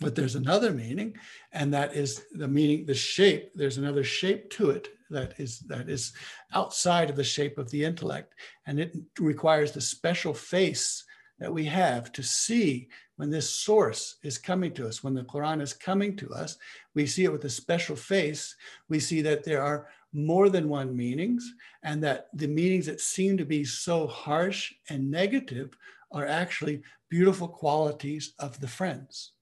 But 0.00 0.14
there's 0.14 0.34
another 0.34 0.72
meaning, 0.72 1.16
and 1.52 1.72
that 1.72 1.94
is 1.94 2.24
the 2.32 2.48
meaning, 2.48 2.84
the 2.84 2.94
shape. 2.94 3.52
There's 3.54 3.78
another 3.78 4.04
shape 4.04 4.50
to 4.50 4.70
it 4.70 4.88
that 5.10 5.38
is 5.38 5.60
that 5.60 5.88
is 5.88 6.12
outside 6.52 7.10
of 7.10 7.16
the 7.16 7.24
shape 7.24 7.58
of 7.58 7.70
the 7.70 7.84
intellect, 7.84 8.34
and 8.66 8.80
it 8.80 8.96
requires 9.18 9.72
the 9.72 9.80
special 9.80 10.34
face 10.34 11.04
that 11.38 11.52
we 11.52 11.64
have 11.64 12.12
to 12.12 12.22
see 12.22 12.88
when 13.16 13.30
this 13.30 13.48
source 13.48 14.16
is 14.22 14.38
coming 14.38 14.72
to 14.72 14.86
us, 14.86 15.04
when 15.04 15.14
the 15.14 15.22
Quran 15.22 15.60
is 15.60 15.72
coming 15.72 16.16
to 16.16 16.30
us, 16.30 16.56
we 16.94 17.06
see 17.06 17.24
it 17.24 17.32
with 17.32 17.44
a 17.44 17.50
special 17.50 17.94
face. 17.94 18.56
We 18.88 18.98
see 18.98 19.22
that 19.22 19.44
there 19.44 19.62
are 19.62 19.88
more 20.12 20.48
than 20.48 20.68
one 20.68 20.96
meanings, 20.96 21.54
and 21.82 22.02
that 22.02 22.28
the 22.34 22.46
meanings 22.46 22.86
that 22.86 23.00
seem 23.00 23.36
to 23.36 23.44
be 23.44 23.64
so 23.64 24.06
harsh 24.06 24.72
and 24.88 25.10
negative 25.10 25.76
are 26.12 26.26
actually 26.26 26.82
beautiful 27.08 27.48
qualities 27.48 28.34
of 28.38 28.60
the 28.60 28.68
friends. 28.68 29.32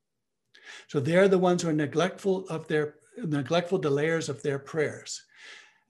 So 0.88 1.00
they're 1.00 1.28
the 1.28 1.38
ones 1.38 1.62
who 1.62 1.68
are 1.68 1.74
neglectful 1.74 2.46
of 2.48 2.68
their 2.68 2.94
neglectful 3.18 3.78
delayers 3.78 4.28
of 4.28 4.42
their 4.42 4.58
prayers. 4.58 5.22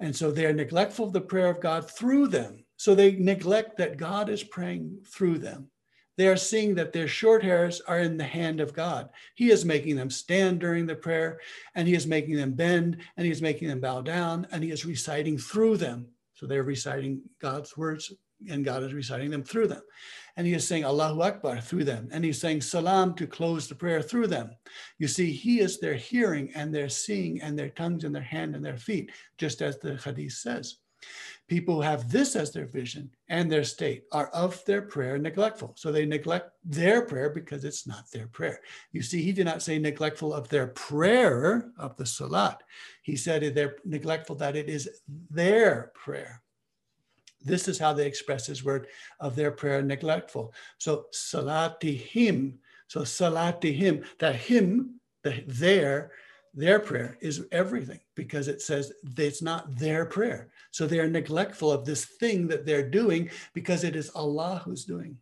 And 0.00 0.14
so 0.14 0.30
they're 0.30 0.52
neglectful 0.52 1.06
of 1.06 1.12
the 1.12 1.20
prayer 1.20 1.48
of 1.48 1.60
God 1.60 1.88
through 1.88 2.28
them. 2.28 2.64
So 2.76 2.94
they 2.94 3.12
neglect 3.12 3.76
that 3.76 3.96
God 3.96 4.28
is 4.28 4.42
praying 4.42 4.98
through 5.06 5.38
them. 5.38 5.70
They 6.16 6.28
are 6.28 6.36
seeing 6.36 6.74
that 6.74 6.92
their 6.92 7.08
short 7.08 7.42
hairs 7.42 7.80
are 7.82 8.00
in 8.00 8.16
the 8.16 8.24
hand 8.24 8.60
of 8.60 8.74
God. 8.74 9.08
He 9.34 9.50
is 9.50 9.64
making 9.64 9.96
them 9.96 10.10
stand 10.10 10.60
during 10.60 10.86
the 10.86 10.94
prayer, 10.94 11.40
and 11.74 11.88
He 11.88 11.94
is 11.94 12.06
making 12.06 12.36
them 12.36 12.52
bend, 12.52 12.98
and 13.16 13.24
He 13.24 13.32
is 13.32 13.40
making 13.40 13.68
them 13.68 13.80
bow 13.80 14.02
down, 14.02 14.46
and 14.52 14.62
He 14.62 14.70
is 14.70 14.84
reciting 14.84 15.38
through 15.38 15.78
them. 15.78 16.08
So 16.34 16.46
they're 16.46 16.64
reciting 16.64 17.22
God's 17.40 17.76
words, 17.76 18.12
and 18.50 18.64
God 18.64 18.82
is 18.82 18.92
reciting 18.92 19.30
them 19.30 19.42
through 19.42 19.68
them 19.68 19.82
and 20.36 20.46
he 20.46 20.54
is 20.54 20.66
saying 20.66 20.84
Allahu 20.84 21.20
Akbar 21.22 21.60
through 21.60 21.84
them, 21.84 22.08
and 22.10 22.24
he's 22.24 22.40
saying 22.40 22.62
Salam 22.62 23.14
to 23.14 23.26
close 23.26 23.68
the 23.68 23.74
prayer 23.74 24.00
through 24.00 24.28
them. 24.28 24.50
You 24.98 25.08
see, 25.08 25.30
he 25.30 25.60
is 25.60 25.78
their 25.78 25.94
hearing 25.94 26.50
and 26.54 26.74
their 26.74 26.88
seeing 26.88 27.42
and 27.42 27.58
their 27.58 27.68
tongues 27.68 28.04
and 28.04 28.14
their 28.14 28.22
hand 28.22 28.54
and 28.54 28.64
their 28.64 28.78
feet, 28.78 29.12
just 29.36 29.60
as 29.60 29.78
the 29.78 29.96
hadith 29.96 30.32
says. 30.32 30.76
People 31.48 31.74
who 31.74 31.80
have 31.82 32.10
this 32.10 32.36
as 32.36 32.52
their 32.52 32.64
vision 32.64 33.10
and 33.28 33.50
their 33.50 33.64
state 33.64 34.04
are 34.12 34.28
of 34.28 34.64
their 34.64 34.80
prayer 34.80 35.18
neglectful. 35.18 35.74
So 35.76 35.90
they 35.90 36.06
neglect 36.06 36.52
their 36.64 37.02
prayer 37.02 37.28
because 37.28 37.64
it's 37.64 37.86
not 37.86 38.10
their 38.10 38.28
prayer. 38.28 38.60
You 38.92 39.02
see, 39.02 39.22
he 39.22 39.32
did 39.32 39.44
not 39.44 39.62
say 39.62 39.78
neglectful 39.78 40.32
of 40.32 40.48
their 40.48 40.68
prayer 40.68 41.72
of 41.76 41.96
the 41.96 42.06
salat. 42.06 42.62
He 43.02 43.16
said 43.16 43.54
they're 43.54 43.76
neglectful 43.84 44.36
that 44.36 44.56
it 44.56 44.68
is 44.68 44.88
their 45.28 45.90
prayer. 45.94 46.41
This 47.44 47.68
is 47.68 47.78
how 47.78 47.92
they 47.92 48.06
express 48.06 48.46
his 48.46 48.64
word 48.64 48.86
of 49.20 49.36
their 49.36 49.50
prayer 49.50 49.82
neglectful. 49.82 50.52
So 50.78 51.06
salati 51.12 51.96
him. 51.96 52.58
So 52.88 53.00
salati 53.00 53.74
him. 53.74 54.04
That 54.18 54.36
him, 54.36 55.00
the 55.22 55.42
their, 55.46 56.12
their 56.54 56.78
prayer 56.80 57.18
is 57.20 57.44
everything 57.50 58.00
because 58.14 58.48
it 58.48 58.60
says 58.60 58.92
it's 59.16 59.42
not 59.42 59.76
their 59.76 60.04
prayer. 60.04 60.50
So 60.70 60.86
they 60.86 61.00
are 61.00 61.08
neglectful 61.08 61.72
of 61.72 61.84
this 61.84 62.04
thing 62.04 62.48
that 62.48 62.66
they're 62.66 62.88
doing 62.88 63.30
because 63.54 63.84
it 63.84 63.96
is 63.96 64.10
Allah 64.14 64.62
who's 64.64 64.84
doing. 64.84 65.16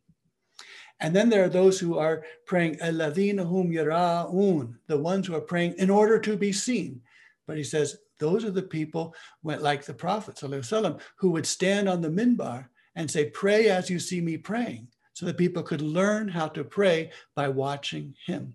And 1.01 1.16
then 1.16 1.31
there 1.31 1.45
are 1.45 1.49
those 1.49 1.81
who 1.81 1.97
are 1.97 2.25
praying, 2.47 2.79
hum 2.81 3.71
yara'un, 3.71 4.75
the 4.87 4.99
ones 4.99 5.27
who 5.27 5.35
are 5.35 5.41
praying 5.41 5.75
in 5.79 5.89
order 5.89 6.18
to 6.18 6.37
be 6.37 6.53
seen. 6.53 7.01
But 7.47 7.57
he 7.57 7.64
says, 7.64 7.97
those 8.21 8.45
are 8.45 8.53
the 8.53 8.62
people, 8.62 9.14
like 9.43 9.85
the 9.85 9.95
Prophet 9.95 10.37
ﷺ, 10.37 11.01
who 11.16 11.31
would 11.31 11.47
stand 11.47 11.89
on 11.89 12.01
the 12.01 12.09
minbar 12.09 12.66
and 12.95 13.11
say, 13.11 13.31
pray 13.31 13.68
as 13.68 13.91
you 13.91 13.99
see 13.99 14.21
me 14.21 14.37
praying, 14.37 14.87
so 15.12 15.27
that 15.27 15.39
people 15.39 15.62
could 15.62 15.83
learn 15.83 16.29
how 16.29 16.47
to 16.49 16.62
pray 16.62 17.11
by 17.35 17.49
watching 17.49 18.14
him 18.27 18.55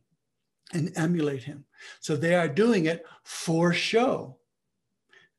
and 0.74 0.92
emulate 0.96 1.44
him. 1.44 1.66
So 2.00 2.16
they 2.16 2.36
are 2.36 2.48
doing 2.48 2.86
it 2.86 3.06
for 3.24 3.74
show. 3.74 4.38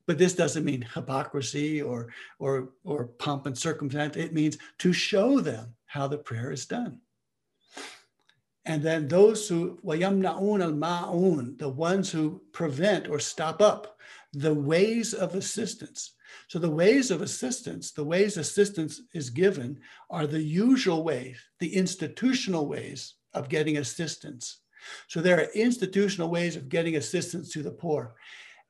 But 0.07 0.19
this 0.19 0.35
doesn't 0.35 0.65
mean 0.65 0.87
hypocrisy 0.95 1.83
or, 1.83 2.09
or, 2.39 2.71
or 2.85 3.07
pomp 3.07 3.47
and 3.47 3.59
circumstance. 3.59 4.17
It 4.17 4.33
means 4.35 4.59
to 4.79 4.93
show 4.93 5.41
them 5.41 5.75
how 5.87 6.07
the 6.07 6.19
prayer 6.19 6.53
is 6.53 6.67
done. 6.67 7.01
And 8.66 8.84
then 8.84 9.08
those 9.08 9.48
who, 9.48 9.80
وَيَمْنَعُونَ 9.84 10.80
الْمَاعُونَ, 10.80 11.58
the 11.58 11.70
ones 11.70 12.12
who 12.12 12.42
prevent 12.52 13.08
or 13.08 13.20
stop 13.20 13.62
up 13.62 13.98
the 14.34 14.54
ways 14.54 15.14
of 15.14 15.36
assistance. 15.36 16.14
So 16.48 16.60
the 16.60 16.70
ways 16.70 17.12
of 17.12 17.22
assistance, 17.22 17.92
the 17.92 18.04
ways 18.04 18.38
assistance 18.38 19.02
is 19.14 19.30
given 19.30 19.80
are 20.10 20.28
the 20.28 20.42
usual 20.42 21.04
ways, 21.04 21.38
the 21.60 21.76
institutional 21.76 22.68
ways 22.68 23.16
of 23.34 23.50
getting 23.50 23.78
assistance. 23.78 24.60
So 25.08 25.22
there 25.22 25.40
are 25.40 25.52
institutional 25.54 26.30
ways 26.30 26.56
of 26.56 26.70
getting 26.70 26.96
assistance 26.96 27.52
to 27.54 27.64
the 27.64 27.72
poor. 27.72 28.16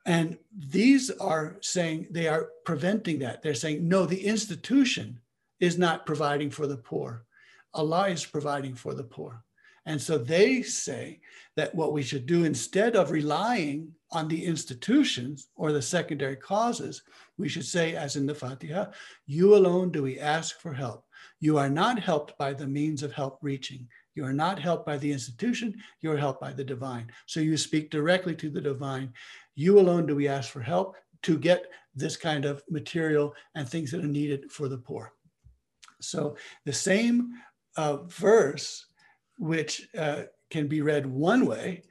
And 0.06 0.38
these 0.58 1.12
are 1.12 1.58
saying 1.62 2.08
they 2.10 2.28
are 2.28 2.50
preventing 2.66 3.20
that. 3.20 3.42
They're 3.42 3.54
saying, 3.54 3.88
no, 3.88 4.06
the 4.06 4.26
institution 4.26 5.20
is 5.60 5.78
not 5.78 6.06
providing 6.06 6.50
for 6.50 6.66
the 6.66 6.78
poor. 6.78 7.26
Allah 7.74 8.10
is 8.10 8.26
providing 8.26 8.74
for 8.74 8.94
the 8.94 9.04
poor. 9.04 9.44
And 9.87 10.01
so 10.01 10.19
they 10.19 10.63
say 10.63 11.21
that 11.57 11.75
what 11.75 11.93
we 11.93 12.03
should 12.03 12.27
do 12.27 12.45
instead 12.45 12.97
of 12.97 13.11
relying 13.11 13.93
on 14.11 14.29
the 14.29 14.45
institutions 14.45 15.49
or 15.57 15.73
the 15.73 15.83
secondary 15.83 16.37
causes, 16.37 17.03
we 17.39 17.49
should 17.49 17.65
say, 17.65 17.95
as 17.95 18.17
in 18.17 18.27
the 18.27 18.35
Fatiha, 18.35 18.87
you 19.27 19.57
alone 19.57 19.91
do 19.91 20.03
we 20.03 20.19
ask 20.19 20.61
for 20.61 20.73
help. 20.73 21.05
You 21.41 21.59
are 21.59 21.71
not 21.71 21.99
helped 21.99 22.37
by 22.37 22.53
the 22.53 22.67
means 22.67 23.03
of 23.03 23.13
help 23.13 23.39
reaching. 23.43 23.89
You 24.15 24.25
are 24.25 24.33
not 24.33 24.59
helped 24.59 24.87
by 24.87 24.97
the 24.97 25.13
institution, 25.13 25.75
you 26.01 26.11
are 26.11 26.17
helped 26.17 26.41
by 26.41 26.53
the 26.53 26.65
divine. 26.65 27.11
So 27.27 27.41
you 27.41 27.57
speak 27.57 27.91
directly 27.91 28.35
to 28.37 28.51
the 28.51 28.61
divine. 28.61 29.13
You 29.55 29.79
alone 29.79 30.07
do 30.07 30.17
we 30.17 30.29
ask 30.29 30.51
for 30.51 30.63
help 30.63 30.97
to 31.23 31.39
get 31.39 31.67
this 31.95 32.17
kind 32.17 32.45
of 32.45 32.63
material 32.71 33.35
and 33.55 33.69
things 33.69 33.91
that 33.91 34.05
are 34.05 34.09
needed 34.09 34.51
for 34.51 34.69
the 34.69 34.79
poor. 34.79 35.13
So 36.01 36.37
the 36.65 36.73
same 36.73 37.33
uh, 37.77 37.99
verse, 38.05 38.86
which 39.39 39.89
uh, 39.99 40.23
can 40.51 40.67
be 40.67 40.83
read 40.83 41.07
one 41.07 41.47
way, 41.47 41.83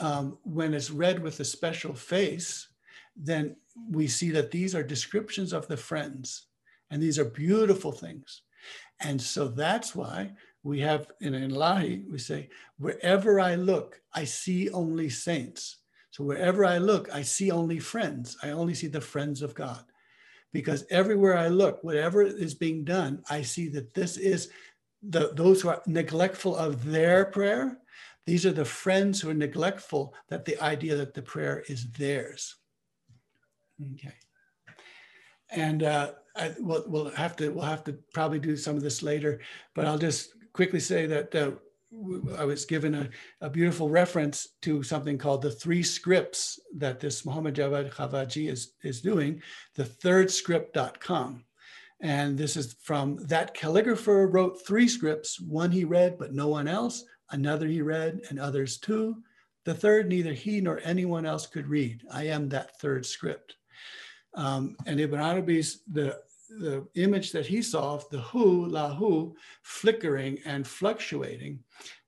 um, 0.00 0.38
when 0.42 0.74
it's 0.74 0.90
read 0.90 1.22
with 1.22 1.40
a 1.40 1.44
special 1.44 1.94
face, 1.94 2.68
then 3.16 3.56
we 3.90 4.06
see 4.06 4.30
that 4.30 4.50
these 4.50 4.74
are 4.74 4.82
descriptions 4.82 5.52
of 5.52 5.68
the 5.68 5.76
friends, 5.76 6.46
and 6.90 7.02
these 7.02 7.18
are 7.18 7.24
beautiful 7.24 7.92
things. 7.92 8.42
And 9.00 9.20
so 9.20 9.48
that's 9.48 9.94
why 9.94 10.32
we 10.62 10.80
have 10.80 11.08
in 11.20 11.34
Ilahi, 11.34 12.08
we 12.10 12.18
say, 12.18 12.48
wherever 12.78 13.38
I 13.38 13.54
look, 13.54 14.00
I 14.14 14.24
see 14.24 14.70
only 14.70 15.10
saints. 15.10 15.78
So 16.10 16.24
wherever 16.24 16.64
I 16.64 16.78
look, 16.78 17.12
I 17.12 17.22
see 17.22 17.50
only 17.50 17.78
friends. 17.78 18.36
I 18.42 18.50
only 18.50 18.74
see 18.74 18.86
the 18.86 19.00
friends 19.00 19.42
of 19.42 19.54
God. 19.54 19.84
Because 20.52 20.86
everywhere 20.88 21.36
I 21.36 21.48
look, 21.48 21.82
whatever 21.82 22.22
is 22.22 22.54
being 22.54 22.84
done, 22.84 23.22
I 23.28 23.42
see 23.42 23.68
that 23.70 23.92
this 23.94 24.16
is 24.16 24.50
the, 25.08 25.32
those 25.34 25.62
who 25.62 25.68
are 25.68 25.82
neglectful 25.86 26.56
of 26.56 26.84
their 26.84 27.26
prayer. 27.26 27.78
These 28.26 28.46
are 28.46 28.52
the 28.52 28.64
friends 28.64 29.20
who 29.20 29.30
are 29.30 29.34
neglectful 29.34 30.14
that 30.28 30.44
the 30.44 30.60
idea 30.62 30.96
that 30.96 31.14
the 31.14 31.22
prayer 31.22 31.62
is 31.68 31.90
theirs. 31.92 32.56
Okay. 33.94 34.14
And 35.50 35.82
uh, 35.82 36.12
I, 36.36 36.54
we'll, 36.58 36.84
we'll 36.86 37.10
have 37.10 37.36
to 37.36 37.50
we'll 37.50 37.64
have 37.64 37.84
to 37.84 37.92
probably 38.12 38.38
do 38.38 38.56
some 38.56 38.76
of 38.76 38.82
this 38.82 39.02
later, 39.02 39.40
but 39.74 39.84
I'll 39.84 39.98
just 39.98 40.32
quickly 40.52 40.80
say 40.80 41.06
that 41.06 41.34
uh, 41.34 41.52
I 42.36 42.44
was 42.44 42.64
given 42.64 42.94
a, 42.94 43.08
a, 43.40 43.50
beautiful 43.50 43.88
reference 43.88 44.48
to 44.62 44.82
something 44.82 45.16
called 45.16 45.42
the 45.42 45.50
three 45.50 45.82
scripts 45.82 46.58
that 46.76 46.98
this 46.98 47.24
Muhammad 47.24 47.54
Javad 47.54 47.92
Khavaji 47.92 48.50
is, 48.50 48.72
is 48.82 49.00
doing, 49.00 49.40
the 49.76 49.84
thirdscript.com. 49.84 51.44
And 52.00 52.36
this 52.36 52.56
is 52.56 52.76
from 52.82 53.16
that 53.26 53.56
calligrapher 53.56 54.32
wrote 54.32 54.66
three 54.66 54.88
scripts. 54.88 55.40
One 55.40 55.70
he 55.70 55.84
read, 55.84 56.18
but 56.18 56.34
no 56.34 56.48
one 56.48 56.68
else. 56.68 57.04
Another 57.30 57.66
he 57.66 57.82
read, 57.82 58.20
and 58.28 58.38
others 58.38 58.78
too. 58.78 59.22
The 59.64 59.74
third, 59.74 60.08
neither 60.08 60.32
he 60.32 60.60
nor 60.60 60.80
anyone 60.84 61.24
else 61.24 61.46
could 61.46 61.66
read. 61.66 62.02
I 62.10 62.24
am 62.24 62.48
that 62.50 62.78
third 62.80 63.06
script. 63.06 63.56
Um, 64.34 64.76
and 64.86 65.00
Ibn 65.00 65.20
Arabi's, 65.20 65.80
the 65.90 66.18
the 66.60 66.86
image 66.94 67.32
that 67.32 67.46
he 67.46 67.62
saw 67.62 67.94
of 67.94 68.08
the 68.10 68.20
hu, 68.20 68.68
lahu, 68.68 69.32
flickering 69.62 70.38
and 70.44 70.66
fluctuating, 70.66 71.58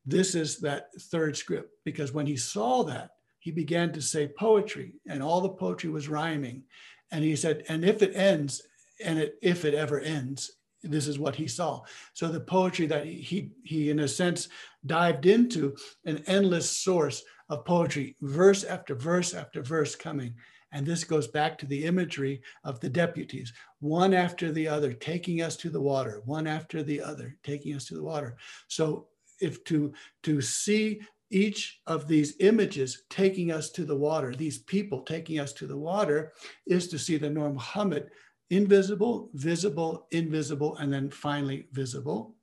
this 0.05 0.35
is 0.35 0.59
that 0.59 0.91
third 1.11 1.37
script. 1.37 1.71
Because 1.85 2.13
when 2.13 2.27
he 2.27 2.37
saw 2.37 2.85
that, 2.85 3.13
he 3.39 3.51
began 3.51 3.93
to 3.93 4.03
say 4.03 4.29
poetry, 4.29 4.93
and 5.09 5.23
all 5.23 5.41
the 5.41 5.49
poetry 5.49 5.91
was 5.91 6.09
rhyming. 6.09 6.63
And 7.11 7.25
he 7.25 7.37
said, 7.37 7.65
and 7.69 7.85
if 7.85 8.03
it 8.03 8.15
ends, 8.15 8.63
and 9.05 9.19
it, 9.19 9.39
if 9.43 9.65
it 9.65 9.75
ever 9.75 10.01
ends, 10.01 10.51
this 10.83 11.09
is 11.09 11.19
what 11.19 11.35
he 11.35 11.49
saw. 11.49 11.83
So 12.15 12.29
the 12.29 12.41
poetry 12.41 12.87
that 12.87 13.07
he, 13.07 13.51
he, 13.65 13.91
in 13.91 14.01
a 14.01 14.09
sense, 14.09 14.49
dived 14.85 15.27
into 15.27 15.77
an 16.05 16.23
endless 16.27 16.71
source 16.71 17.25
of 17.49 17.65
poetry, 17.65 18.17
verse 18.21 18.65
after 18.65 18.95
verse 18.95 19.35
after 19.35 19.63
verse 19.63 19.95
coming. 19.95 20.35
And 20.73 20.85
this 20.85 21.05
goes 21.05 21.29
back 21.29 21.59
to 21.59 21.67
the 21.67 21.85
imagery 21.85 22.43
of 22.65 22.81
the 22.81 22.89
deputies, 22.89 23.53
one 23.81 24.13
after 24.13 24.53
the 24.53 24.69
other, 24.69 24.93
taking 24.93 25.41
us 25.41 25.57
to 25.59 25.71
the 25.71 25.81
water, 25.81 26.23
one 26.25 26.47
after 26.47 26.83
the 26.83 27.01
other, 27.01 27.37
taking 27.43 27.75
us 27.75 27.87
to 27.87 27.95
the 27.95 28.03
water. 28.03 28.37
So 28.69 29.07
if 29.41 29.63
to, 29.65 29.93
to 30.25 30.41
see 30.41 31.01
each 31.31 31.81
of 31.87 32.07
these 32.07 32.35
images 32.41 33.03
taking 33.11 33.53
us 33.53 33.71
to 33.71 33.85
the 33.85 33.97
water, 33.97 34.35
these 34.35 34.59
people 34.59 35.03
taking 35.03 35.39
us 35.41 35.53
to 35.55 35.67
the 35.67 35.77
water, 35.77 36.33
is 36.67 36.89
to 36.89 36.99
see 36.99 37.17
the 37.17 37.31
Nur 37.31 37.53
Muhammad 37.53 38.11
invisible, 38.51 39.31
visible, 39.35 40.07
invisible, 40.11 40.77
and 40.77 40.93
then 40.93 41.11
finally 41.11 41.67
visible. 41.73 42.35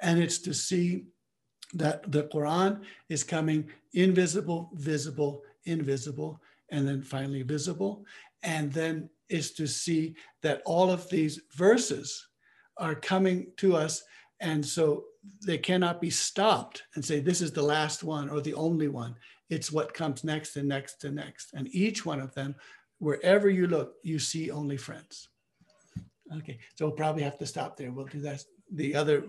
And 0.00 0.18
it's 0.18 0.38
to 0.40 0.54
see 0.54 1.04
that 1.74 2.10
the 2.10 2.24
Quran 2.24 2.82
is 3.08 3.24
coming 3.24 3.68
invisible, 3.92 4.70
visible, 4.74 5.42
invisible, 5.64 6.40
and 6.70 6.86
then 6.86 7.02
finally 7.02 7.42
visible. 7.42 8.04
And 8.42 8.72
then 8.72 9.08
is 9.28 9.52
to 9.52 9.66
see 9.66 10.14
that 10.42 10.62
all 10.66 10.90
of 10.90 11.08
these 11.08 11.40
verses 11.56 12.28
are 12.76 12.94
coming 12.94 13.52
to 13.56 13.76
us. 13.76 14.02
And 14.40 14.64
so 14.64 15.04
they 15.46 15.58
cannot 15.58 16.00
be 16.00 16.10
stopped 16.10 16.82
and 16.94 17.04
say, 17.04 17.20
this 17.20 17.40
is 17.40 17.52
the 17.52 17.62
last 17.62 18.04
one 18.04 18.28
or 18.28 18.40
the 18.40 18.54
only 18.54 18.88
one. 18.88 19.14
It's 19.48 19.72
what 19.72 19.94
comes 19.94 20.24
next 20.24 20.56
and 20.56 20.68
next 20.68 21.04
and 21.04 21.16
next. 21.16 21.52
And 21.54 21.68
each 21.74 22.04
one 22.04 22.20
of 22.20 22.34
them, 22.34 22.54
wherever 22.98 23.48
you 23.48 23.66
look, 23.66 23.94
you 24.02 24.18
see 24.18 24.50
only 24.50 24.76
friends. 24.76 25.28
Okay, 26.38 26.58
so 26.74 26.86
we'll 26.86 26.96
probably 26.96 27.22
have 27.22 27.38
to 27.38 27.46
stop 27.46 27.76
there. 27.76 27.92
We'll 27.92 28.06
do 28.06 28.20
that. 28.20 28.44
The 28.72 28.94
other 28.94 29.24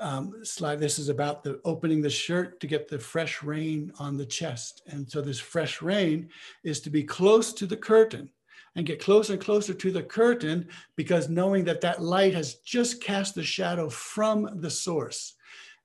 um, 0.00 0.44
slide. 0.44 0.80
This 0.80 0.98
is 0.98 1.08
about 1.08 1.42
the 1.42 1.60
opening 1.64 2.02
the 2.02 2.10
shirt 2.10 2.60
to 2.60 2.66
get 2.66 2.88
the 2.88 2.98
fresh 2.98 3.42
rain 3.42 3.92
on 3.98 4.16
the 4.16 4.26
chest. 4.26 4.82
And 4.86 5.08
so 5.08 5.20
this 5.20 5.38
fresh 5.38 5.82
rain 5.82 6.28
is 6.64 6.80
to 6.80 6.90
be 6.90 7.04
close 7.04 7.52
to 7.54 7.66
the 7.66 7.76
curtain 7.76 8.30
and 8.76 8.86
get 8.86 9.00
closer 9.00 9.34
and 9.34 9.42
closer 9.42 9.72
to 9.72 9.92
the 9.92 10.02
curtain 10.02 10.68
because 10.96 11.28
knowing 11.28 11.64
that 11.64 11.80
that 11.82 12.02
light 12.02 12.34
has 12.34 12.56
just 12.56 13.00
cast 13.00 13.34
the 13.34 13.44
shadow 13.44 13.88
from 13.88 14.60
the 14.60 14.70
source 14.70 15.34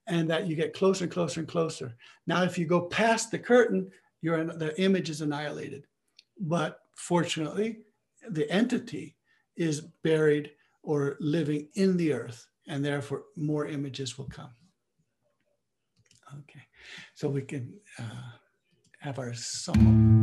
and 0.08 0.28
that 0.30 0.48
you 0.48 0.56
get 0.56 0.74
closer 0.74 1.04
and 1.04 1.14
closer 1.14 1.40
and 1.40 1.50
closer. 1.50 1.96
Now, 2.26 2.44
if 2.44 2.58
you 2.58 2.66
go 2.66 2.82
past 2.82 3.30
the 3.30 3.38
curtain, 3.38 3.92
you're 4.22 4.44
the 4.44 4.80
image 4.82 5.10
is 5.10 5.22
annihilated. 5.22 5.86
But 6.40 6.80
fortunately, 6.96 7.80
the 8.28 8.50
entity 8.52 9.16
is 9.60 9.82
buried 10.03 10.51
or 10.82 11.18
living 11.20 11.68
in 11.76 11.97
the 11.97 12.14
earth 12.14 12.47
and 12.68 12.84
therefore 12.84 13.24
more 13.36 13.68
images 13.68 14.18
will 14.18 14.30
come. 14.30 14.51
Okay, 16.39 16.62
so 17.16 17.28
we 17.28 17.41
can 17.41 17.74
uh, 17.99 18.32
have 18.99 19.20
our 19.20 19.34
song. 19.34 20.20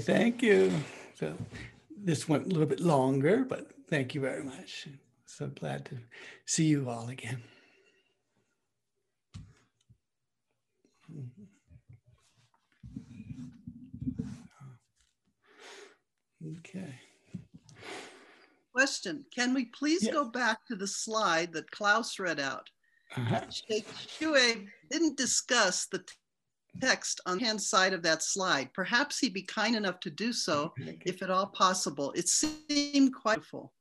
Okay, 0.00 0.12
thank 0.14 0.42
you. 0.42 0.72
So 1.14 1.36
this 2.02 2.26
went 2.26 2.46
a 2.46 2.48
little 2.48 2.66
bit 2.66 2.80
longer, 2.80 3.44
but 3.44 3.70
thank 3.90 4.14
you 4.14 4.20
very 4.22 4.42
much. 4.42 4.88
So 5.26 5.48
glad 5.48 5.84
to 5.86 5.98
see 6.46 6.64
you 6.64 6.88
all 6.88 7.08
again. 7.10 7.42
Okay. 16.58 16.98
Question, 18.72 19.26
can 19.34 19.52
we 19.52 19.66
please 19.66 20.04
Yeah. 20.04 20.12
go 20.12 20.24
back 20.24 20.64
to 20.66 20.76
the 20.76 20.86
slide 20.86 21.52
that 21.52 21.70
Klaus 21.70 22.18
read 22.18 22.40
out? 22.40 22.70
Uh-huh. 23.16 23.50
Sheikh 23.50 23.86
didn't 24.90 25.18
discuss 25.18 25.86
the 25.86 26.02
text 26.80 27.20
on 27.26 27.38
the 27.38 27.44
hand 27.44 27.60
side 27.60 27.92
of 27.92 28.02
that 28.02 28.22
slide. 28.22 28.72
Perhaps 28.74 29.18
he'd 29.18 29.34
be 29.34 29.42
kind 29.42 29.76
enough 29.76 30.00
to 30.00 30.10
do 30.10 30.32
so 30.32 30.72
Okay. 30.80 30.98
if 31.04 31.22
at 31.22 31.30
all 31.30 31.46
possible. 31.46 32.12
It 32.12 32.28
seemed 32.28 33.14
quite 33.14 33.44
full. 33.44 33.72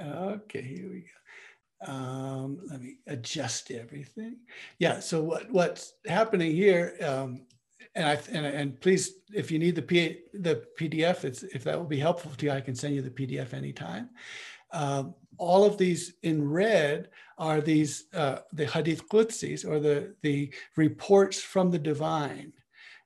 Okay, 0.00 0.62
here 0.62 0.90
we 0.90 1.00
go. 1.00 1.92
Um, 1.92 2.60
let 2.70 2.80
me 2.80 2.96
adjust 3.08 3.70
everything. 3.70 4.36
Yeah, 4.78 5.00
so 5.00 5.22
what, 5.22 5.50
what's 5.50 5.94
happening 6.06 6.52
here, 6.52 6.96
um, 7.02 7.46
and 7.94 8.06
I 8.06 8.18
and, 8.30 8.46
and 8.46 8.80
please, 8.80 9.14
if 9.34 9.50
you 9.50 9.58
need 9.58 9.74
the 9.74 9.82
P, 9.82 10.20
the 10.32 10.64
PDF, 10.78 11.24
it's, 11.24 11.42
if 11.42 11.64
that 11.64 11.76
will 11.76 11.86
be 11.86 11.98
helpful 11.98 12.30
to 12.36 12.46
you, 12.46 12.52
I 12.52 12.60
can 12.60 12.74
send 12.74 12.94
you 12.94 13.02
the 13.02 13.10
PDF 13.10 13.52
anytime. 13.52 14.10
Um, 14.72 15.14
all 15.38 15.64
of 15.64 15.78
these 15.78 16.14
in 16.22 16.48
red 16.48 17.08
are 17.38 17.60
these 17.60 18.06
uh, 18.14 18.38
the 18.52 18.66
Hadith 18.66 19.08
Qudsis 19.08 19.66
or 19.66 19.80
the 19.80 20.14
the 20.22 20.52
reports 20.76 21.40
from 21.40 21.70
the 21.70 21.78
divine. 21.78 22.52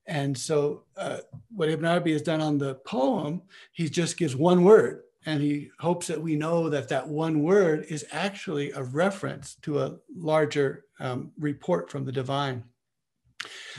And 0.09 0.37
so, 0.39 0.85
uh, 0.97 1.19
what 1.55 1.69
Ibn 1.69 1.85
Arabi 1.85 2.13
has 2.13 2.23
done 2.23 2.41
on 2.41 2.59
the 2.59 2.77
poem, 2.87 3.43
he 3.73 3.89
just 3.89 4.17
gives 4.17 4.37
one 4.37 4.63
word, 4.63 5.03
and 5.25 5.41
he 5.41 5.71
hopes 5.81 6.07
that 6.07 6.21
we 6.21 6.37
know 6.37 6.69
that 6.69 6.89
that 6.91 7.09
one 7.09 7.43
word 7.43 7.87
is 7.89 8.07
actually 8.13 8.71
a 8.71 8.83
reference 8.83 9.57
to 9.63 9.81
a 9.81 9.97
larger 10.15 10.85
um, 11.01 11.33
report 11.39 11.91
from 11.91 12.05
the 12.05 12.13
divine 12.13 12.63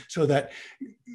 so 0.06 0.24
that 0.26 0.52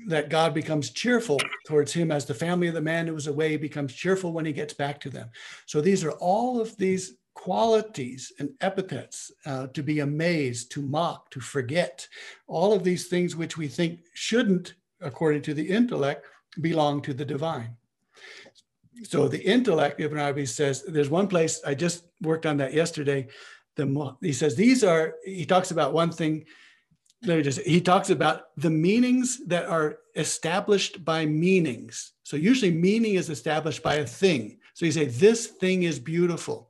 that 0.08 0.30
god 0.30 0.54
becomes 0.54 0.90
cheerful 0.90 1.40
towards 1.66 1.94
him 1.94 2.12
as 2.12 2.26
the 2.26 2.34
family 2.34 2.68
of 2.68 2.74
the 2.74 2.82
man 2.82 3.08
who 3.08 3.14
was 3.14 3.28
away 3.28 3.56
becomes 3.56 3.94
cheerful 3.94 4.34
when 4.34 4.46
he 4.46 4.52
gets 4.52 4.74
back 4.74 5.00
to 5.00 5.10
them 5.10 5.30
so 5.66 5.82
these 5.82 6.04
are 6.04 6.12
all 6.14 6.60
of 6.60 6.76
these 6.78 7.16
qualities 7.34 8.32
and 8.40 8.50
epithets 8.62 9.32
uh, 9.46 9.68
to 9.68 9.84
be 9.84 10.00
amazed 10.00 10.72
to 10.72 10.82
mock 10.82 11.30
to 11.32 11.40
forget 11.40 12.08
all 12.48 12.74
of 12.74 12.84
these 12.84 13.08
things 13.08 13.36
which 13.36 13.58
we 13.58 13.68
think 13.68 14.00
shouldn't 14.14 14.76
according 15.02 15.42
to 15.42 15.54
the 15.54 15.68
intellect 15.68 16.26
belong 16.62 17.02
to 17.02 17.14
the 17.14 17.26
divine 17.26 17.76
so 19.02 19.28
the 19.28 19.44
intellect, 19.44 20.00
Ibn 20.00 20.18
Arabi 20.18 20.46
says, 20.46 20.84
there's 20.84 21.10
one 21.10 21.28
place 21.28 21.62
I 21.66 21.74
just 21.74 22.06
worked 22.22 22.46
on 22.46 22.58
that 22.58 22.74
yesterday. 22.74 23.28
The 23.76 24.16
he 24.22 24.34
says 24.34 24.56
these 24.56 24.84
are. 24.84 25.16
He 25.26 25.46
talks 25.46 25.72
about 25.72 25.94
one 25.94 26.12
thing. 26.12 26.46
Let 27.24 27.38
me 27.38 27.44
just. 27.44 27.62
He 27.62 27.82
talks 27.82 28.12
about 28.12 28.56
the 28.56 28.70
meanings 28.70 29.44
that 29.48 29.66
are 29.66 29.98
established 30.16 31.04
by 31.04 31.26
meanings. 31.26 32.14
So 32.22 32.38
usually 32.38 32.72
meaning 32.72 33.16
is 33.16 33.32
established 33.32 33.82
by 33.82 33.96
a 33.96 34.06
thing. 34.06 34.60
So 34.76 34.86
you 34.86 34.92
say 34.92 35.06
this 35.06 35.48
thing 35.48 35.84
is 35.84 36.00
beautiful, 36.00 36.70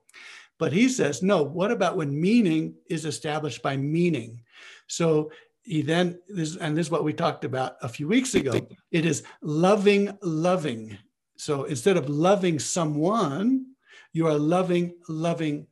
but 0.59 0.71
he 0.71 0.89
says 0.89 1.21
no. 1.23 1.43
What 1.43 1.71
about 1.71 1.97
when 1.97 2.19
meaning 2.19 2.75
is 2.89 3.05
established 3.05 3.61
by 3.61 3.77
meaning? 3.77 4.41
So 4.87 5.31
he 5.63 5.81
then 5.81 6.19
this 6.27 6.57
and 6.57 6.75
this 6.77 6.87
is 6.87 6.91
what 6.91 7.03
we 7.03 7.13
talked 7.13 7.45
about 7.45 7.75
a 7.81 7.89
few 7.89 8.07
weeks 8.07 8.35
ago. 8.35 8.67
It 8.91 9.05
is 9.05 9.23
loving, 9.41 10.17
loving. 10.21 10.97
So 11.37 11.63
instead 11.63 11.97
of 11.97 12.09
loving 12.09 12.59
someone, 12.59 13.65
you 14.13 14.27
are 14.27 14.37
loving, 14.37 14.93
loving. 15.09 15.67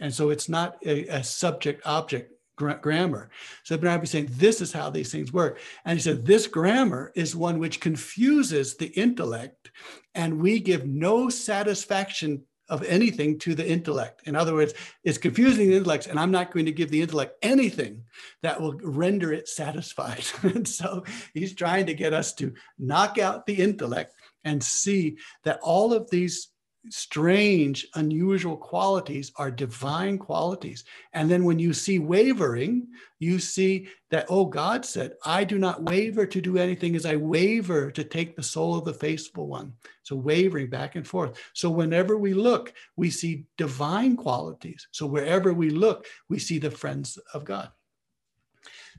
And 0.00 0.12
so 0.12 0.30
it's 0.30 0.48
not 0.48 0.76
a, 0.84 1.06
a 1.08 1.24
subject 1.24 1.82
object 1.86 2.32
gra- 2.56 2.78
grammar. 2.80 3.30
So 3.64 3.74
Ibn 3.74 3.88
Arabi 3.88 4.04
is 4.04 4.10
saying 4.10 4.28
this 4.32 4.60
is 4.60 4.72
how 4.72 4.90
these 4.90 5.10
things 5.10 5.32
work. 5.32 5.58
And 5.84 5.98
he 5.98 6.02
said 6.02 6.26
this 6.26 6.46
grammar 6.46 7.12
is 7.14 7.34
one 7.34 7.58
which 7.58 7.80
confuses 7.80 8.76
the 8.76 8.88
intellect, 8.88 9.70
and 10.14 10.40
we 10.40 10.60
give 10.60 10.86
no 10.86 11.30
satisfaction 11.30 12.42
of 12.68 12.82
anything 12.84 13.38
to 13.40 13.54
the 13.54 13.68
intellect. 13.68 14.22
In 14.26 14.36
other 14.36 14.54
words, 14.54 14.74
it's 15.04 15.18
confusing 15.18 15.68
the 15.68 15.76
intellect, 15.76 16.06
and 16.06 16.18
I'm 16.18 16.30
not 16.30 16.52
going 16.52 16.66
to 16.66 16.72
give 16.72 16.90
the 16.90 17.00
intellect 17.00 17.36
anything 17.42 18.04
that 18.42 18.60
will 18.60 18.74
render 18.82 19.32
it 19.32 19.48
satisfied. 19.48 20.24
and 20.42 20.66
so 20.66 21.04
he's 21.34 21.54
trying 21.54 21.86
to 21.86 21.94
get 21.94 22.12
us 22.12 22.34
to 22.34 22.52
knock 22.78 23.18
out 23.18 23.46
the 23.46 23.54
intellect 23.54 24.14
and 24.44 24.62
see 24.62 25.16
that 25.44 25.60
all 25.62 25.92
of 25.92 26.10
these 26.10 26.48
strange, 26.90 27.86
unusual 27.94 28.56
qualities 28.56 29.32
are 29.36 29.50
divine 29.50 30.18
qualities. 30.18 30.84
And 31.12 31.30
then 31.30 31.44
when 31.44 31.58
you 31.58 31.72
see 31.72 31.98
wavering, 31.98 32.86
you 33.18 33.38
see 33.38 33.88
that, 34.10 34.26
oh, 34.28 34.44
God 34.44 34.84
said, 34.84 35.14
I 35.24 35.44
do 35.44 35.58
not 35.58 35.82
waver 35.82 36.26
to 36.26 36.40
do 36.40 36.56
anything 36.56 36.96
as 36.96 37.04
I 37.04 37.16
waver 37.16 37.90
to 37.90 38.04
take 38.04 38.36
the 38.36 38.42
soul 38.42 38.76
of 38.76 38.84
the 38.84 38.94
faithful 38.94 39.48
one. 39.48 39.74
So 40.02 40.16
wavering 40.16 40.70
back 40.70 40.96
and 40.96 41.06
forth. 41.06 41.38
So 41.52 41.70
whenever 41.70 42.16
we 42.16 42.32
look, 42.32 42.72
we 42.96 43.10
see 43.10 43.44
divine 43.56 44.16
qualities. 44.16 44.88
So 44.92 45.06
wherever 45.06 45.52
we 45.52 45.70
look, 45.70 46.06
we 46.28 46.38
see 46.38 46.58
the 46.58 46.70
friends 46.70 47.18
of 47.34 47.44
God. 47.44 47.70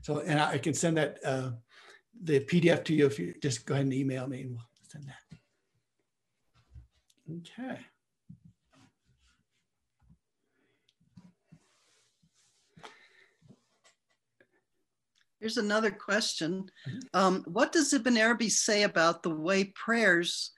So, 0.02 0.20
and 0.20 0.40
I 0.40 0.58
can 0.58 0.74
send 0.74 0.96
that, 0.96 1.18
uh, 1.24 1.50
the 2.22 2.40
PDF 2.40 2.84
to 2.84 2.94
you 2.94 3.06
if 3.06 3.18
you 3.18 3.34
just 3.42 3.66
go 3.66 3.74
ahead 3.74 3.86
and 3.86 3.94
email 3.94 4.26
me 4.26 4.42
and 4.42 4.50
we'll 4.50 4.66
send 4.82 5.06
that. 5.06 5.38
Okay. 7.38 7.78
Here's 15.40 15.56
another 15.56 15.90
question. 15.90 16.70
Um, 17.14 17.44
what 17.46 17.72
does 17.72 17.94
Ibn 17.94 18.16
Arabi 18.16 18.50
say 18.50 18.82
about 18.82 19.22
the 19.22 19.34
way 19.34 19.72
prayers 19.74 20.50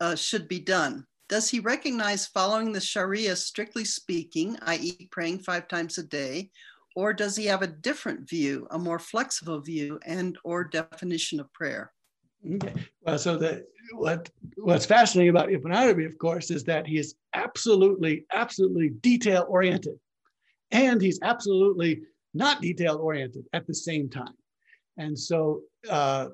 uh, 0.00 0.14
should 0.14 0.46
be 0.46 0.60
done? 0.60 1.04
Does 1.28 1.50
he 1.50 1.58
recognize 1.60 2.26
following 2.26 2.72
the 2.72 2.80
Sharia, 2.80 3.34
strictly 3.34 3.84
speaking, 3.84 4.56
i.e., 4.62 5.08
praying 5.10 5.40
five 5.40 5.66
times 5.66 5.98
a 5.98 6.04
day, 6.04 6.50
or 6.94 7.12
does 7.12 7.36
he 7.36 7.46
have 7.46 7.62
a 7.62 7.66
different 7.66 8.28
view, 8.28 8.66
a 8.70 8.78
more 8.78 8.98
flexible 8.98 9.60
view, 9.60 9.98
and 10.06 10.38
or 10.44 10.64
definition 10.64 11.40
of 11.40 11.52
prayer? 11.52 11.92
Okay. 12.54 12.74
Well, 13.02 13.18
so 13.18 13.36
the 13.36 13.66
what 13.92 14.30
what's 14.56 14.86
fascinating 14.86 15.30
about 15.30 15.52
Ibn 15.52 15.72
Arabi, 15.72 16.04
of 16.04 16.18
course, 16.18 16.50
is 16.50 16.64
that 16.64 16.86
he 16.86 16.98
is 16.98 17.14
absolutely, 17.34 18.24
absolutely 18.32 18.90
detail 18.90 19.46
oriented, 19.48 19.98
and 20.70 21.00
he's 21.00 21.18
absolutely 21.22 22.02
not 22.34 22.60
detail 22.60 22.96
oriented 22.96 23.46
at 23.52 23.66
the 23.66 23.74
same 23.74 24.08
time. 24.08 24.34
And 24.96 25.18
so, 25.18 25.62
uh, 25.88 26.28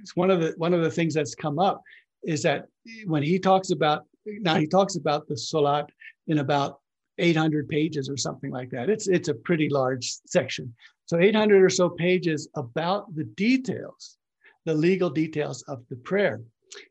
it's 0.00 0.16
one 0.16 0.30
of 0.30 0.40
the 0.40 0.54
one 0.56 0.74
of 0.74 0.82
the 0.82 0.90
things 0.90 1.14
that's 1.14 1.34
come 1.34 1.58
up 1.58 1.82
is 2.22 2.42
that 2.42 2.66
when 3.06 3.22
he 3.22 3.38
talks 3.38 3.70
about 3.70 4.04
now 4.26 4.56
he 4.56 4.66
talks 4.66 4.96
about 4.96 5.26
the 5.28 5.36
Salat 5.36 5.86
in 6.28 6.38
about 6.38 6.80
800 7.18 7.68
pages 7.68 8.08
or 8.08 8.16
something 8.16 8.50
like 8.50 8.70
that. 8.70 8.88
It's 8.88 9.08
it's 9.08 9.28
a 9.28 9.34
pretty 9.34 9.68
large 9.68 10.12
section. 10.26 10.74
So 11.06 11.18
800 11.18 11.62
or 11.62 11.68
so 11.68 11.90
pages 11.90 12.48
about 12.54 13.14
the 13.14 13.24
details 13.24 14.18
the 14.64 14.74
legal 14.74 15.10
details 15.10 15.62
of 15.62 15.82
the 15.88 15.96
prayer. 15.96 16.40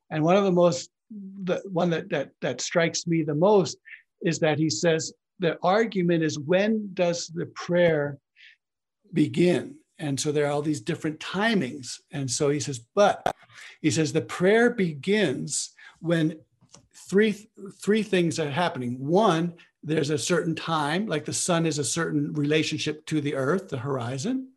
And 0.09 0.23
one 0.23 0.35
of 0.35 0.43
the 0.43 0.51
most, 0.51 0.89
the 1.43 1.61
one 1.71 1.89
that, 1.89 2.09
that, 2.09 2.31
that 2.41 2.61
strikes 2.61 3.07
me 3.07 3.23
the 3.23 3.35
most 3.35 3.77
is 4.21 4.39
that 4.39 4.57
he 4.57 4.69
says 4.69 5.13
the 5.39 5.57
argument 5.63 6.23
is 6.23 6.39
when 6.39 6.89
does 6.93 7.27
the 7.27 7.47
prayer 7.47 8.19
begin? 9.13 9.75
And 9.99 10.19
so 10.19 10.31
there 10.31 10.47
are 10.47 10.51
all 10.51 10.61
these 10.61 10.81
different 10.81 11.19
timings. 11.19 11.99
And 12.11 12.29
so 12.29 12.49
he 12.49 12.59
says, 12.59 12.79
but 12.95 13.35
he 13.81 13.91
says 13.91 14.13
the 14.13 14.21
prayer 14.21 14.69
begins 14.71 15.73
when 15.99 16.39
three, 17.09 17.49
three 17.81 18.03
things 18.03 18.39
are 18.39 18.49
happening. 18.49 18.95
One, 18.99 19.53
there's 19.83 20.09
a 20.09 20.17
certain 20.17 20.55
time, 20.55 21.07
like 21.07 21.25
the 21.25 21.33
sun 21.33 21.65
is 21.65 21.79
a 21.79 21.83
certain 21.83 22.33
relationship 22.33 23.05
to 23.07 23.21
the 23.21 23.35
earth, 23.35 23.69
the 23.69 23.77
horizon. 23.77 24.49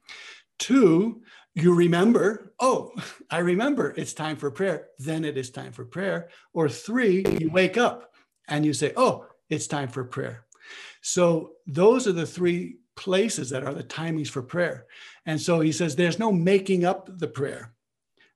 Two, 0.59 1.23
you 1.55 1.75
remember, 1.75 2.53
oh, 2.61 2.93
I 3.31 3.39
remember 3.39 3.95
it's 3.97 4.13
time 4.13 4.37
for 4.37 4.51
prayer, 4.51 4.89
then 4.99 5.25
it 5.25 5.37
is 5.37 5.51
time 5.51 5.73
for 5.73 5.85
prayer. 5.85 6.29
Or 6.53 6.69
three, 6.69 7.25
you 7.39 7.51
wake 7.51 7.77
up 7.77 8.13
and 8.49 8.65
you 8.65 8.73
say, 8.73 8.93
oh, 8.97 9.27
it's 9.49 9.67
time 9.67 9.89
for 9.89 10.05
prayer. 10.05 10.45
So 11.03 11.53
those 11.67 12.07
are 12.07 12.13
the 12.13 12.27
three 12.27 12.79
places 12.97 13.51
that 13.51 13.65
are 13.65 13.75
the 13.75 13.85
timings 13.85 14.29
for 14.29 14.43
prayer. 14.43 14.87
And 15.27 15.41
so 15.41 15.61
he 15.61 15.73
says 15.73 15.97
there's 15.97 16.19
no 16.19 16.33
making 16.33 16.85
up 16.85 17.09
the 17.19 17.29
prayer. 17.29 17.73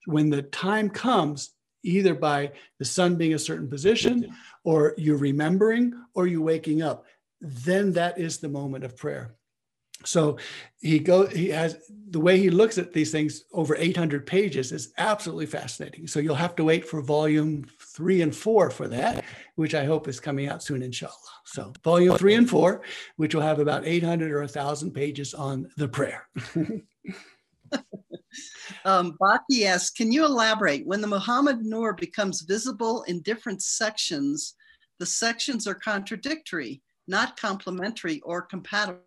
When 0.07 0.31
the 0.31 0.43
time 0.43 0.91
comes, 0.91 1.51
either 1.83 2.14
by 2.14 2.53
the 2.79 2.85
sun 2.85 3.16
being 3.16 3.35
a 3.35 3.39
certain 3.39 3.69
position, 3.69 4.35
or 4.64 4.95
you 4.99 5.16
remembering, 5.16 5.95
or 6.14 6.27
you 6.27 6.43
waking 6.43 6.83
up, 6.83 7.07
then 7.41 7.93
that 7.93 8.19
is 8.19 8.39
the 8.39 8.49
moment 8.49 8.85
of 8.85 8.97
prayer. 8.97 9.38
So 10.05 10.39
he 10.81 10.99
go 11.01 11.27
he 11.27 11.49
has 11.49 11.77
the 12.11 12.21
way 12.21 12.39
he 12.39 12.51
looks 12.51 12.79
at 12.79 12.93
these 12.93 13.11
things 13.11 13.45
over 13.53 13.75
800 13.77 14.27
pages 14.27 14.73
is 14.73 14.93
absolutely 14.97 15.47
fascinating. 15.47 16.07
So 16.07 16.21
you'll 16.21 16.35
have 16.37 16.57
to 16.57 16.65
wait 16.65 16.89
for 16.89 17.03
volume 17.03 17.67
three 17.81 18.23
and 18.23 18.35
four 18.35 18.71
for 18.71 18.89
that, 18.89 19.25
which 19.57 19.75
I 19.75 19.85
hope 19.85 20.09
is 20.09 20.21
coming 20.21 20.49
out 20.49 20.63
soon, 20.63 20.83
inshallah. 20.83 21.13
So 21.45 21.73
volume 21.85 22.17
three 22.17 22.35
and 22.35 22.49
four, 22.49 22.83
which 23.17 23.35
will 23.35 23.43
have 23.43 23.59
about 23.59 23.87
800 23.87 24.33
or 24.33 24.41
1,000 24.41 24.93
pages 24.93 25.35
on 25.35 25.69
the 25.77 25.89
prayer. 25.89 26.29
um, 28.85 29.17
Baki 29.21 29.65
asks, 29.65 29.91
can 29.91 30.11
you 30.13 30.25
elaborate? 30.25 30.87
When 30.87 31.01
the 31.01 31.07
Muhammad 31.07 31.65
Nur 31.65 31.93
becomes 31.93 32.43
visible 32.43 33.03
in 33.03 33.21
different 33.21 33.63
sections, 33.63 34.55
the 34.99 35.07
sections 35.07 35.67
are 35.67 35.75
contradictory, 35.75 36.81
not 37.07 37.39
complementary 37.39 38.21
or 38.21 38.43
compatible. 38.43 39.03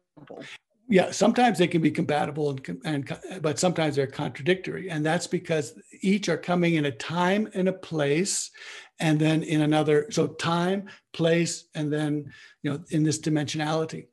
Yeah, 0.92 1.12
sometimes 1.12 1.58
they 1.58 1.70
can 1.70 1.82
be 1.82 1.89
compatible 1.89 2.50
and, 2.50 2.82
and 2.84 3.18
but 3.42 3.58
sometimes 3.58 3.96
they're 3.96 4.08
contradictory, 4.08 4.89
and 4.89 5.06
that's 5.06 5.26
because 5.26 5.80
each 6.02 6.28
are 6.28 6.38
coming 6.38 6.76
in 6.76 6.86
a 6.86 6.92
time 6.92 7.50
and 7.54 7.70
a 7.70 7.74
place, 7.74 8.52
and 9.00 9.18
then 9.18 9.42
in 9.44 9.62
another. 9.62 10.08
So 10.12 10.28
time, 10.28 10.89
place, 11.14 11.66
and 11.76 11.92
then 11.92 12.32
you 12.62 12.72
know 12.72 12.84
in 12.89 13.04
this 13.04 13.20
dimensionality. 13.20 14.08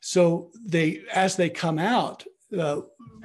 So 0.00 0.50
they 0.66 1.02
as 1.12 1.36
they 1.36 1.50
come 1.50 1.78
out, 1.78 2.24
uh, 2.58 2.80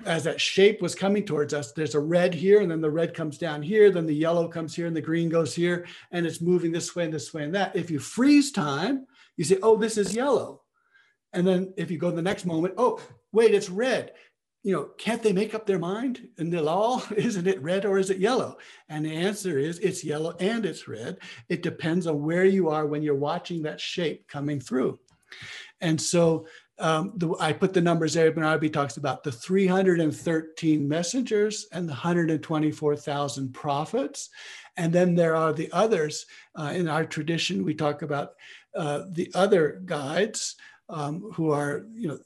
as 0.05 0.23
that 0.25 0.39
shape 0.39 0.79
was 0.79 0.93
coming 0.93 1.25
towards 1.25 1.51
us, 1.51 1.71
there's 1.71 1.95
a 1.95 1.99
red 1.99 2.33
here, 2.33 2.61
and 2.61 2.69
then 2.69 2.79
the 2.79 2.91
red 2.91 3.15
comes 3.15 3.39
down 3.39 3.63
here, 3.63 3.89
then 3.89 4.05
the 4.05 4.13
yellow 4.13 4.47
comes 4.47 4.75
here, 4.75 4.85
and 4.85 4.95
the 4.95 5.01
green 5.01 5.29
goes 5.29 5.55
here, 5.55 5.87
and 6.11 6.27
it's 6.27 6.41
moving 6.41 6.71
this 6.71 6.95
way 6.95 7.05
and 7.05 7.13
this 7.13 7.33
way 7.33 7.43
and 7.43 7.55
that. 7.55 7.75
If 7.75 7.89
you 7.89 7.97
freeze 7.97 8.51
time, 8.51 9.07
you 9.35 9.45
say, 9.45 9.57
oh, 9.63 9.77
this 9.77 9.97
is 9.97 10.15
yellow. 10.15 10.61
And 11.33 11.45
then 11.45 11.73
if 11.77 11.91
you 11.91 11.97
go 11.97 12.09
to 12.09 12.15
the 12.15 12.21
next 12.21 12.45
moment, 12.45 12.75
oh, 12.77 12.99
wait, 13.31 13.53
it's 13.53 13.69
red. 13.69 14.13
You 14.63 14.73
know, 14.73 14.89
can't 14.97 15.23
they 15.23 15.31
make 15.31 15.53
up 15.53 15.65
their 15.65 15.79
mind? 15.79 16.27
And 16.37 16.51
they'll 16.51 16.69
all, 16.69 17.03
isn't 17.15 17.47
it 17.47 17.61
red 17.61 17.85
or 17.85 17.97
is 17.97 18.09
it 18.09 18.17
yellow? 18.17 18.57
And 18.89 19.05
the 19.05 19.13
answer 19.13 19.57
is 19.57 19.79
it's 19.79 20.03
yellow 20.03 20.35
and 20.39 20.65
it's 20.65 20.87
red. 20.87 21.19
It 21.47 21.63
depends 21.63 22.07
on 22.07 22.23
where 22.23 22.45
you 22.45 22.69
are 22.69 22.85
when 22.85 23.01
you're 23.01 23.15
watching 23.15 23.63
that 23.63 23.79
shape 23.79 24.27
coming 24.27 24.59
through. 24.59 24.99
And 25.81 25.99
so 26.01 26.45
um, 26.79 27.13
the, 27.17 27.35
I 27.39 27.53
put 27.53 27.73
the 27.73 27.81
numbers 27.81 28.13
there. 28.13 28.27
Ibn 28.27 28.43
Arabi 28.43 28.69
talks 28.69 28.97
about 28.97 29.23
the 29.23 29.31
313 29.31 30.87
messengers 30.87 31.67
and 31.71 31.87
the 31.87 31.93
124,000 31.93 33.53
prophets. 33.53 34.29
And 34.77 34.93
then 34.93 35.13
there 35.13 35.35
are 35.35 35.51
the 35.51 35.69
others. 35.73 36.25
Uh, 36.55 36.71
in 36.73 36.87
our 36.87 37.05
tradition, 37.05 37.65
we 37.65 37.73
talk 37.73 38.01
about 38.01 38.31
uh, 38.75 39.03
the 39.11 39.29
other 39.35 39.81
guides 39.85 40.55
um, 40.89 41.31
who 41.33 41.51
are, 41.51 41.85
you 41.93 42.19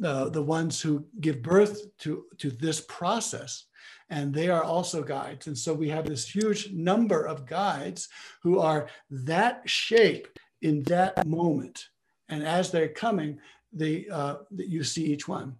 know, 0.00 0.28
the, 0.28 0.42
ones 0.42 0.80
who 0.80 1.04
give 1.20 1.42
birth 1.42 1.82
to, 1.98 2.24
to 2.38 2.50
this 2.50 2.80
process. 2.80 3.66
And 4.08 4.32
they 4.32 4.48
are 4.48 4.62
also 4.62 5.02
guides. 5.02 5.46
And 5.46 5.58
so 5.58 5.74
we 5.74 5.88
have 5.90 6.06
this 6.06 6.28
huge 6.28 6.72
number 6.72 7.26
of 7.26 7.46
guides 7.46 8.08
who 8.42 8.60
are 8.60 8.88
that 9.10 9.62
shape 9.68 10.28
in 10.62 10.82
that 10.84 11.26
moment. 11.26 11.86
And 12.28 12.42
as 12.44 12.70
they're 12.70 12.88
coming, 12.88 13.38
the, 13.72 14.08
uh, 14.10 14.36
you 14.56 14.82
see 14.84 15.04
each 15.04 15.28
one. 15.28 15.56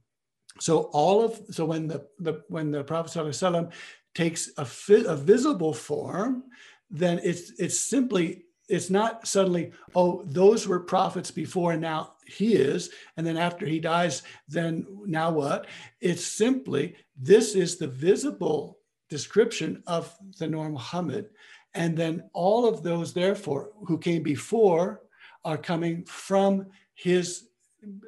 So 0.59 0.84
all 0.92 1.22
of 1.22 1.38
so 1.50 1.66
when 1.66 1.86
the, 1.86 2.07
the 2.18 2.42
when 2.48 2.70
the 2.70 2.82
Prophet 2.82 3.12
ﷺ 3.12 3.72
takes 4.14 4.50
a, 4.57 4.66
a 5.07 5.16
visible 5.16 5.74
form, 5.74 6.44
then 6.90 7.20
it's 7.22 7.52
it's 7.59 7.78
simply 7.78 8.44
it's 8.68 8.90
not 8.90 9.26
suddenly 9.26 9.72
oh 9.94 10.22
those 10.24 10.66
were 10.66 10.80
prophets 10.80 11.30
before 11.30 11.72
and 11.72 11.82
now 11.82 12.12
he 12.27 12.55
is 12.55 12.91
and 13.16 13.27
then 13.27 13.37
after 13.37 13.66
he 13.66 13.79
dies 13.79 14.22
then 14.49 14.87
now 15.05 15.31
what 15.31 15.66
it's 16.01 16.24
simply 16.24 16.95
this 17.16 17.55
is 17.55 17.77
the 17.77 17.87
visible 17.87 18.79
description 19.09 19.83
of 19.87 20.14
the 20.39 20.47
Nur 20.47 20.68
Muhammad 20.68 21.31
and 21.74 21.97
then 21.97 22.29
all 22.33 22.66
of 22.66 22.83
those 22.83 23.12
therefore 23.12 23.70
who 23.87 23.99
came 23.99 24.22
before 24.22 25.03
are 25.45 25.59
coming 25.59 26.05
from 26.05 26.66
his 26.95 27.47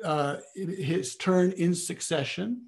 uh, 0.05 0.37
his 0.55 1.17
turn 1.17 1.53
in 1.53 1.75
succession. 1.75 2.63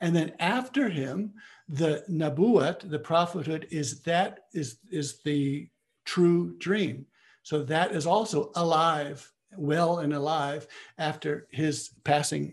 And 0.00 0.14
then 0.14 0.32
after 0.38 0.88
him, 0.88 1.34
the 1.68 2.04
nabuat, 2.10 2.90
the 2.90 2.98
prophethood, 2.98 3.66
is 3.70 4.00
that 4.02 4.40
is, 4.54 4.78
is 4.90 5.20
the 5.22 5.68
true 6.04 6.56
dream. 6.58 7.06
So 7.42 7.62
that 7.64 7.92
is 7.92 8.06
also 8.06 8.50
alive, 8.56 9.30
well 9.56 9.98
and 9.98 10.12
alive 10.12 10.66
after 10.98 11.46
his 11.50 11.90
passing. 12.04 12.52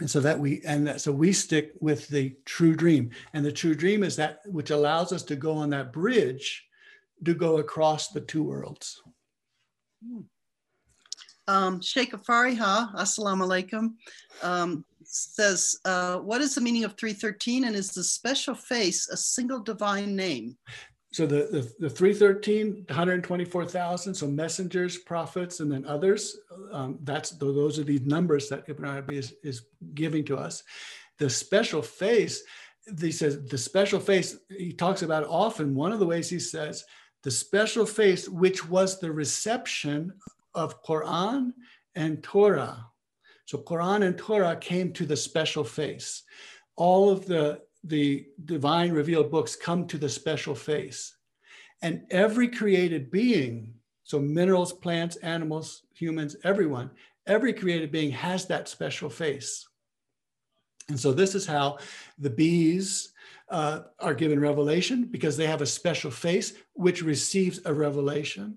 And 0.00 0.10
so 0.10 0.20
that 0.20 0.38
we 0.38 0.62
and 0.66 0.86
that 0.86 1.00
so 1.00 1.12
we 1.12 1.32
stick 1.32 1.72
with 1.80 2.08
the 2.08 2.34
true 2.44 2.74
dream. 2.74 3.10
And 3.34 3.44
the 3.44 3.52
true 3.52 3.74
dream 3.74 4.02
is 4.02 4.16
that 4.16 4.40
which 4.46 4.70
allows 4.70 5.12
us 5.12 5.22
to 5.24 5.36
go 5.36 5.54
on 5.54 5.70
that 5.70 5.92
bridge 5.92 6.66
to 7.24 7.34
go 7.34 7.58
across 7.58 8.08
the 8.08 8.20
two 8.20 8.42
worlds. 8.42 9.02
Um, 11.48 11.80
Sheikh 11.80 12.12
Afariha, 12.12 12.94
Assalamu 12.94 13.46
alaikum, 13.46 13.94
um, 14.42 14.84
says, 15.04 15.78
uh, 15.84 16.18
What 16.18 16.40
is 16.40 16.54
the 16.54 16.60
meaning 16.60 16.84
of 16.84 16.96
313 16.98 17.64
and 17.64 17.76
is 17.76 17.90
the 17.90 18.02
special 18.02 18.54
face 18.54 19.08
a 19.08 19.16
single 19.16 19.60
divine 19.60 20.16
name? 20.16 20.56
So 21.16 21.24
the, 21.24 21.48
the, 21.50 21.88
the 21.88 21.88
313, 21.88 22.84
124,000, 22.88 24.12
so 24.14 24.26
messengers, 24.26 24.98
prophets, 24.98 25.60
and 25.60 25.72
then 25.72 25.86
others, 25.86 26.36
um, 26.70 26.98
that's 27.04 27.30
those 27.30 27.78
are 27.78 27.84
these 27.84 28.02
numbers 28.02 28.50
that 28.50 28.64
Ibn 28.68 28.84
Arabi 28.84 29.16
is, 29.16 29.32
is 29.42 29.62
giving 29.94 30.26
to 30.26 30.36
us. 30.36 30.62
The 31.18 31.30
special 31.30 31.80
face, 31.80 32.42
he 33.00 33.10
says, 33.10 33.42
the 33.46 33.56
special 33.56 33.98
face, 33.98 34.36
he 34.50 34.74
talks 34.74 35.00
about 35.00 35.24
often. 35.26 35.74
One 35.74 35.90
of 35.90 36.00
the 36.00 36.06
ways 36.06 36.28
he 36.28 36.38
says, 36.38 36.84
the 37.22 37.30
special 37.30 37.86
face, 37.86 38.28
which 38.28 38.68
was 38.68 39.00
the 39.00 39.10
reception 39.10 40.12
of 40.54 40.82
Quran 40.84 41.52
and 41.94 42.22
Torah. 42.22 42.88
So 43.46 43.56
Quran 43.56 44.04
and 44.04 44.18
Torah 44.18 44.56
came 44.56 44.92
to 44.92 45.06
the 45.06 45.16
special 45.16 45.64
face. 45.64 46.24
All 46.76 47.08
of 47.08 47.24
the, 47.24 47.62
the 47.86 48.26
divine 48.44 48.92
revealed 48.92 49.30
books 49.30 49.56
come 49.56 49.86
to 49.86 49.98
the 49.98 50.08
special 50.08 50.54
face. 50.54 51.16
And 51.82 52.02
every 52.10 52.48
created 52.48 53.10
being, 53.10 53.74
so 54.04 54.18
minerals, 54.18 54.72
plants, 54.72 55.16
animals, 55.16 55.82
humans, 55.94 56.36
everyone, 56.44 56.90
every 57.26 57.52
created 57.52 57.92
being 57.92 58.10
has 58.12 58.46
that 58.46 58.68
special 58.68 59.10
face. 59.10 59.66
And 60.88 60.98
so 60.98 61.12
this 61.12 61.34
is 61.34 61.46
how 61.46 61.78
the 62.18 62.30
bees 62.30 63.12
uh, 63.48 63.80
are 64.00 64.14
given 64.14 64.40
revelation 64.40 65.04
because 65.04 65.36
they 65.36 65.46
have 65.46 65.62
a 65.62 65.66
special 65.66 66.10
face 66.10 66.54
which 66.74 67.02
receives 67.02 67.60
a 67.64 67.74
revelation. 67.74 68.56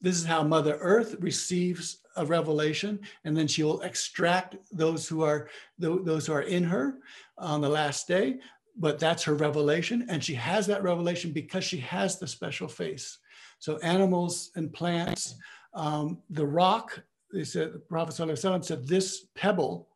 This 0.00 0.16
is 0.16 0.24
how 0.24 0.42
Mother 0.42 0.78
Earth 0.80 1.16
receives 1.20 1.98
a 2.16 2.24
revelation, 2.24 3.00
and 3.24 3.36
then 3.36 3.46
she 3.46 3.62
will 3.62 3.80
extract 3.82 4.56
those 4.72 5.08
who 5.08 5.22
are 5.22 5.48
those 5.78 6.26
who 6.26 6.32
are 6.32 6.42
in 6.42 6.64
her 6.64 6.98
on 7.36 7.60
the 7.60 7.68
last 7.68 8.06
day. 8.06 8.38
But 8.78 8.98
that's 8.98 9.24
her 9.24 9.34
revelation, 9.34 10.06
and 10.08 10.22
she 10.22 10.34
has 10.34 10.66
that 10.68 10.84
revelation 10.84 11.32
because 11.32 11.64
she 11.64 11.78
has 11.78 12.18
the 12.18 12.28
special 12.28 12.68
face. 12.68 13.18
So 13.58 13.78
animals 13.78 14.52
and 14.54 14.72
plants, 14.72 15.34
um, 15.74 16.18
the 16.30 16.46
rock. 16.46 17.02
They 17.32 17.44
said 17.44 17.72
the 17.72 17.78
Prophet 17.80 18.14
ﷺ 18.14 18.64
said 18.64 18.86
this 18.86 19.26
pebble 19.34 19.88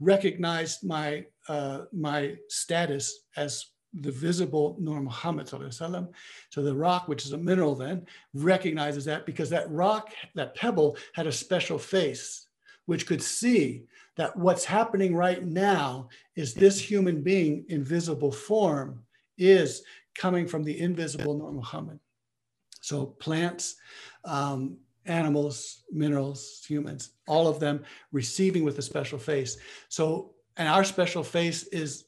recognized 0.00 0.84
my 0.84 1.24
uh, 1.48 1.82
my 1.92 2.36
status 2.48 3.20
as 3.36 3.66
the 3.94 4.12
visible 4.12 4.76
Nur 4.78 5.00
Muhammad. 5.00 5.48
So 5.48 6.62
the 6.62 6.74
rock, 6.74 7.08
which 7.08 7.24
is 7.24 7.32
a 7.32 7.38
mineral, 7.38 7.74
then 7.74 8.06
recognizes 8.34 9.04
that 9.06 9.24
because 9.24 9.50
that 9.50 9.70
rock, 9.70 10.10
that 10.34 10.54
pebble, 10.54 10.96
had 11.14 11.26
a 11.26 11.32
special 11.32 11.78
face, 11.78 12.46
which 12.86 13.06
could 13.06 13.22
see 13.22 13.84
that 14.18 14.36
what's 14.36 14.64
happening 14.64 15.14
right 15.14 15.44
now 15.44 16.08
is 16.34 16.52
this 16.52 16.78
human 16.78 17.22
being 17.22 17.64
in 17.68 17.84
visible 17.84 18.32
form 18.32 19.00
is 19.38 19.82
coming 20.16 20.46
from 20.46 20.64
the 20.64 20.78
invisible 20.78 21.38
Nur 21.38 21.52
Muhammad. 21.52 22.00
So 22.80 23.06
plants, 23.06 23.76
um, 24.24 24.76
animals, 25.06 25.84
minerals, 25.92 26.64
humans, 26.68 27.12
all 27.28 27.46
of 27.46 27.60
them 27.60 27.84
receiving 28.10 28.64
with 28.64 28.78
a 28.78 28.82
special 28.82 29.18
face. 29.18 29.56
So, 29.88 30.34
and 30.56 30.68
our 30.68 30.82
special 30.82 31.22
face 31.22 31.62
is 31.68 32.06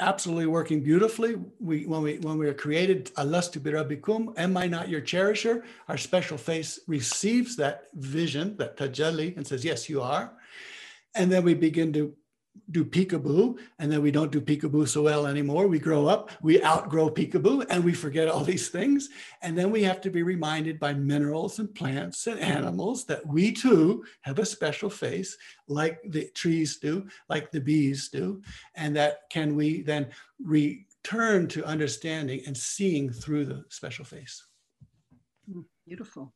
absolutely 0.00 0.46
working 0.46 0.82
beautifully. 0.82 1.36
We 1.60 1.86
when 1.86 2.02
we 2.02 2.18
when 2.18 2.38
we 2.38 2.48
are 2.48 2.54
created, 2.54 3.14
Alastu 3.14 3.60
birabikum, 3.60 4.36
am 4.36 4.56
I 4.56 4.66
not 4.66 4.88
your 4.88 5.00
cherisher? 5.00 5.62
Our 5.88 5.96
special 5.96 6.36
face 6.36 6.80
receives 6.88 7.54
that 7.56 7.84
vision, 7.94 8.56
that 8.56 8.76
tajalli, 8.76 9.36
and 9.36 9.46
says, 9.46 9.64
Yes, 9.64 9.88
you 9.88 10.02
are. 10.02 10.32
And 11.14 11.30
then 11.30 11.44
we 11.44 11.54
begin 11.54 11.92
to 11.94 12.14
do 12.70 12.84
peekaboo 12.84 13.58
and 13.78 13.90
then 13.90 14.02
we 14.02 14.10
don't 14.10 14.30
do 14.30 14.40
peekaboo 14.40 14.86
so 14.86 15.02
well 15.02 15.26
anymore. 15.26 15.66
We 15.66 15.78
grow 15.78 16.06
up, 16.06 16.30
we 16.42 16.62
outgrow 16.62 17.10
peekaboo 17.10 17.66
and 17.70 17.82
we 17.82 17.94
forget 17.94 18.28
all 18.28 18.44
these 18.44 18.68
things. 18.68 19.08
And 19.42 19.56
then 19.56 19.70
we 19.70 19.82
have 19.84 20.00
to 20.02 20.10
be 20.10 20.22
reminded 20.22 20.78
by 20.78 20.94
minerals 20.94 21.58
and 21.58 21.74
plants 21.74 22.26
and 22.26 22.38
animals 22.40 23.04
that 23.06 23.26
we 23.26 23.52
too 23.52 24.04
have 24.22 24.38
a 24.38 24.46
special 24.46 24.90
face 24.90 25.36
like 25.68 25.98
the 26.04 26.28
trees 26.34 26.78
do, 26.78 27.06
like 27.28 27.50
the 27.50 27.60
bees 27.60 28.08
do. 28.08 28.42
And 28.74 28.96
that 28.96 29.20
can 29.30 29.56
we 29.56 29.82
then 29.82 30.08
return 30.42 31.48
to 31.48 31.64
understanding 31.64 32.42
and 32.46 32.56
seeing 32.56 33.10
through 33.10 33.46
the 33.46 33.64
special 33.68 34.04
face. 34.04 34.44
Hmm, 35.50 35.62
beautiful. 35.86 36.34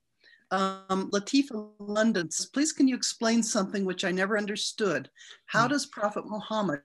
Um, 0.50 1.10
Latifa 1.10 1.70
London, 1.78 2.28
please 2.52 2.72
can 2.72 2.86
you 2.86 2.94
explain 2.94 3.42
something 3.42 3.84
which 3.84 4.04
I 4.04 4.12
never 4.12 4.38
understood? 4.38 5.10
How 5.46 5.64
hmm. 5.64 5.72
does 5.72 5.86
Prophet 5.86 6.24
Muhammad 6.26 6.80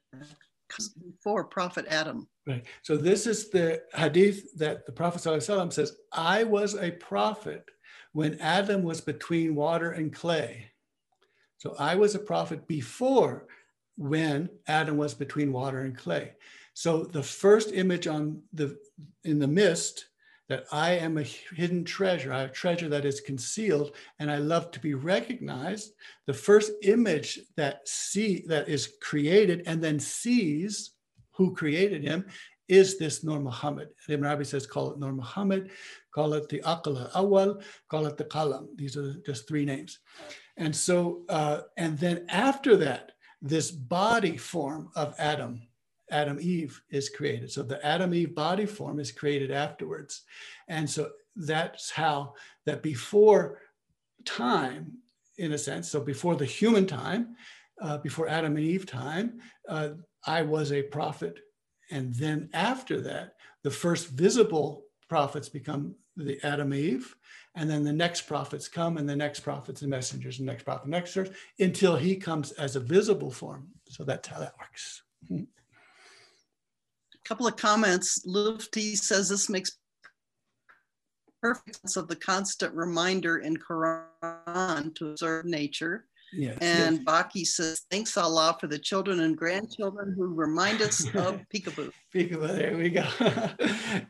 come 0.69 0.85
before 1.03 1.43
Prophet 1.43 1.85
Adam? 1.89 2.27
Right. 2.47 2.65
So 2.81 2.97
this 2.97 3.27
is 3.27 3.49
the 3.49 3.83
hadith 3.93 4.57
that 4.57 4.85
the 4.85 4.91
Prophet 4.91 5.21
ﷺ 5.21 5.73
says, 5.73 5.97
I 6.11 6.43
was 6.43 6.75
a 6.75 6.91
prophet 6.91 7.69
when 8.13 8.39
Adam 8.39 8.83
was 8.83 8.99
between 8.99 9.55
water 9.55 9.91
and 9.91 10.13
clay. 10.13 10.71
So 11.57 11.75
I 11.77 11.95
was 11.95 12.15
a 12.15 12.19
prophet 12.19 12.67
before 12.67 13.47
when 13.95 14.49
Adam 14.67 14.97
was 14.97 15.13
between 15.13 15.53
water 15.53 15.81
and 15.81 15.95
clay. 15.95 16.33
So 16.73 17.03
the 17.03 17.23
first 17.23 17.71
image 17.71 18.07
on 18.07 18.41
the 18.53 18.77
in 19.23 19.39
the 19.39 19.47
mist 19.47 20.07
that 20.51 20.65
I 20.69 20.91
am 20.95 21.17
a 21.17 21.23
hidden 21.23 21.85
treasure. 21.85 22.33
I 22.33 22.41
have 22.41 22.51
treasure 22.51 22.89
that 22.89 23.05
is 23.05 23.21
concealed, 23.21 23.95
and 24.19 24.29
I 24.29 24.35
love 24.35 24.69
to 24.71 24.81
be 24.81 24.95
recognized. 24.95 25.93
The 26.27 26.33
first 26.33 26.73
image 26.83 27.39
that 27.55 27.87
see 27.87 28.43
that 28.47 28.67
is 28.67 28.95
created 29.01 29.63
and 29.65 29.81
then 29.81 29.97
sees 29.97 30.91
who 31.31 31.55
created 31.55 32.03
him 32.03 32.25
is 32.67 32.99
this 32.99 33.23
Nur 33.23 33.39
Muhammad. 33.39 33.91
Ibn 34.09 34.25
Arabi 34.25 34.43
says, 34.43 34.67
call 34.67 34.91
it 34.91 34.99
Nur 34.99 35.13
Muhammad, 35.13 35.71
call 36.13 36.33
it 36.33 36.49
the 36.49 36.59
Aql 36.59 37.09
Awal, 37.13 37.61
call 37.87 38.05
it 38.07 38.17
the 38.17 38.25
Qalam. 38.25 38.67
These 38.75 38.97
are 38.97 39.13
just 39.25 39.47
three 39.47 39.63
names. 39.63 39.99
And 40.57 40.75
so, 40.75 41.21
uh, 41.29 41.61
and 41.77 41.97
then 41.97 42.25
after 42.27 42.75
that, 42.75 43.13
this 43.41 43.71
body 43.71 44.35
form 44.35 44.89
of 44.97 45.15
Adam 45.17 45.61
Adam 46.11 46.37
Eve 46.39 46.81
is 46.89 47.09
created. 47.09 47.51
So 47.51 47.63
the 47.63 47.83
Adam 47.85 48.13
Eve 48.13 48.35
body 48.35 48.65
form 48.65 48.99
is 48.99 49.11
created 49.11 49.51
afterwards. 49.51 50.23
And 50.67 50.89
so 50.89 51.09
that's 51.35 51.89
how 51.89 52.33
that 52.65 52.83
before 52.83 53.59
time, 54.25 54.97
in 55.37 55.53
a 55.53 55.57
sense, 55.57 55.89
so 55.89 56.01
before 56.01 56.35
the 56.35 56.45
human 56.45 56.85
time, 56.85 57.35
uh, 57.81 57.97
before 57.97 58.27
Adam 58.27 58.57
and 58.57 58.65
Eve 58.65 58.85
time, 58.85 59.39
uh, 59.67 59.89
I 60.25 60.43
was 60.43 60.71
a 60.71 60.83
prophet. 60.83 61.39
And 61.89 62.13
then 62.15 62.49
after 62.53 63.01
that, 63.01 63.33
the 63.63 63.71
first 63.71 64.09
visible 64.09 64.85
prophets 65.09 65.49
become 65.49 65.95
the 66.15 66.39
Adam 66.43 66.73
Eve. 66.73 67.15
And 67.55 67.69
then 67.69 67.83
the 67.83 67.91
next 67.91 68.21
prophets 68.27 68.67
come, 68.67 68.97
and 68.97 69.09
the 69.09 69.15
next 69.15 69.41
prophets 69.41 69.81
and 69.81 69.89
messengers, 69.89 70.39
and 70.39 70.45
next 70.45 70.63
prophet, 70.63 70.87
next 70.87 71.13
church, 71.13 71.31
until 71.59 71.97
he 71.97 72.15
comes 72.15 72.51
as 72.53 72.75
a 72.75 72.79
visible 72.79 73.31
form. 73.31 73.67
So 73.89 74.03
that's 74.03 74.27
how 74.27 74.39
that 74.39 74.53
works. 74.57 75.03
Couple 77.25 77.47
of 77.47 77.55
comments. 77.55 78.23
Lufti 78.25 78.95
says 78.95 79.29
this 79.29 79.49
makes 79.49 79.77
perfect 81.41 81.77
sense 81.77 81.95
of 81.97 82.07
the 82.07 82.15
constant 82.15 82.73
reminder 82.73 83.39
in 83.39 83.57
Quran 83.57 84.95
to 84.95 85.09
observe 85.09 85.45
nature. 85.45 86.05
Yes, 86.33 86.57
and 86.61 86.97
yes. 86.97 87.05
Baki 87.05 87.45
says, 87.45 87.81
thanks 87.91 88.15
Allah 88.15 88.55
for 88.59 88.67
the 88.67 88.79
children 88.79 89.19
and 89.19 89.37
grandchildren 89.37 90.13
who 90.15 90.33
remind 90.33 90.81
us 90.81 91.05
of 91.13 91.41
peekaboo. 91.53 91.91
peekaboo, 92.13 92.55
there 92.55 92.77
we 92.77 92.89
go. 92.89 93.05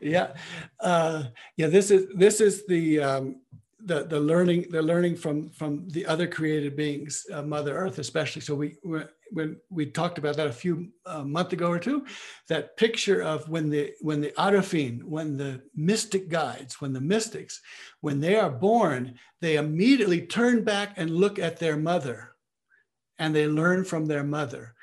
yeah. 0.00 0.34
Uh, 0.78 1.24
yeah, 1.56 1.66
this 1.66 1.90
is 1.90 2.06
this 2.14 2.40
is 2.40 2.64
the 2.66 3.00
um, 3.00 3.41
the 3.84 4.04
the 4.04 4.20
learning 4.20 4.66
the 4.70 4.82
learning 4.82 5.16
from 5.16 5.50
from 5.50 5.88
the 5.88 6.06
other 6.06 6.26
created 6.26 6.76
beings, 6.76 7.26
uh, 7.32 7.42
Mother 7.42 7.76
Earth 7.76 7.98
especially. 7.98 8.42
So 8.42 8.54
we 8.54 8.76
when 9.32 9.56
we 9.70 9.86
talked 9.86 10.18
about 10.18 10.36
that 10.36 10.46
a 10.46 10.52
few 10.52 10.88
uh, 11.06 11.24
month 11.24 11.52
ago 11.52 11.68
or 11.68 11.78
two, 11.78 12.04
that 12.48 12.76
picture 12.76 13.22
of 13.22 13.48
when 13.48 13.70
the 13.70 13.92
when 14.00 14.20
the 14.20 14.32
Arifin, 14.38 15.02
when 15.02 15.36
the 15.36 15.62
mystic 15.74 16.28
guides, 16.28 16.80
when 16.80 16.92
the 16.92 17.00
mystics, 17.00 17.60
when 18.00 18.20
they 18.20 18.36
are 18.36 18.50
born, 18.50 19.18
they 19.40 19.56
immediately 19.56 20.26
turn 20.26 20.62
back 20.62 20.94
and 20.96 21.10
look 21.10 21.38
at 21.38 21.58
their 21.58 21.76
mother, 21.76 22.34
and 23.18 23.34
they 23.34 23.46
learn 23.46 23.84
from 23.84 24.06
their 24.06 24.24
mother. 24.24 24.74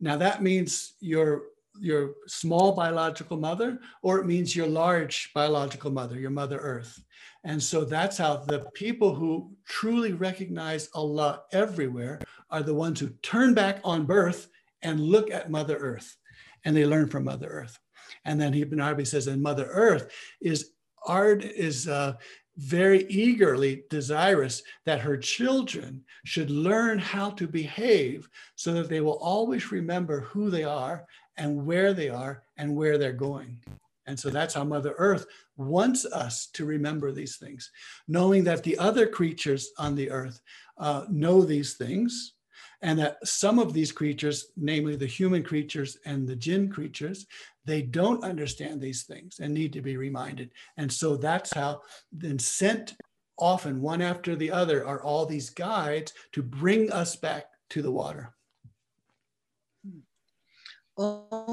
Now 0.00 0.16
that 0.16 0.42
means 0.42 0.94
your 1.00 1.42
your 1.78 2.14
small 2.26 2.72
biological 2.72 3.36
mother, 3.36 3.78
or 4.02 4.18
it 4.18 4.26
means 4.26 4.56
your 4.56 4.66
large 4.66 5.30
biological 5.34 5.90
mother, 5.90 6.18
your 6.18 6.30
Mother 6.30 6.58
Earth. 6.58 7.02
And 7.44 7.62
so 7.62 7.84
that's 7.84 8.18
how 8.18 8.36
the 8.36 8.66
people 8.74 9.14
who 9.14 9.50
truly 9.66 10.12
recognize 10.12 10.88
Allah 10.94 11.42
everywhere 11.52 12.20
are 12.50 12.62
the 12.62 12.74
ones 12.74 13.00
who 13.00 13.08
turn 13.22 13.54
back 13.54 13.80
on 13.84 14.04
birth 14.04 14.48
and 14.82 15.00
look 15.00 15.30
at 15.30 15.50
Mother 15.50 15.76
Earth 15.76 16.16
and 16.64 16.76
they 16.76 16.84
learn 16.84 17.08
from 17.08 17.24
Mother 17.24 17.48
Earth. 17.48 17.78
And 18.24 18.40
then 18.40 18.54
Ibn 18.54 18.80
Arabi 18.80 19.04
says, 19.04 19.26
and 19.26 19.42
Mother 19.42 19.68
Earth 19.70 20.12
is 20.40 20.72
art 21.06 21.42
is 21.44 21.88
uh, 21.88 22.14
very 22.56 23.06
eagerly 23.08 23.84
desirous 23.88 24.62
that 24.84 25.00
her 25.00 25.16
children 25.16 26.04
should 26.24 26.50
learn 26.50 26.98
how 26.98 27.30
to 27.30 27.46
behave 27.46 28.28
so 28.54 28.74
that 28.74 28.88
they 28.88 29.00
will 29.00 29.18
always 29.18 29.72
remember 29.72 30.20
who 30.20 30.50
they 30.50 30.64
are 30.64 31.06
and 31.36 31.66
where 31.66 31.92
they 31.94 32.08
are 32.08 32.42
and 32.56 32.74
where 32.74 32.98
they're 32.98 33.12
going. 33.12 33.58
And 34.06 34.18
so 34.18 34.30
that's 34.30 34.54
how 34.54 34.64
Mother 34.64 34.94
Earth 34.98 35.26
wants 35.56 36.04
us 36.04 36.46
to 36.54 36.64
remember 36.64 37.12
these 37.12 37.36
things, 37.36 37.70
knowing 38.08 38.44
that 38.44 38.62
the 38.62 38.76
other 38.78 39.06
creatures 39.06 39.70
on 39.78 39.94
the 39.94 40.10
earth 40.10 40.40
uh, 40.78 41.04
know 41.08 41.42
these 41.42 41.74
things, 41.74 42.34
and 42.82 42.98
that 42.98 43.18
some 43.26 43.58
of 43.58 43.72
these 43.72 43.92
creatures, 43.92 44.46
namely 44.56 44.96
the 44.96 45.06
human 45.06 45.42
creatures 45.42 45.98
and 46.06 46.26
the 46.26 46.34
jinn 46.34 46.70
creatures, 46.70 47.26
they 47.66 47.82
don't 47.82 48.24
understand 48.24 48.80
these 48.80 49.04
things 49.04 49.38
and 49.38 49.52
need 49.52 49.72
to 49.74 49.82
be 49.82 49.96
reminded. 49.96 50.50
And 50.76 50.90
so 50.90 51.16
that's 51.16 51.52
how 51.52 51.82
then 52.10 52.38
sent 52.38 52.96
often 53.38 53.80
one 53.80 54.02
after 54.02 54.34
the 54.34 54.50
other 54.50 54.86
are 54.86 55.02
all 55.02 55.26
these 55.26 55.50
guides 55.50 56.12
to 56.32 56.42
bring 56.42 56.90
us 56.90 57.16
back 57.16 57.46
to 57.70 57.82
the 57.82 57.92
water. 57.92 58.34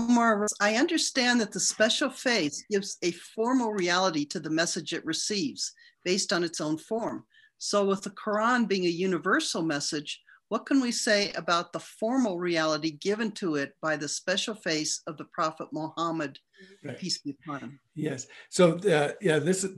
Omar, 0.07 0.47
I 0.61 0.75
understand 0.75 1.41
that 1.41 1.51
the 1.51 1.59
special 1.59 2.09
face 2.09 2.63
gives 2.69 2.97
a 3.01 3.11
formal 3.11 3.73
reality 3.73 4.25
to 4.27 4.39
the 4.39 4.49
message 4.49 4.93
it 4.93 5.05
receives 5.05 5.73
based 6.05 6.31
on 6.31 6.43
its 6.43 6.61
own 6.61 6.77
form. 6.77 7.25
So, 7.57 7.85
with 7.85 8.03
the 8.03 8.11
Quran 8.11 8.67
being 8.67 8.85
a 8.85 8.89
universal 8.89 9.63
message, 9.63 10.21
what 10.47 10.65
can 10.65 10.79
we 10.79 10.93
say 10.93 11.33
about 11.33 11.73
the 11.73 11.79
formal 11.79 12.39
reality 12.39 12.91
given 12.91 13.31
to 13.33 13.55
it 13.55 13.73
by 13.81 13.97
the 13.97 14.07
special 14.07 14.55
face 14.55 15.01
of 15.07 15.17
the 15.17 15.25
Prophet 15.25 15.67
Muhammad, 15.73 16.39
right. 16.85 16.97
peace 16.97 17.17
be 17.17 17.35
upon 17.41 17.59
him? 17.59 17.79
Yes. 17.95 18.27
So, 18.49 18.77
uh, 18.77 19.11
yeah, 19.21 19.39
this 19.39 19.63
is. 19.63 19.75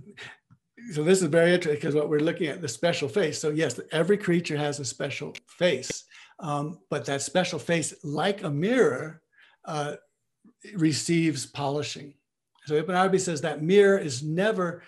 So 0.93 1.03
this 1.03 1.21
is 1.21 1.27
very 1.27 1.53
interesting 1.53 1.81
because 1.81 1.93
what 1.93 2.09
we're 2.09 2.21
looking 2.21 2.47
at 2.47 2.61
the 2.61 2.67
special 2.69 3.09
face. 3.09 3.37
So 3.37 3.49
yes, 3.49 3.77
every 3.91 4.17
creature 4.17 4.55
has 4.55 4.79
a 4.79 4.85
special 4.85 5.35
face, 5.45 6.05
um, 6.39 6.79
but 6.89 7.03
that 7.03 7.21
special 7.21 7.59
face, 7.59 7.93
like 8.01 8.43
a 8.43 8.49
mirror, 8.49 9.21
uh, 9.65 9.95
receives 10.75 11.45
polishing. 11.45 12.13
So 12.65 12.75
Ibn 12.75 12.95
Arabi 12.95 13.19
says 13.19 13.41
that 13.41 13.63
mirror 13.63 13.97
is 13.97 14.23
never 14.23 14.83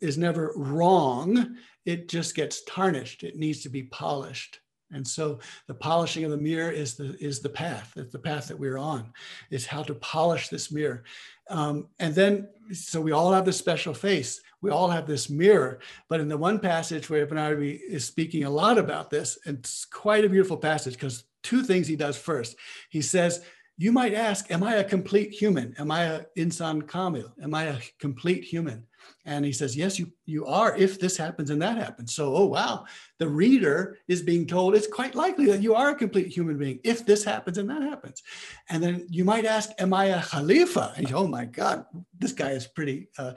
is 0.00 0.18
never 0.18 0.52
wrong. 0.54 1.56
It 1.84 2.08
just 2.08 2.34
gets 2.34 2.62
tarnished. 2.64 3.22
It 3.22 3.36
needs 3.36 3.62
to 3.62 3.68
be 3.68 3.84
polished. 3.84 4.60
And 4.92 5.06
so 5.06 5.38
the 5.68 5.74
polishing 5.74 6.24
of 6.24 6.30
the 6.30 6.36
mirror 6.36 6.70
is 6.70 6.94
the 6.94 7.16
is 7.18 7.40
the 7.40 7.48
path. 7.48 7.92
It's 7.96 8.12
the 8.12 8.18
path 8.18 8.48
that 8.48 8.58
we're 8.58 8.78
on. 8.78 9.12
Is 9.50 9.66
how 9.66 9.82
to 9.84 9.94
polish 9.94 10.48
this 10.48 10.70
mirror. 10.70 11.04
Um, 11.48 11.88
and 11.98 12.14
then 12.14 12.48
so 12.72 13.00
we 13.00 13.12
all 13.12 13.32
have 13.32 13.44
this 13.44 13.56
special 13.56 13.94
face. 13.94 14.40
We 14.60 14.70
all 14.70 14.88
have 14.88 15.06
this 15.06 15.30
mirror. 15.30 15.80
But 16.08 16.20
in 16.20 16.28
the 16.28 16.36
one 16.36 16.58
passage 16.58 17.08
where 17.08 17.22
Ibn 17.22 17.38
Arabi 17.38 17.72
is 17.72 18.04
speaking 18.04 18.44
a 18.44 18.50
lot 18.50 18.78
about 18.78 19.10
this, 19.10 19.38
it's 19.46 19.84
quite 19.84 20.24
a 20.24 20.28
beautiful 20.28 20.58
passage 20.58 20.94
because 20.94 21.24
two 21.42 21.62
things 21.62 21.88
he 21.88 21.96
does 21.96 22.16
first. 22.16 22.56
He 22.90 23.02
says 23.02 23.42
you 23.78 23.92
might 23.92 24.14
ask, 24.14 24.50
Am 24.50 24.62
I 24.62 24.76
a 24.76 24.84
complete 24.84 25.32
human? 25.32 25.74
Am 25.78 25.90
I 25.90 26.04
a 26.04 26.20
insan 26.36 26.86
kamil? 26.86 27.32
Am 27.42 27.54
I 27.54 27.64
a 27.64 27.78
complete 27.98 28.44
human? 28.44 28.86
And 29.24 29.44
he 29.44 29.52
says, 29.52 29.76
Yes, 29.76 29.98
you, 29.98 30.12
you 30.26 30.46
are 30.46 30.76
if 30.76 31.00
this 31.00 31.16
happens 31.16 31.50
and 31.50 31.60
that 31.62 31.78
happens. 31.78 32.14
So, 32.14 32.34
oh, 32.34 32.46
wow, 32.46 32.84
the 33.18 33.28
reader 33.28 33.98
is 34.08 34.22
being 34.22 34.46
told 34.46 34.74
it's 34.74 34.86
quite 34.86 35.14
likely 35.14 35.46
that 35.46 35.62
you 35.62 35.74
are 35.74 35.90
a 35.90 35.94
complete 35.94 36.28
human 36.28 36.58
being 36.58 36.80
if 36.84 37.06
this 37.06 37.24
happens 37.24 37.58
and 37.58 37.70
that 37.70 37.82
happens. 37.82 38.22
And 38.68 38.82
then 38.82 39.06
you 39.08 39.24
might 39.24 39.44
ask, 39.44 39.70
Am 39.78 39.94
I 39.94 40.06
a 40.06 40.22
khalifa? 40.22 40.92
And 40.96 41.12
oh 41.12 41.26
my 41.26 41.46
God, 41.46 41.86
this 42.18 42.32
guy 42.32 42.50
is 42.50 42.66
pretty 42.66 43.08
uh, 43.18 43.32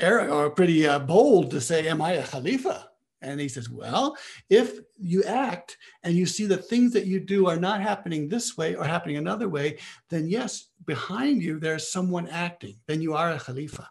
or 0.00 0.50
pretty 0.50 0.86
uh, 0.86 0.98
bold 0.98 1.50
to 1.50 1.60
say, 1.60 1.88
Am 1.88 2.00
I 2.00 2.12
a 2.12 2.26
khalifa? 2.26 2.89
And 3.22 3.40
he 3.40 3.48
says, 3.48 3.68
Well, 3.68 4.16
if 4.48 4.78
you 4.98 5.22
act 5.24 5.76
and 6.02 6.14
you 6.14 6.26
see 6.26 6.46
the 6.46 6.56
things 6.56 6.92
that 6.92 7.06
you 7.06 7.20
do 7.20 7.46
are 7.46 7.56
not 7.56 7.80
happening 7.80 8.28
this 8.28 8.56
way 8.56 8.74
or 8.74 8.84
happening 8.84 9.16
another 9.16 9.48
way, 9.48 9.78
then 10.08 10.28
yes, 10.28 10.68
behind 10.86 11.42
you 11.42 11.58
there's 11.58 11.90
someone 11.90 12.28
acting. 12.28 12.76
Then 12.86 13.00
you 13.00 13.14
are 13.14 13.32
a 13.32 13.38
Khalifa. 13.38 13.88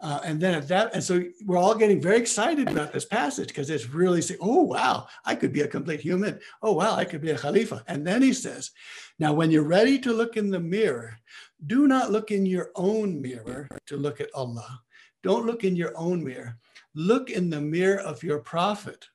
Uh, 0.00 0.20
and 0.24 0.40
then 0.40 0.54
at 0.54 0.68
that, 0.68 0.92
and 0.94 1.02
so 1.02 1.22
we're 1.46 1.56
all 1.56 1.74
getting 1.74 2.00
very 2.00 2.18
excited 2.18 2.68
about 2.68 2.92
this 2.92 3.04
passage 3.04 3.48
because 3.48 3.70
it's 3.70 3.88
really 3.88 4.20
saying, 4.20 4.40
oh, 4.42 4.62
wow, 4.62 5.06
I 5.24 5.34
could 5.34 5.52
be 5.52 5.62
a 5.62 5.68
complete 5.68 6.00
human. 6.00 6.38
Oh, 6.62 6.72
wow, 6.72 6.94
I 6.94 7.04
could 7.04 7.22
be 7.22 7.30
a 7.30 7.38
Khalifa. 7.38 7.82
And 7.86 8.06
then 8.06 8.20
he 8.20 8.32
says, 8.32 8.70
now, 9.18 9.32
when 9.32 9.50
you're 9.50 9.62
ready 9.62 9.98
to 10.00 10.12
look 10.12 10.36
in 10.36 10.50
the 10.50 10.60
mirror, 10.60 11.16
do 11.66 11.86
not 11.86 12.10
look 12.10 12.30
in 12.30 12.44
your 12.44 12.70
own 12.74 13.22
mirror 13.22 13.68
to 13.86 13.96
look 13.96 14.20
at 14.20 14.34
Allah. 14.34 14.80
Don't 15.22 15.46
look 15.46 15.64
in 15.64 15.76
your 15.76 15.96
own 15.96 16.22
mirror. 16.22 16.58
Look 16.94 17.30
in 17.30 17.50
the 17.50 17.60
mirror 17.60 18.00
of 18.00 18.22
your 18.22 18.38
prophet. 18.38 19.06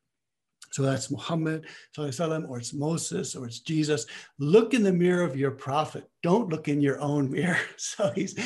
So 0.72 0.84
that's 0.84 1.10
Muhammad, 1.10 1.66
or 1.98 2.08
it's 2.08 2.74
Moses, 2.74 3.36
or 3.36 3.46
it's 3.48 3.60
Jesus. 3.60 4.06
Look 4.38 4.74
in 4.74 4.84
the 4.84 4.94
mirror 4.94 5.24
of 5.24 5.36
your 5.36 5.52
prophet. 5.52 6.08
Don't 6.22 6.50
look 6.50 6.68
in 6.68 6.80
your 6.82 7.00
own 7.00 7.32
mirror. 7.32 7.58
So 7.78 8.12
he's, 8.12 8.38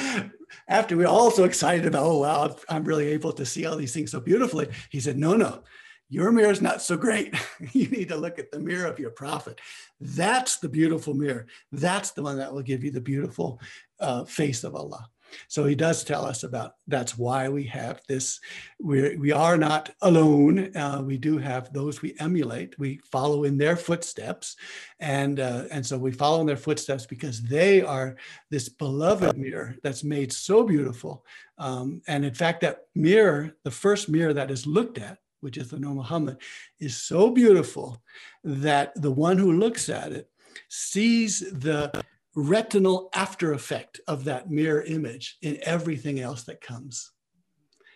after 0.67 0.95
we're 0.95 1.07
all 1.07 1.31
so 1.31 1.43
excited 1.43 1.85
about, 1.85 2.05
oh, 2.05 2.19
wow, 2.19 2.55
I'm 2.69 2.85
really 2.85 3.07
able 3.07 3.33
to 3.33 3.45
see 3.45 3.65
all 3.65 3.75
these 3.75 3.93
things 3.93 4.11
so 4.11 4.21
beautifully. 4.21 4.69
He 4.89 4.99
said, 4.99 5.17
no, 5.17 5.35
no, 5.35 5.63
your 6.09 6.31
mirror 6.31 6.51
is 6.51 6.61
not 6.61 6.81
so 6.81 6.95
great. 6.95 7.35
you 7.73 7.87
need 7.87 8.09
to 8.09 8.15
look 8.15 8.39
at 8.39 8.51
the 8.51 8.59
mirror 8.59 8.87
of 8.87 8.99
your 8.99 9.11
prophet. 9.11 9.59
That's 9.99 10.57
the 10.57 10.69
beautiful 10.69 11.13
mirror. 11.13 11.47
That's 11.71 12.11
the 12.11 12.23
one 12.23 12.37
that 12.37 12.53
will 12.53 12.61
give 12.61 12.83
you 12.83 12.91
the 12.91 13.01
beautiful 13.01 13.59
uh, 13.99 14.23
face 14.23 14.63
of 14.63 14.75
Allah. 14.75 15.09
So 15.47 15.65
he 15.65 15.75
does 15.75 16.03
tell 16.03 16.25
us 16.25 16.43
about 16.43 16.73
that's 16.87 17.17
why 17.17 17.49
we 17.49 17.63
have 17.65 18.01
this. 18.07 18.39
We're, 18.79 19.17
we 19.19 19.31
are 19.31 19.57
not 19.57 19.91
alone. 20.01 20.75
Uh, 20.75 21.01
we 21.05 21.17
do 21.17 21.37
have 21.37 21.71
those 21.73 22.01
we 22.01 22.15
emulate. 22.19 22.77
We 22.79 22.99
follow 23.11 23.43
in 23.43 23.57
their 23.57 23.75
footsteps. 23.75 24.55
And, 24.99 25.39
uh, 25.39 25.65
and 25.71 25.85
so 25.85 25.97
we 25.97 26.11
follow 26.11 26.41
in 26.41 26.47
their 26.47 26.57
footsteps 26.57 27.05
because 27.05 27.41
they 27.41 27.81
are 27.81 28.15
this 28.49 28.69
beloved 28.69 29.37
mirror 29.37 29.75
that's 29.83 30.03
made 30.03 30.31
so 30.33 30.63
beautiful. 30.63 31.25
Um, 31.57 32.01
and 32.07 32.25
in 32.25 32.33
fact, 32.33 32.61
that 32.61 32.87
mirror, 32.95 33.55
the 33.63 33.71
first 33.71 34.09
mirror 34.09 34.33
that 34.33 34.51
is 34.51 34.65
looked 34.67 34.97
at, 34.97 35.17
which 35.41 35.57
is 35.57 35.69
the 35.69 35.79
Nur 35.79 35.93
Muhammad, 35.93 36.37
is 36.79 36.95
so 36.95 37.29
beautiful 37.29 38.01
that 38.43 38.93
the 39.01 39.11
one 39.11 39.37
who 39.37 39.51
looks 39.51 39.89
at 39.89 40.11
it 40.11 40.29
sees 40.69 41.39
the 41.39 41.91
retinal 42.35 43.09
after 43.13 43.53
effect 43.53 43.99
of 44.07 44.25
that 44.25 44.49
mirror 44.49 44.83
image 44.83 45.37
in 45.41 45.57
everything 45.63 46.19
else 46.19 46.43
that 46.43 46.61
comes. 46.61 47.11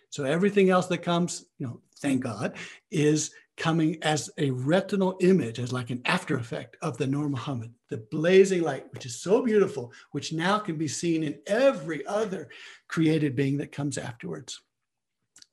So 0.09 0.23
everything 0.23 0.69
else 0.69 0.87
that 0.87 0.99
comes, 0.99 1.45
you 1.57 1.67
know, 1.67 1.81
thank 1.99 2.21
God, 2.23 2.55
is 2.91 3.31
coming 3.57 3.97
as 4.03 4.29
a 4.37 4.51
retinal 4.51 5.17
image, 5.19 5.59
as 5.59 5.73
like 5.73 5.89
an 5.89 6.01
after 6.05 6.37
effect 6.37 6.77
of 6.81 6.97
the 6.97 7.07
Nur 7.07 7.27
Muhammad, 7.27 7.73
the 7.89 7.97
blazing 8.11 8.61
light, 8.61 8.85
which 8.93 9.05
is 9.05 9.19
so 9.19 9.43
beautiful, 9.43 9.91
which 10.11 10.31
now 10.31 10.59
can 10.59 10.77
be 10.77 10.87
seen 10.87 11.23
in 11.23 11.39
every 11.47 12.05
other 12.05 12.49
created 12.87 13.35
being 13.35 13.57
that 13.57 13.71
comes 13.71 13.97
afterwards. 13.97 14.61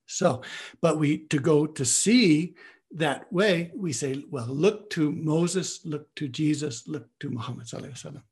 So, 0.07 0.43
but 0.83 0.99
we 0.99 1.19
to 1.29 1.39
go 1.39 1.67
to 1.67 1.85
see 1.85 2.55
that 2.95 3.31
way, 3.33 3.73
we 3.75 3.93
say, 3.93 4.25
well, 4.31 4.47
look 4.47 4.89
to 4.91 5.11
Moses, 5.11 5.85
look 5.85 6.15
to 6.15 6.29
Jesus, 6.29 6.87
look 6.87 7.07
to 7.21 7.29
Muhammad, 7.29 7.69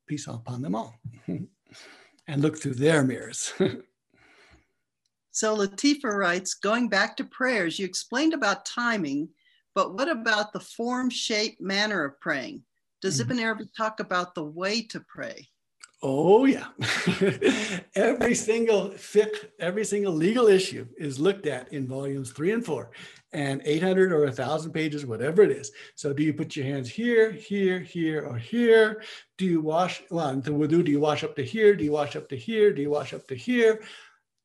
peace 0.07 0.27
upon 0.29 0.63
them 0.63 0.75
all, 0.75 0.95
and 1.27 2.41
look 2.43 2.57
through 2.57 2.75
their 2.75 3.03
mirrors. 3.03 3.53
so 5.33 5.57
Latifa 5.57 6.17
writes, 6.17 6.55
going 6.55 6.89
back 6.89 7.17
to 7.17 7.25
prayers, 7.25 7.79
you 7.79 7.85
explained 7.85 8.35
about 8.35 8.65
timing, 8.65 9.29
but 9.75 9.95
what 9.95 10.09
about 10.09 10.53
the 10.53 10.61
form, 10.61 11.11
shape, 11.11 11.61
manner 11.61 12.05
of 12.05 12.21
praying? 12.21 12.63
Does 13.01 13.21
mm-hmm. 13.21 13.33
Ibn 13.33 13.45
Arabi 13.45 13.65
talk 13.77 13.99
about 13.99 14.35
the 14.35 14.45
way 14.45 14.83
to 14.83 15.01
pray? 15.01 15.49
Oh 16.05 16.47
yeah, 16.47 16.67
every 17.95 18.35
single 18.35 18.91
fiqh, 18.91 19.51
every 19.61 19.85
single 19.85 20.13
legal 20.13 20.49
issue 20.49 20.85
is 20.99 21.21
looked 21.21 21.47
at 21.47 21.73
in 21.73 21.87
volumes 21.87 22.33
three 22.33 22.51
and 22.51 22.67
four, 22.67 22.91
and 23.33 23.63
800 23.65 24.11
or 24.11 24.25
a 24.25 24.33
thousand 24.33 24.73
pages, 24.73 25.07
whatever 25.07 25.43
it 25.43 25.53
is. 25.53 25.71
So 25.95 26.13
do 26.13 26.25
you 26.25 26.35
put 26.35 26.57
your 26.57 26.67
hands 26.67 26.91
here, 26.91 27.31
here, 27.31 27.79
here, 27.79 28.27
or 28.27 28.37
here? 28.37 29.05
Do 29.39 29.45
you 29.45 29.61
wash, 29.61 30.03
well, 30.11 30.35
the 30.35 30.51
wudu, 30.51 30.85
do 30.85 30.91
you 30.91 30.99
wash 30.99 31.23
up 31.23 31.37
to 31.37 31.45
here? 31.45 31.77
Do 31.77 31.85
you 31.85 31.93
wash 31.93 32.17
up 32.17 32.29
to 32.31 32.37
here? 32.37 32.73
Do 32.73 32.83
you 32.83 32.91
wash 32.91 33.15
up 33.15 33.29
to 33.29 33.37
here? 33.37 33.81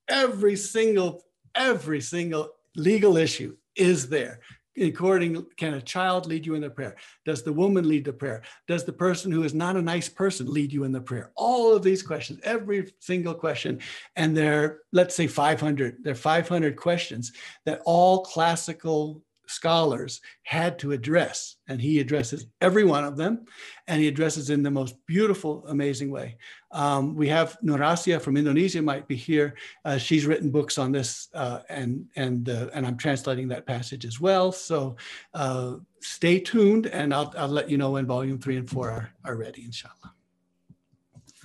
Every 0.07 0.55
single, 0.55 1.23
every 1.55 2.01
single 2.01 2.51
legal 2.75 3.17
issue 3.17 3.57
is 3.75 4.09
there 4.09 4.41
according 4.77 5.45
can 5.57 5.73
a 5.75 5.81
child 5.81 6.25
lead 6.25 6.45
you 6.45 6.55
in 6.55 6.61
the 6.61 6.69
prayer? 6.69 6.95
Does 7.25 7.43
the 7.43 7.53
woman 7.53 7.87
lead 7.87 8.05
the 8.05 8.13
prayer? 8.13 8.41
Does 8.67 8.85
the 8.85 8.93
person 8.93 9.31
who 9.31 9.43
is 9.43 9.53
not 9.53 9.75
a 9.75 9.81
nice 9.81 10.09
person 10.09 10.51
lead 10.51 10.71
you 10.71 10.83
in 10.83 10.91
the 10.91 11.01
prayer? 11.01 11.31
All 11.35 11.75
of 11.75 11.83
these 11.83 12.03
questions 12.03 12.39
every 12.43 12.93
single 12.99 13.33
question 13.33 13.79
and 14.15 14.35
there 14.35 14.79
let's 14.91 15.15
say 15.15 15.27
500 15.27 15.97
there 16.03 16.13
are 16.13 16.15
500 16.15 16.75
questions 16.75 17.31
that 17.65 17.81
all 17.85 18.23
classical 18.23 19.21
scholars 19.47 20.21
had 20.43 20.77
to 20.79 20.91
address. 20.91 21.55
And 21.67 21.81
he 21.81 21.99
addresses 21.99 22.45
every 22.61 22.83
one 22.83 23.03
of 23.03 23.17
them, 23.17 23.45
and 23.87 24.01
he 24.01 24.07
addresses 24.07 24.49
in 24.49 24.63
the 24.63 24.71
most 24.71 24.95
beautiful, 25.05 25.65
amazing 25.67 26.11
way. 26.11 26.37
Um, 26.71 27.15
we 27.15 27.27
have 27.29 27.57
Nurasia 27.63 28.21
from 28.21 28.37
Indonesia 28.37 28.81
might 28.81 29.07
be 29.07 29.15
here. 29.15 29.55
Uh, 29.83 29.97
she's 29.97 30.25
written 30.25 30.51
books 30.51 30.77
on 30.77 30.91
this, 30.91 31.29
uh, 31.33 31.59
and 31.69 32.05
and 32.15 32.49
uh, 32.49 32.67
and 32.73 32.85
I'm 32.85 32.97
translating 32.97 33.47
that 33.49 33.65
passage 33.65 34.05
as 34.05 34.19
well. 34.19 34.51
So 34.51 34.95
uh, 35.33 35.75
stay 36.01 36.39
tuned, 36.39 36.87
and 36.87 37.13
I'll 37.13 37.33
I'll 37.37 37.47
let 37.47 37.69
you 37.69 37.77
know 37.77 37.91
when 37.91 38.05
volume 38.05 38.39
three 38.39 38.57
and 38.57 38.69
four 38.69 38.89
are, 38.89 39.09
are 39.25 39.35
ready, 39.35 39.63
inshallah. 39.63 40.13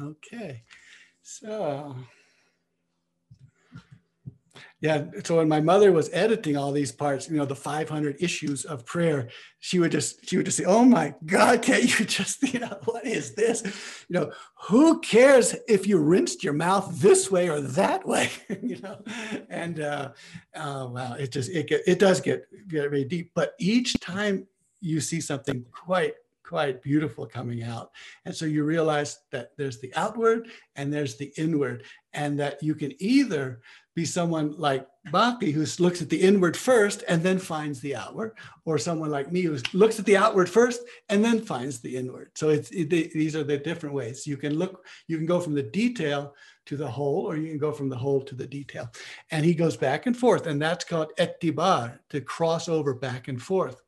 Okay, 0.00 0.62
so. 1.22 1.96
Yeah. 4.82 5.04
So 5.22 5.36
when 5.36 5.48
my 5.48 5.60
mother 5.60 5.92
was 5.92 6.10
editing 6.12 6.56
all 6.56 6.72
these 6.72 6.90
parts, 6.90 7.30
you 7.30 7.36
know, 7.36 7.44
the 7.44 7.54
500 7.54 8.16
issues 8.20 8.64
of 8.64 8.84
prayer, 8.84 9.28
she 9.60 9.78
would 9.78 9.92
just, 9.92 10.28
she 10.28 10.36
would 10.36 10.46
just 10.46 10.58
say, 10.58 10.64
oh 10.64 10.84
my 10.84 11.14
God, 11.24 11.62
can't 11.62 11.84
you 11.84 12.04
just, 12.04 12.42
you 12.52 12.58
know, 12.58 12.76
what 12.84 13.06
is 13.06 13.34
this? 13.34 13.62
You 14.08 14.18
know, 14.18 14.32
who 14.62 14.98
cares 14.98 15.54
if 15.68 15.86
you 15.86 15.98
rinsed 15.98 16.42
your 16.42 16.52
mouth 16.52 17.00
this 17.00 17.30
way 17.30 17.48
or 17.48 17.60
that 17.60 18.04
way, 18.04 18.28
you 18.60 18.80
know? 18.80 19.00
And 19.48 19.78
uh, 19.78 20.10
uh, 20.52 20.88
wow, 20.90 21.14
it 21.14 21.30
just, 21.30 21.50
it, 21.50 21.68
get, 21.68 21.82
it 21.86 22.00
does 22.00 22.20
get, 22.20 22.44
get 22.68 22.82
very 22.82 23.04
deep. 23.04 23.30
But 23.36 23.54
each 23.60 23.94
time 24.00 24.48
you 24.80 25.00
see 25.00 25.20
something 25.20 25.64
quite 25.70 26.14
quite 26.44 26.82
beautiful 26.82 27.26
coming 27.26 27.62
out. 27.62 27.90
And 28.24 28.34
so 28.34 28.44
you 28.44 28.64
realize 28.64 29.18
that 29.30 29.50
there's 29.56 29.80
the 29.80 29.92
outward 29.94 30.48
and 30.76 30.92
there's 30.92 31.16
the 31.16 31.32
inward, 31.36 31.84
and 32.12 32.38
that 32.40 32.62
you 32.62 32.74
can 32.74 32.92
either 33.02 33.60
be 33.94 34.04
someone 34.04 34.52
like 34.56 34.86
Bhakti 35.10 35.50
who 35.50 35.66
looks 35.78 36.00
at 36.00 36.08
the 36.08 36.20
inward 36.20 36.56
first 36.56 37.04
and 37.08 37.22
then 37.22 37.38
finds 37.38 37.80
the 37.80 37.94
outward, 37.94 38.32
or 38.64 38.78
someone 38.78 39.10
like 39.10 39.30
me 39.30 39.42
who 39.42 39.58
looks 39.74 39.98
at 39.98 40.06
the 40.06 40.16
outward 40.16 40.48
first 40.48 40.80
and 41.10 41.24
then 41.24 41.40
finds 41.40 41.80
the 41.80 41.94
inward. 41.96 42.30
So 42.34 42.48
it's 42.48 42.70
it, 42.70 42.88
these 42.88 43.36
are 43.36 43.44
the 43.44 43.58
different 43.58 43.94
ways 43.94 44.26
you 44.26 44.36
can 44.36 44.58
look. 44.58 44.86
You 45.08 45.18
can 45.18 45.26
go 45.26 45.40
from 45.40 45.54
the 45.54 45.62
detail 45.62 46.34
to 46.66 46.76
the 46.76 46.90
whole, 46.90 47.26
or 47.26 47.36
you 47.36 47.48
can 47.48 47.58
go 47.58 47.72
from 47.72 47.88
the 47.88 47.96
whole 47.96 48.22
to 48.22 48.34
the 48.34 48.46
detail. 48.46 48.90
And 49.30 49.44
he 49.44 49.54
goes 49.54 49.76
back 49.76 50.06
and 50.06 50.16
forth, 50.16 50.46
and 50.46 50.60
that's 50.60 50.84
called 50.84 51.12
etibar 51.18 51.98
to 52.10 52.20
cross 52.20 52.68
over 52.68 52.94
back 52.94 53.28
and 53.28 53.40
forth. 53.42 53.82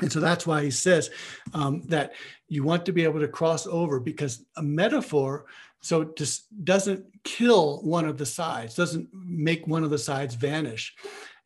And 0.00 0.10
so 0.10 0.20
that's 0.20 0.46
why 0.46 0.62
he 0.62 0.70
says 0.70 1.10
um, 1.52 1.82
that 1.88 2.12
you 2.48 2.64
want 2.64 2.86
to 2.86 2.92
be 2.92 3.04
able 3.04 3.20
to 3.20 3.28
cross 3.28 3.66
over 3.66 4.00
because 4.00 4.44
a 4.56 4.62
metaphor 4.62 5.46
so 5.82 6.04
just 6.16 6.64
doesn't 6.64 7.04
kill 7.24 7.82
one 7.82 8.06
of 8.06 8.16
the 8.16 8.26
sides, 8.26 8.74
doesn't 8.74 9.08
make 9.12 9.66
one 9.66 9.82
of 9.82 9.90
the 9.90 9.98
sides 9.98 10.36
vanish. 10.36 10.94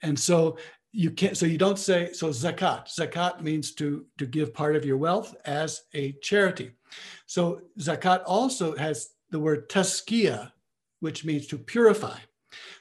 And 0.02 0.18
so 0.18 0.59
you 0.93 1.10
can't, 1.10 1.36
so 1.36 1.47
you 1.47 1.59
don't 1.59 1.78
say, 1.78 2.12
so 2.12 2.28
zakat, 2.28 2.86
zakat 2.86 3.40
means 3.40 3.73
to, 3.74 4.05
to 4.18 4.27
give 4.27 4.55
part 4.55 4.77
of 4.77 4.85
your 4.85 4.98
wealth 4.98 5.35
as 5.47 5.82
a 5.94 6.12
charity. 6.23 6.73
So 7.27 7.62
zakat 7.81 8.23
also 8.27 8.77
has 8.77 9.10
the 9.31 9.40
word 9.40 9.68
tazkiya, 9.70 10.52
which 11.01 11.24
means 11.24 11.47
to 11.48 11.59
purify. 11.59 12.18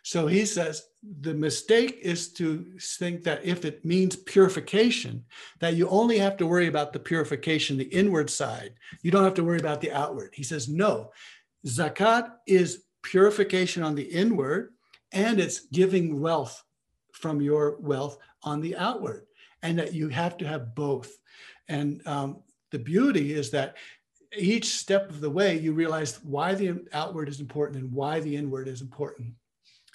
So 0.06 0.28
he 0.28 0.46
says 0.46 0.84
the 1.22 1.34
mistake 1.34 1.98
is 2.00 2.32
to 2.34 2.64
think 2.80 3.24
that 3.24 3.44
if 3.44 3.66
it 3.66 3.84
means 3.84 4.16
purification, 4.16 5.26
that 5.62 5.74
you 5.74 5.90
only 5.90 6.20
have 6.20 6.38
to 6.38 6.46
worry 6.46 6.68
about 6.68 6.94
the 6.94 7.00
purification, 7.00 7.76
the 7.76 7.86
inward 7.86 8.30
side. 8.30 8.76
You 9.02 9.10
don't 9.10 9.24
have 9.24 9.34
to 9.34 9.44
worry 9.44 9.58
about 9.58 9.82
the 9.82 9.92
outward. 9.92 10.30
He 10.36 10.44
says, 10.44 10.70
no, 10.70 11.10
Zakat 11.66 12.30
is 12.46 12.84
purification 13.02 13.82
on 13.82 13.96
the 13.96 14.04
inward 14.04 14.74
and 15.12 15.40
it's 15.40 15.62
giving 15.74 16.22
wealth 16.22 16.64
from 17.12 17.42
your 17.42 17.78
wealth 17.80 18.20
on 18.44 18.62
the 18.62 18.78
outward, 18.78 19.26
and 19.64 19.80
that 19.80 19.94
you 19.94 20.10
have 20.10 20.38
to 20.38 20.48
have 20.48 20.76
both. 20.76 21.18
And 21.68 22.06
um, 22.06 22.44
the 22.70 22.78
beauty 22.78 23.34
is 23.34 23.50
that 23.52 23.78
each 24.38 24.66
step 24.66 25.10
of 25.10 25.20
the 25.20 25.32
way, 25.32 25.58
you 25.58 25.74
realize 25.74 26.24
why 26.24 26.54
the 26.54 26.86
outward 26.94 27.28
is 27.28 27.40
important 27.40 27.82
and 27.82 27.92
why 27.92 28.20
the 28.20 28.36
inward 28.36 28.68
is 28.68 28.82
important. 28.82 29.34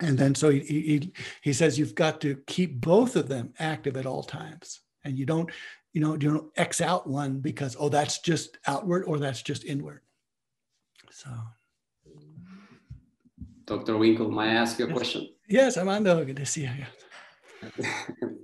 And 0.00 0.18
then 0.18 0.34
so 0.34 0.50
he, 0.50 0.60
he, 0.60 1.12
he 1.42 1.52
says 1.52 1.78
you've 1.78 1.94
got 1.94 2.20
to 2.22 2.36
keep 2.46 2.80
both 2.80 3.16
of 3.16 3.28
them 3.28 3.52
active 3.58 3.96
at 3.96 4.06
all 4.06 4.22
times. 4.22 4.80
And 5.04 5.18
you 5.18 5.26
don't, 5.26 5.50
you 5.92 6.00
know, 6.00 6.12
you 6.12 6.18
don't 6.18 6.50
X 6.56 6.80
out 6.80 7.06
one 7.06 7.40
because, 7.40 7.76
oh, 7.78 7.88
that's 7.88 8.18
just 8.20 8.58
outward 8.66 9.04
or 9.04 9.18
that's 9.18 9.42
just 9.42 9.64
inward. 9.64 10.00
So. 11.10 11.30
Dr. 13.66 13.94
Winkel, 13.94 14.30
may 14.30 14.50
I 14.50 14.54
ask 14.54 14.78
you 14.78 14.86
a 14.86 14.88
yes. 14.88 14.96
question? 14.96 15.28
Yes, 15.48 15.78
Armando, 15.78 16.24
good 16.24 16.36
to 16.36 16.46
see 16.46 16.62
you. 16.62 17.84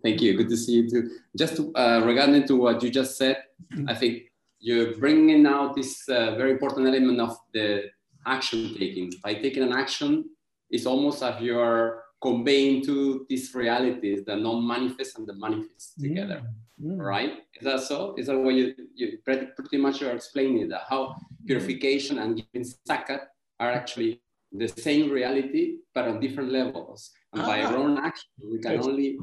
Thank 0.03 0.20
you. 0.20 0.37
Good 0.37 0.49
to 0.51 0.57
see 0.57 0.73
you 0.73 0.91
too. 0.91 1.11
Just 1.37 1.57
to, 1.57 1.74
uh, 1.74 2.03
regarding 2.05 2.47
to 2.47 2.57
what 2.57 2.83
you 2.83 2.91
just 2.91 3.16
said, 3.16 3.39
Mm-hmm. 3.73 3.89
I 3.89 3.95
think 3.95 4.23
you're 4.59 4.97
bringing 4.97 5.47
out 5.47 5.74
this 5.74 6.09
uh, 6.09 6.35
very 6.37 6.53
important 6.53 6.87
element 6.87 7.20
of 7.20 7.37
the 7.53 7.85
action 8.27 8.74
taking. 8.78 9.12
By 9.23 9.35
taking 9.35 9.62
an 9.62 9.73
action, 9.73 10.24
it's 10.71 10.87
almost 10.87 11.23
as 11.23 11.41
you're 11.41 12.03
conveying 12.21 12.83
to 12.85 13.27
these 13.29 13.55
realities 13.55 14.25
the 14.25 14.35
non-manifest 14.35 15.19
and 15.19 15.27
the 15.27 15.35
manifest 15.35 16.01
together, 16.01 16.43
Mm. 16.83 16.99
right? 16.99 17.33
Is 17.59 17.65
that 17.65 17.81
so? 17.81 18.15
Is 18.19 18.27
that 18.27 18.39
what 18.39 18.55
you, 18.55 18.75
you 18.95 19.19
pretty, 19.25 19.47
pretty 19.57 19.79
much 19.79 20.03
are 20.03 20.13
explaining 20.13 20.69
that 20.69 20.83
how 20.91 21.15
purification 21.47 22.19
and 22.19 22.37
giving 22.37 22.67
zakat 22.89 23.21
are 23.61 23.71
actually 23.73 24.21
the 24.53 24.69
same 24.69 25.11
reality, 25.11 25.79
but 25.95 26.07
on 26.09 26.21
different 26.21 26.51
levels. 26.53 27.11
And 27.33 27.43
by 27.51 27.63
Ah. 27.63 27.69
our 27.69 27.77
own 27.79 27.97
action, 27.99 28.29
we 28.53 28.59
can 28.59 28.79
only 28.81 29.19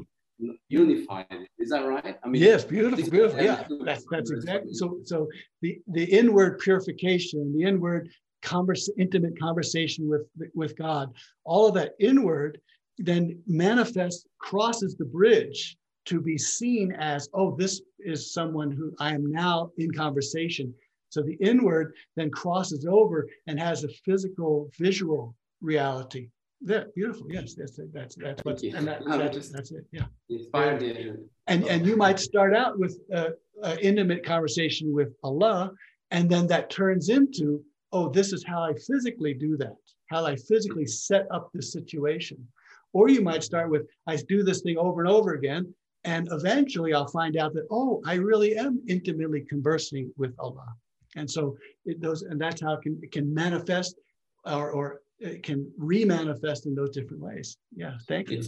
unify 0.68 1.22
it. 1.30 1.48
Is 1.58 1.70
that 1.70 1.84
right? 1.86 2.16
I 2.24 2.28
mean, 2.28 2.42
Yes, 2.42 2.64
beautiful, 2.64 3.08
beautiful. 3.10 3.38
yeah, 3.42 3.64
Yeah, 3.70 3.78
that's 3.88 4.04
that's 4.10 4.30
exactly. 4.38 4.72
So 4.80 4.86
so 5.04 5.16
the 5.62 5.70
the 5.96 6.04
inward 6.20 6.58
purification, 6.58 7.40
the 7.56 7.62
inward 7.70 8.10
converse, 8.44 8.88
intimate 8.98 9.38
conversation 9.38 10.08
with 10.08 10.22
with 10.54 10.76
God, 10.76 11.12
all 11.44 11.66
of 11.66 11.74
that 11.74 11.92
inward 11.98 12.60
then 12.98 13.36
manifests 13.46 14.24
crosses 14.38 14.94
the 14.96 15.04
bridge 15.04 15.76
to 16.04 16.20
be 16.20 16.38
seen 16.38 16.92
as 16.92 17.28
oh 17.34 17.56
this 17.56 17.80
is 17.98 18.32
someone 18.32 18.70
who 18.70 18.92
I 19.00 19.14
am 19.14 19.26
now 19.30 19.70
in 19.78 19.90
conversation. 19.90 20.72
So 21.08 21.22
the 21.22 21.38
inward 21.40 21.94
then 22.16 22.30
crosses 22.30 22.86
over 22.88 23.28
and 23.46 23.58
has 23.58 23.84
a 23.84 23.88
physical 24.04 24.70
visual 24.78 25.34
reality. 25.60 26.28
There, 26.60 26.86
beautiful. 26.94 27.26
Yes, 27.30 27.54
that's 27.54 27.78
it. 27.78 27.92
That's 27.92 28.14
that's 28.14 28.44
what 28.44 28.62
you. 28.62 28.74
and 28.76 28.86
that, 28.86 29.02
that's, 29.06 29.36
just- 29.36 29.52
that's 29.52 29.72
it. 29.72 29.84
Yeah 29.92 30.06
inspired 30.30 30.80
the 30.80 31.16
and 31.46 31.64
and 31.64 31.86
you 31.86 31.96
might 31.96 32.18
start 32.18 32.54
out 32.54 32.78
with 32.78 32.98
an 33.10 33.78
intimate 33.80 34.24
conversation 34.24 34.92
with 34.92 35.12
Allah, 35.22 35.72
and 36.10 36.28
then 36.30 36.46
that 36.48 36.70
turns 36.70 37.08
into, 37.08 37.62
oh, 37.94 38.08
this 38.08 38.32
is 38.32 38.44
how 38.44 38.60
I 38.62 38.74
physically 38.74 39.32
do 39.32 39.56
that, 39.56 39.76
how 40.10 40.26
I 40.26 40.34
physically 40.36 40.86
set 40.86 41.26
up 41.30 41.50
the 41.54 41.62
situation. 41.62 42.38
Or 42.92 43.08
you 43.08 43.22
might 43.22 43.42
start 43.42 43.70
with, 43.70 43.86
I 44.06 44.16
do 44.16 44.42
this 44.42 44.60
thing 44.60 44.76
over 44.76 45.00
and 45.00 45.10
over 45.10 45.34
again, 45.34 45.72
and 46.04 46.28
eventually 46.32 46.92
I'll 46.92 47.06
find 47.20 47.36
out 47.36 47.54
that, 47.54 47.66
oh, 47.70 48.02
I 48.04 48.14
really 48.14 48.56
am 48.56 48.82
intimately 48.88 49.42
conversing 49.48 50.12
with 50.16 50.34
Allah. 50.38 50.70
And 51.16 51.30
so 51.30 51.56
it 51.86 52.00
those, 52.00 52.22
and 52.22 52.40
that's 52.40 52.60
how 52.60 52.72
it 52.74 52.82
can 52.82 52.98
it 53.00 53.12
can 53.12 53.32
manifest, 53.32 53.94
or 54.44 54.70
or 54.70 55.00
it 55.20 55.44
can 55.44 55.70
re-manifest 55.78 56.66
in 56.66 56.74
those 56.74 56.90
different 56.90 57.22
ways. 57.22 57.56
Yeah, 57.74 57.94
thank 58.08 58.30
you. 58.30 58.42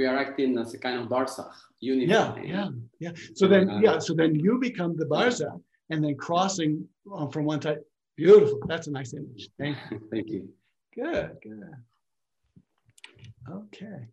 We 0.00 0.06
are 0.06 0.16
acting 0.16 0.56
as 0.56 0.72
a 0.72 0.78
kind 0.78 1.00
of 1.00 1.08
barzakh, 1.08 1.52
unity. 1.80 2.06
Yeah, 2.12 2.34
yeah, 2.40 2.68
yeah. 3.00 3.10
So 3.34 3.48
then, 3.48 3.64
yeah, 3.82 3.98
so 3.98 4.14
then 4.14 4.36
you 4.36 4.58
become 4.60 4.96
the 4.96 5.06
Barzakh 5.06 5.60
and 5.90 6.02
then 6.04 6.16
crossing 6.16 6.86
um, 7.12 7.28
from 7.32 7.44
one 7.44 7.60
side. 7.60 7.78
Beautiful. 8.16 8.60
That's 8.66 8.86
a 8.86 8.90
nice 8.90 9.12
image. 9.12 9.48
Thank 9.58 9.76
you. 9.90 10.00
Thank 10.10 10.28
you. 10.28 10.48
Good, 10.94 11.36
good. 11.42 11.72
Okay. 13.50 14.06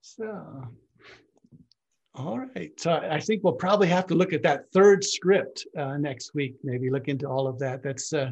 So, 0.00 0.62
all 2.14 2.38
right. 2.38 2.70
So 2.78 2.92
I 2.92 3.18
think 3.18 3.42
we'll 3.42 3.54
probably 3.54 3.88
have 3.88 4.06
to 4.06 4.14
look 4.14 4.32
at 4.32 4.42
that 4.42 4.70
third 4.72 5.02
script 5.02 5.66
uh, 5.76 5.96
next 5.96 6.34
week. 6.34 6.54
Maybe 6.62 6.90
look 6.90 7.08
into 7.08 7.26
all 7.26 7.48
of 7.48 7.58
that. 7.58 7.82
That's 7.82 8.12
uh, 8.12 8.30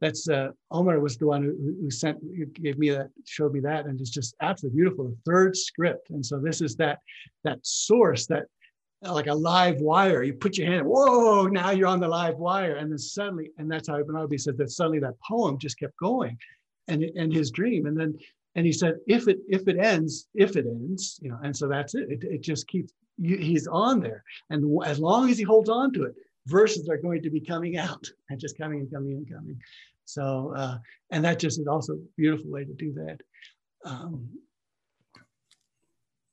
that's 0.00 0.28
uh, 0.28 0.50
Omar 0.70 1.00
was 1.00 1.16
the 1.16 1.26
one 1.26 1.42
who, 1.42 1.76
who 1.82 1.90
sent 1.90 2.18
who 2.20 2.46
gave 2.46 2.78
me 2.78 2.90
that 2.90 3.10
showed 3.26 3.52
me 3.52 3.60
that 3.60 3.86
and 3.86 4.00
it's 4.00 4.10
just 4.10 4.34
absolutely 4.40 4.76
beautiful. 4.76 5.08
The 5.08 5.30
third 5.30 5.56
script. 5.56 6.10
And 6.10 6.24
so 6.24 6.38
this 6.38 6.60
is 6.60 6.76
that 6.76 7.00
that 7.44 7.58
source 7.62 8.26
that 8.28 8.44
like 9.02 9.26
a 9.26 9.34
live 9.34 9.80
wire. 9.80 10.22
You 10.22 10.34
put 10.34 10.58
your 10.58 10.66
hand, 10.66 10.86
whoa, 10.86 11.46
now 11.46 11.70
you're 11.70 11.88
on 11.88 12.00
the 12.00 12.08
live 12.08 12.38
wire. 12.38 12.76
And 12.76 12.90
then 12.90 12.98
suddenly, 12.98 13.50
and 13.58 13.70
that's 13.70 13.88
how 13.88 13.98
Ibn 13.98 14.16
Arabi 14.16 14.38
said 14.38 14.58
that 14.58 14.70
suddenly 14.70 14.98
that 15.00 15.20
poem 15.20 15.58
just 15.58 15.78
kept 15.78 15.96
going 15.98 16.36
and, 16.88 17.02
and 17.02 17.32
his 17.32 17.50
dream. 17.50 17.86
And 17.86 17.98
then, 17.98 18.18
and 18.54 18.66
he 18.66 18.72
said, 18.72 18.96
if 19.06 19.28
it, 19.28 19.38
if 19.48 19.68
it 19.68 19.78
ends, 19.78 20.28
if 20.34 20.56
it 20.56 20.66
ends, 20.66 21.20
you 21.22 21.30
know, 21.30 21.38
and 21.44 21.56
so 21.56 21.68
that's 21.68 21.94
it. 21.94 22.10
It, 22.10 22.24
it 22.24 22.40
just 22.40 22.66
keeps, 22.66 22.92
you, 23.18 23.36
he's 23.36 23.68
on 23.68 24.00
there. 24.00 24.24
And 24.50 24.82
as 24.84 24.98
long 24.98 25.30
as 25.30 25.38
he 25.38 25.44
holds 25.44 25.68
on 25.68 25.92
to 25.92 26.04
it, 26.04 26.14
verses 26.46 26.88
are 26.88 26.96
going 26.96 27.22
to 27.22 27.30
be 27.30 27.40
coming 27.40 27.76
out 27.76 28.04
and 28.30 28.40
just 28.40 28.58
coming 28.58 28.80
and 28.80 28.92
coming 28.92 29.12
and 29.12 29.30
coming. 29.30 29.60
So, 30.06 30.54
uh, 30.56 30.78
and 31.12 31.24
that 31.24 31.38
just 31.38 31.60
is 31.60 31.66
also 31.66 31.92
a 31.92 31.98
beautiful 32.16 32.50
way 32.50 32.64
to 32.64 32.72
do 32.72 32.92
that. 32.94 33.20
Um, 33.84 34.28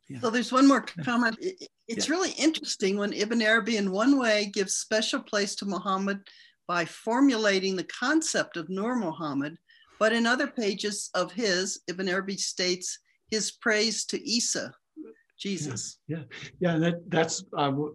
yeah. 0.08 0.20
So 0.20 0.30
there's 0.30 0.52
one 0.52 0.68
more 0.68 0.82
comment. 1.04 1.38
It's 1.88 2.10
really 2.10 2.32
interesting 2.32 2.98
when 2.98 3.14
Ibn 3.14 3.42
Arabi, 3.42 3.78
in 3.78 3.92
one 3.92 4.18
way, 4.20 4.50
gives 4.54 4.74
special 4.78 5.22
place 5.22 5.56
to 5.56 5.66
Muhammad 5.66 6.20
by 6.68 6.86
formulating 6.86 7.76
the 7.76 7.84
concept 7.84 8.58
of 8.58 8.70
Nur 8.70 8.96
Muhammad, 8.96 9.56
but 10.00 10.12
in 10.12 10.26
other 10.26 10.48
pages 10.48 11.10
of 11.14 11.32
his, 11.32 11.82
Ibn 11.88 12.10
Arabi 12.10 12.38
states 12.38 13.00
his 13.30 13.52
praise 13.52 14.06
to 14.06 14.18
Isa, 14.28 14.74
Jesus. 15.40 16.00
Yeah, 16.08 16.24
yeah, 16.60 16.74
and 16.74 16.84
that 16.84 17.10
that's 17.10 17.44
um, 17.58 17.94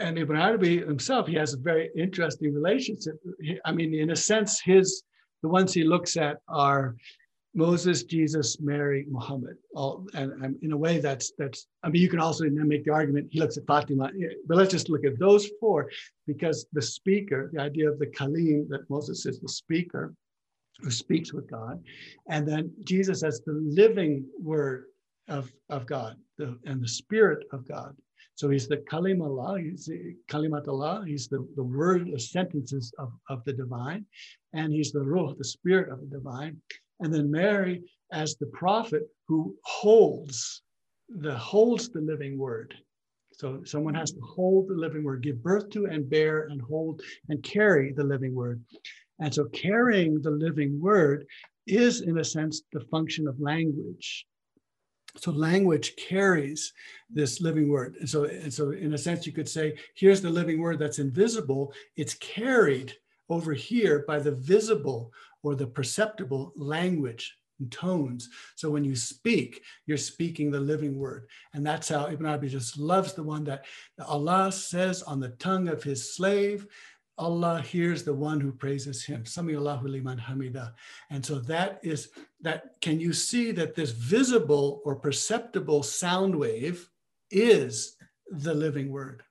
and 0.00 0.18
Ibn 0.18 0.36
Arabi 0.36 0.78
himself. 0.78 1.26
He 1.26 1.34
has 1.34 1.52
a 1.52 1.58
very 1.58 1.90
interesting 1.96 2.54
relationship. 2.54 3.14
He- 3.40 3.60
I 3.64 3.72
mean, 3.72 3.94
in 3.94 4.10
a 4.10 4.16
sense, 4.16 4.60
his 4.60 5.02
the 5.42 5.48
ones 5.48 5.74
he 5.74 5.84
looks 5.84 6.16
at 6.16 6.38
are 6.48 6.96
Moses, 7.56 8.04
Jesus, 8.04 8.60
Mary, 8.60 9.06
Muhammad. 9.08 9.56
All 9.74 10.06
and, 10.14 10.30
and 10.44 10.56
in 10.62 10.72
a 10.72 10.76
way, 10.76 10.98
that's 10.98 11.32
that's. 11.38 11.66
I 11.82 11.88
mean, 11.88 12.02
you 12.02 12.08
can 12.08 12.20
also 12.20 12.44
make 12.48 12.84
the 12.84 12.92
argument 12.92 13.28
he 13.30 13.40
looks 13.40 13.56
at 13.56 13.66
Fatima, 13.66 14.10
but 14.46 14.56
let's 14.56 14.70
just 14.70 14.90
look 14.90 15.04
at 15.04 15.18
those 15.18 15.48
four 15.58 15.90
because 16.26 16.66
the 16.72 16.82
speaker, 16.82 17.50
the 17.52 17.60
idea 17.60 17.90
of 17.90 17.98
the 17.98 18.08
Kalim 18.08 18.68
that 18.68 18.88
Moses 18.90 19.24
is 19.26 19.40
the 19.40 19.48
speaker 19.48 20.14
who 20.80 20.90
speaks 20.90 21.32
with 21.32 21.50
God, 21.50 21.82
and 22.28 22.46
then 22.46 22.70
Jesus 22.84 23.22
as 23.22 23.40
the 23.40 23.54
living 23.54 24.26
word 24.38 24.84
of, 25.28 25.50
of 25.70 25.86
God 25.86 26.16
the, 26.38 26.58
and 26.66 26.82
the 26.82 26.88
spirit 26.88 27.46
of 27.52 27.66
God. 27.66 27.96
So 28.34 28.50
he's 28.50 28.68
the 28.68 28.78
Kalim 28.78 29.22
Allah, 29.22 29.58
he's 29.58 29.86
the 29.86 30.14
Kalimat 30.28 30.68
Allah, 30.68 31.04
he's 31.06 31.26
the, 31.26 31.48
the 31.56 31.64
word, 31.64 32.10
the 32.12 32.20
sentences 32.20 32.92
of, 32.98 33.10
of 33.30 33.42
the 33.44 33.54
divine, 33.54 34.04
and 34.52 34.72
he's 34.72 34.92
the 34.92 35.00
Ruh, 35.00 35.34
the 35.38 35.44
spirit 35.44 35.90
of 35.90 36.00
the 36.00 36.06
divine. 36.06 36.60
And 37.00 37.12
then 37.12 37.30
Mary 37.30 37.82
as 38.12 38.36
the 38.36 38.46
prophet 38.46 39.02
who 39.28 39.56
holds 39.62 40.62
the 41.08 41.36
holds 41.36 41.88
the 41.88 42.00
living 42.00 42.38
word. 42.38 42.74
So 43.32 43.62
someone 43.64 43.94
has 43.94 44.12
to 44.12 44.20
hold 44.20 44.68
the 44.68 44.74
living 44.74 45.04
word, 45.04 45.22
give 45.22 45.42
birth 45.42 45.70
to 45.70 45.86
and 45.86 46.08
bear 46.08 46.44
and 46.44 46.60
hold 46.60 47.02
and 47.28 47.42
carry 47.42 47.92
the 47.92 48.04
living 48.04 48.34
word. 48.34 48.62
And 49.20 49.32
so 49.32 49.44
carrying 49.46 50.20
the 50.20 50.30
living 50.30 50.80
word 50.80 51.26
is, 51.66 52.00
in 52.00 52.18
a 52.18 52.24
sense, 52.24 52.62
the 52.72 52.80
function 52.80 53.28
of 53.28 53.38
language. 53.40 54.26
So 55.18 55.30
language 55.30 55.96
carries 55.96 56.72
this 57.10 57.40
living 57.40 57.68
word. 57.68 57.96
And 58.00 58.08
so, 58.08 58.24
and 58.24 58.52
so 58.52 58.70
in 58.70 58.94
a 58.94 58.98
sense, 58.98 59.26
you 59.26 59.32
could 59.32 59.48
say, 59.48 59.76
here's 59.94 60.20
the 60.20 60.30
living 60.30 60.60
word 60.60 60.78
that's 60.78 60.98
invisible. 60.98 61.72
It's 61.96 62.14
carried 62.14 62.94
over 63.28 63.52
here 63.52 64.04
by 64.06 64.18
the 64.18 64.32
visible 64.32 65.10
or 65.46 65.54
the 65.54 65.66
perceptible 65.66 66.52
language 66.56 67.38
and 67.60 67.70
tones. 67.70 68.28
So 68.56 68.68
when 68.68 68.84
you 68.84 68.96
speak, 68.96 69.62
you're 69.86 69.96
speaking 69.96 70.50
the 70.50 70.58
living 70.58 70.98
word. 70.98 71.28
And 71.54 71.64
that's 71.64 71.88
how 71.88 72.08
Ibn 72.08 72.26
Arabi 72.26 72.48
just 72.48 72.76
loves 72.76 73.12
the 73.12 73.22
one 73.22 73.44
that 73.44 73.64
Allah 74.04 74.50
says 74.50 75.04
on 75.04 75.20
the 75.20 75.28
tongue 75.38 75.68
of 75.68 75.84
his 75.84 76.16
slave, 76.16 76.66
Allah 77.16 77.62
hears 77.62 78.02
the 78.02 78.12
one 78.12 78.40
who 78.40 78.50
praises 78.50 79.04
him. 79.04 79.24
Sami 79.24 79.54
liman 79.54 80.18
hamida. 80.18 80.72
And 81.10 81.24
so 81.24 81.38
that 81.38 81.78
is 81.84 82.08
that. 82.40 82.80
Can 82.80 82.98
you 82.98 83.12
see 83.12 83.52
that 83.52 83.76
this 83.76 83.92
visible 83.92 84.82
or 84.84 84.96
perceptible 84.96 85.84
sound 85.84 86.34
wave 86.34 86.90
is 87.30 87.96
the 88.28 88.52
living 88.52 88.90
word? 88.90 89.22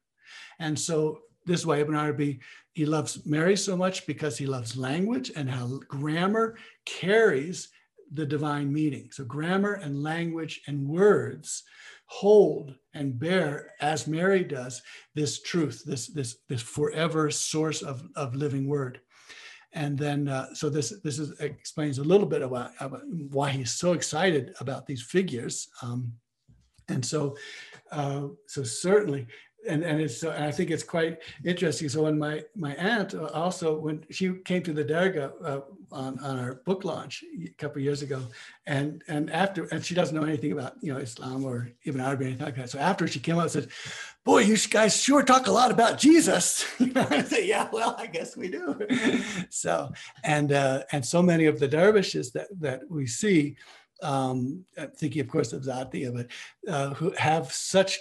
And 0.60 0.80
so 0.80 1.20
this 1.46 1.66
way, 1.66 1.82
Ibn 1.82 1.96
Arabi, 1.96 2.40
he 2.74 2.86
loves 2.86 3.26
Mary 3.26 3.56
so 3.56 3.78
much 3.78 4.06
because 4.08 4.38
he 4.38 4.46
loves 4.46 4.76
language 4.76 5.32
and 5.36 5.50
how 5.50 5.80
grammar 5.88 6.58
carries 6.86 7.70
the 8.12 8.26
divine 8.26 8.72
meaning. 8.72 9.10
So 9.12 9.26
grammar 9.26 9.74
and 9.74 10.04
language 10.04 10.62
and 10.68 10.88
words 10.88 11.64
hold 12.08 12.76
and 12.94 13.18
bear, 13.18 13.74
as 13.82 14.08
Mary 14.08 14.44
does, 14.44 14.82
this 15.16 15.42
truth, 15.42 15.84
this, 15.86 16.08
this, 16.08 16.38
this 16.48 16.62
forever 16.62 17.32
source 17.32 17.82
of, 17.82 18.04
of 18.16 18.36
living 18.36 18.68
word. 18.68 19.00
And 19.74 19.98
then, 19.98 20.30
uh, 20.30 20.54
so 20.54 20.70
this 20.70 20.94
this 21.04 21.20
is, 21.20 21.38
explains 21.42 21.98
a 21.98 22.04
little 22.04 22.28
bit 22.28 22.42
about, 22.42 22.72
about, 22.80 23.02
why 23.32 23.50
he's 23.50 23.72
so 23.72 23.92
excited 23.92 24.54
about 24.62 24.86
these 24.86 25.02
figures. 25.02 25.68
Um, 25.82 26.14
and 26.88 27.04
so, 27.04 27.36
uh, 27.92 28.28
so 28.48 28.64
certainly, 28.64 29.28
and 29.68 29.84
and 29.84 30.02
it's 30.02 30.24
uh, 30.24 30.36
I 30.38 30.52
think 30.52 30.72
it's 30.72 30.84
quite 30.84 31.22
interesting. 31.44 31.90
So 31.90 32.04
when 32.04 32.18
my 32.18 32.44
my 32.56 32.76
aunt 32.76 33.14
uh, 33.14 33.26
also 33.34 33.78
when 33.78 34.06
she 34.10 34.34
came 34.46 34.64
to 34.64 34.74
the 34.74 34.84
Dargah 34.84 35.32
uh, 35.44 35.62
on 35.92 36.20
on 36.20 36.40
our 36.40 36.56
book 36.66 36.84
launch 36.84 37.24
a 37.44 37.50
couple 37.58 37.82
years 37.82 38.02
ago, 38.02 38.22
and 38.66 39.04
and 39.08 39.32
after 39.32 39.66
and 39.66 39.84
she 39.84 39.96
doesn't 39.96 40.16
know 40.16 40.24
anything 40.26 40.52
about 40.52 40.76
you 40.82 40.94
know 40.94 41.00
Islam 41.00 41.44
or 41.44 41.72
Ibn 41.84 42.02
Arabi 42.02 42.26
or 42.26 42.28
anything 42.28 42.46
like 42.46 42.56
that. 42.56 42.70
So 42.70 42.80
after 42.80 43.08
she 43.08 43.20
came 43.20 43.38
out 43.38 43.44
and 43.44 43.52
said, 43.52 43.68
"Boy, 44.24 44.40
you 44.40 44.58
guys 44.70 45.02
sure 45.02 45.24
talk 45.24 45.48
a 45.48 45.52
lot 45.52 45.72
about 45.72 45.98
Jesus." 45.98 46.66
I 46.96 47.24
said, 47.24 47.46
"Yeah, 47.46 47.70
well, 47.72 47.96
I 47.98 48.08
guess 48.08 48.38
we 48.38 48.50
do." 48.50 48.80
so 49.50 49.92
and 50.24 50.52
uh, 50.52 50.84
and 50.92 51.06
so 51.06 51.22
many 51.22 51.46
of 51.46 51.60
the 51.60 51.68
dervishes 51.68 52.32
that 52.34 52.48
that 52.60 52.82
we 52.90 53.08
see. 53.08 53.56
Um, 54.04 54.66
thinking, 54.98 55.22
of 55.22 55.30
course, 55.30 55.54
of 55.54 55.64
Zatia, 55.64 56.14
but 56.14 56.28
uh, 56.72 56.94
who 56.96 57.12
have 57.18 57.54
such 57.54 57.98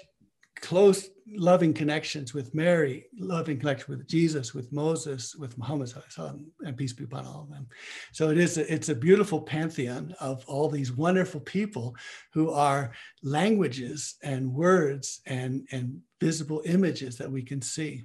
close 0.61 1.09
loving 1.27 1.73
connections 1.73 2.35
with 2.35 2.55
Mary, 2.55 3.07
loving 3.19 3.59
connection 3.59 3.97
with 3.97 4.07
Jesus, 4.07 4.55
with 4.55 4.71
Moses, 4.73 5.35
with 5.35 5.57
Muhammad, 5.57 5.93
and 6.19 6.77
peace 6.77 6.93
be 6.93 7.05
upon 7.05 7.27
all 7.27 7.43
of 7.43 7.51
them. 7.51 7.67
So 8.13 8.31
it 8.31 8.39
is 8.39 8.59
a, 8.59 8.73
it's 8.73 8.91
a 8.91 8.95
beautiful 8.95 9.41
pantheon 9.41 10.15
of 10.21 10.45
all 10.47 10.69
these 10.69 10.93
wonderful 10.93 11.41
people 11.41 11.97
who 12.33 12.51
are 12.51 12.93
languages 13.23 14.17
and 14.23 14.53
words 14.53 15.21
and, 15.27 15.67
and 15.73 16.01
visible 16.21 16.63
images 16.67 17.17
that 17.17 17.31
we 17.31 17.43
can 17.43 17.63
see. 17.63 18.05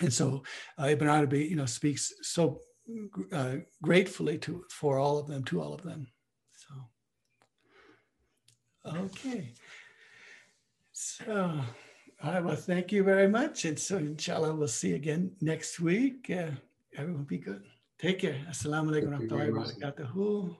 And 0.00 0.12
so 0.12 0.42
uh, 0.80 0.86
Ibn 0.86 1.08
Arabi, 1.08 1.44
you 1.44 1.56
know, 1.56 1.66
speaks 1.66 2.12
so 2.22 2.60
uh, 3.30 3.56
gratefully 3.82 4.38
to 4.38 4.64
for 4.70 4.98
all 4.98 5.18
of 5.18 5.26
them, 5.26 5.44
to 5.44 5.60
all 5.60 5.74
of 5.74 5.82
them. 5.82 6.08
So, 6.52 6.74
okay. 8.96 9.52
So, 10.92 11.60
I 12.24 12.40
well, 12.40 12.54
thank 12.54 12.92
you 12.92 13.02
very 13.02 13.26
much. 13.26 13.64
And 13.64 13.76
so, 13.76 13.98
inshallah, 13.98 14.54
we'll 14.54 14.68
see 14.68 14.90
you 14.90 14.94
again 14.94 15.32
next 15.40 15.80
week. 15.80 16.30
Uh, 16.30 16.52
everyone 16.96 17.24
be 17.24 17.38
good. 17.38 17.64
Take 17.98 18.20
care. 18.20 18.38
Assalamu 18.48 18.90
alaikum 18.92 19.10
wa 19.10 19.18
rahmatullahi 19.18 19.52
wa 19.52 19.64
barakatuhu. 19.64 20.56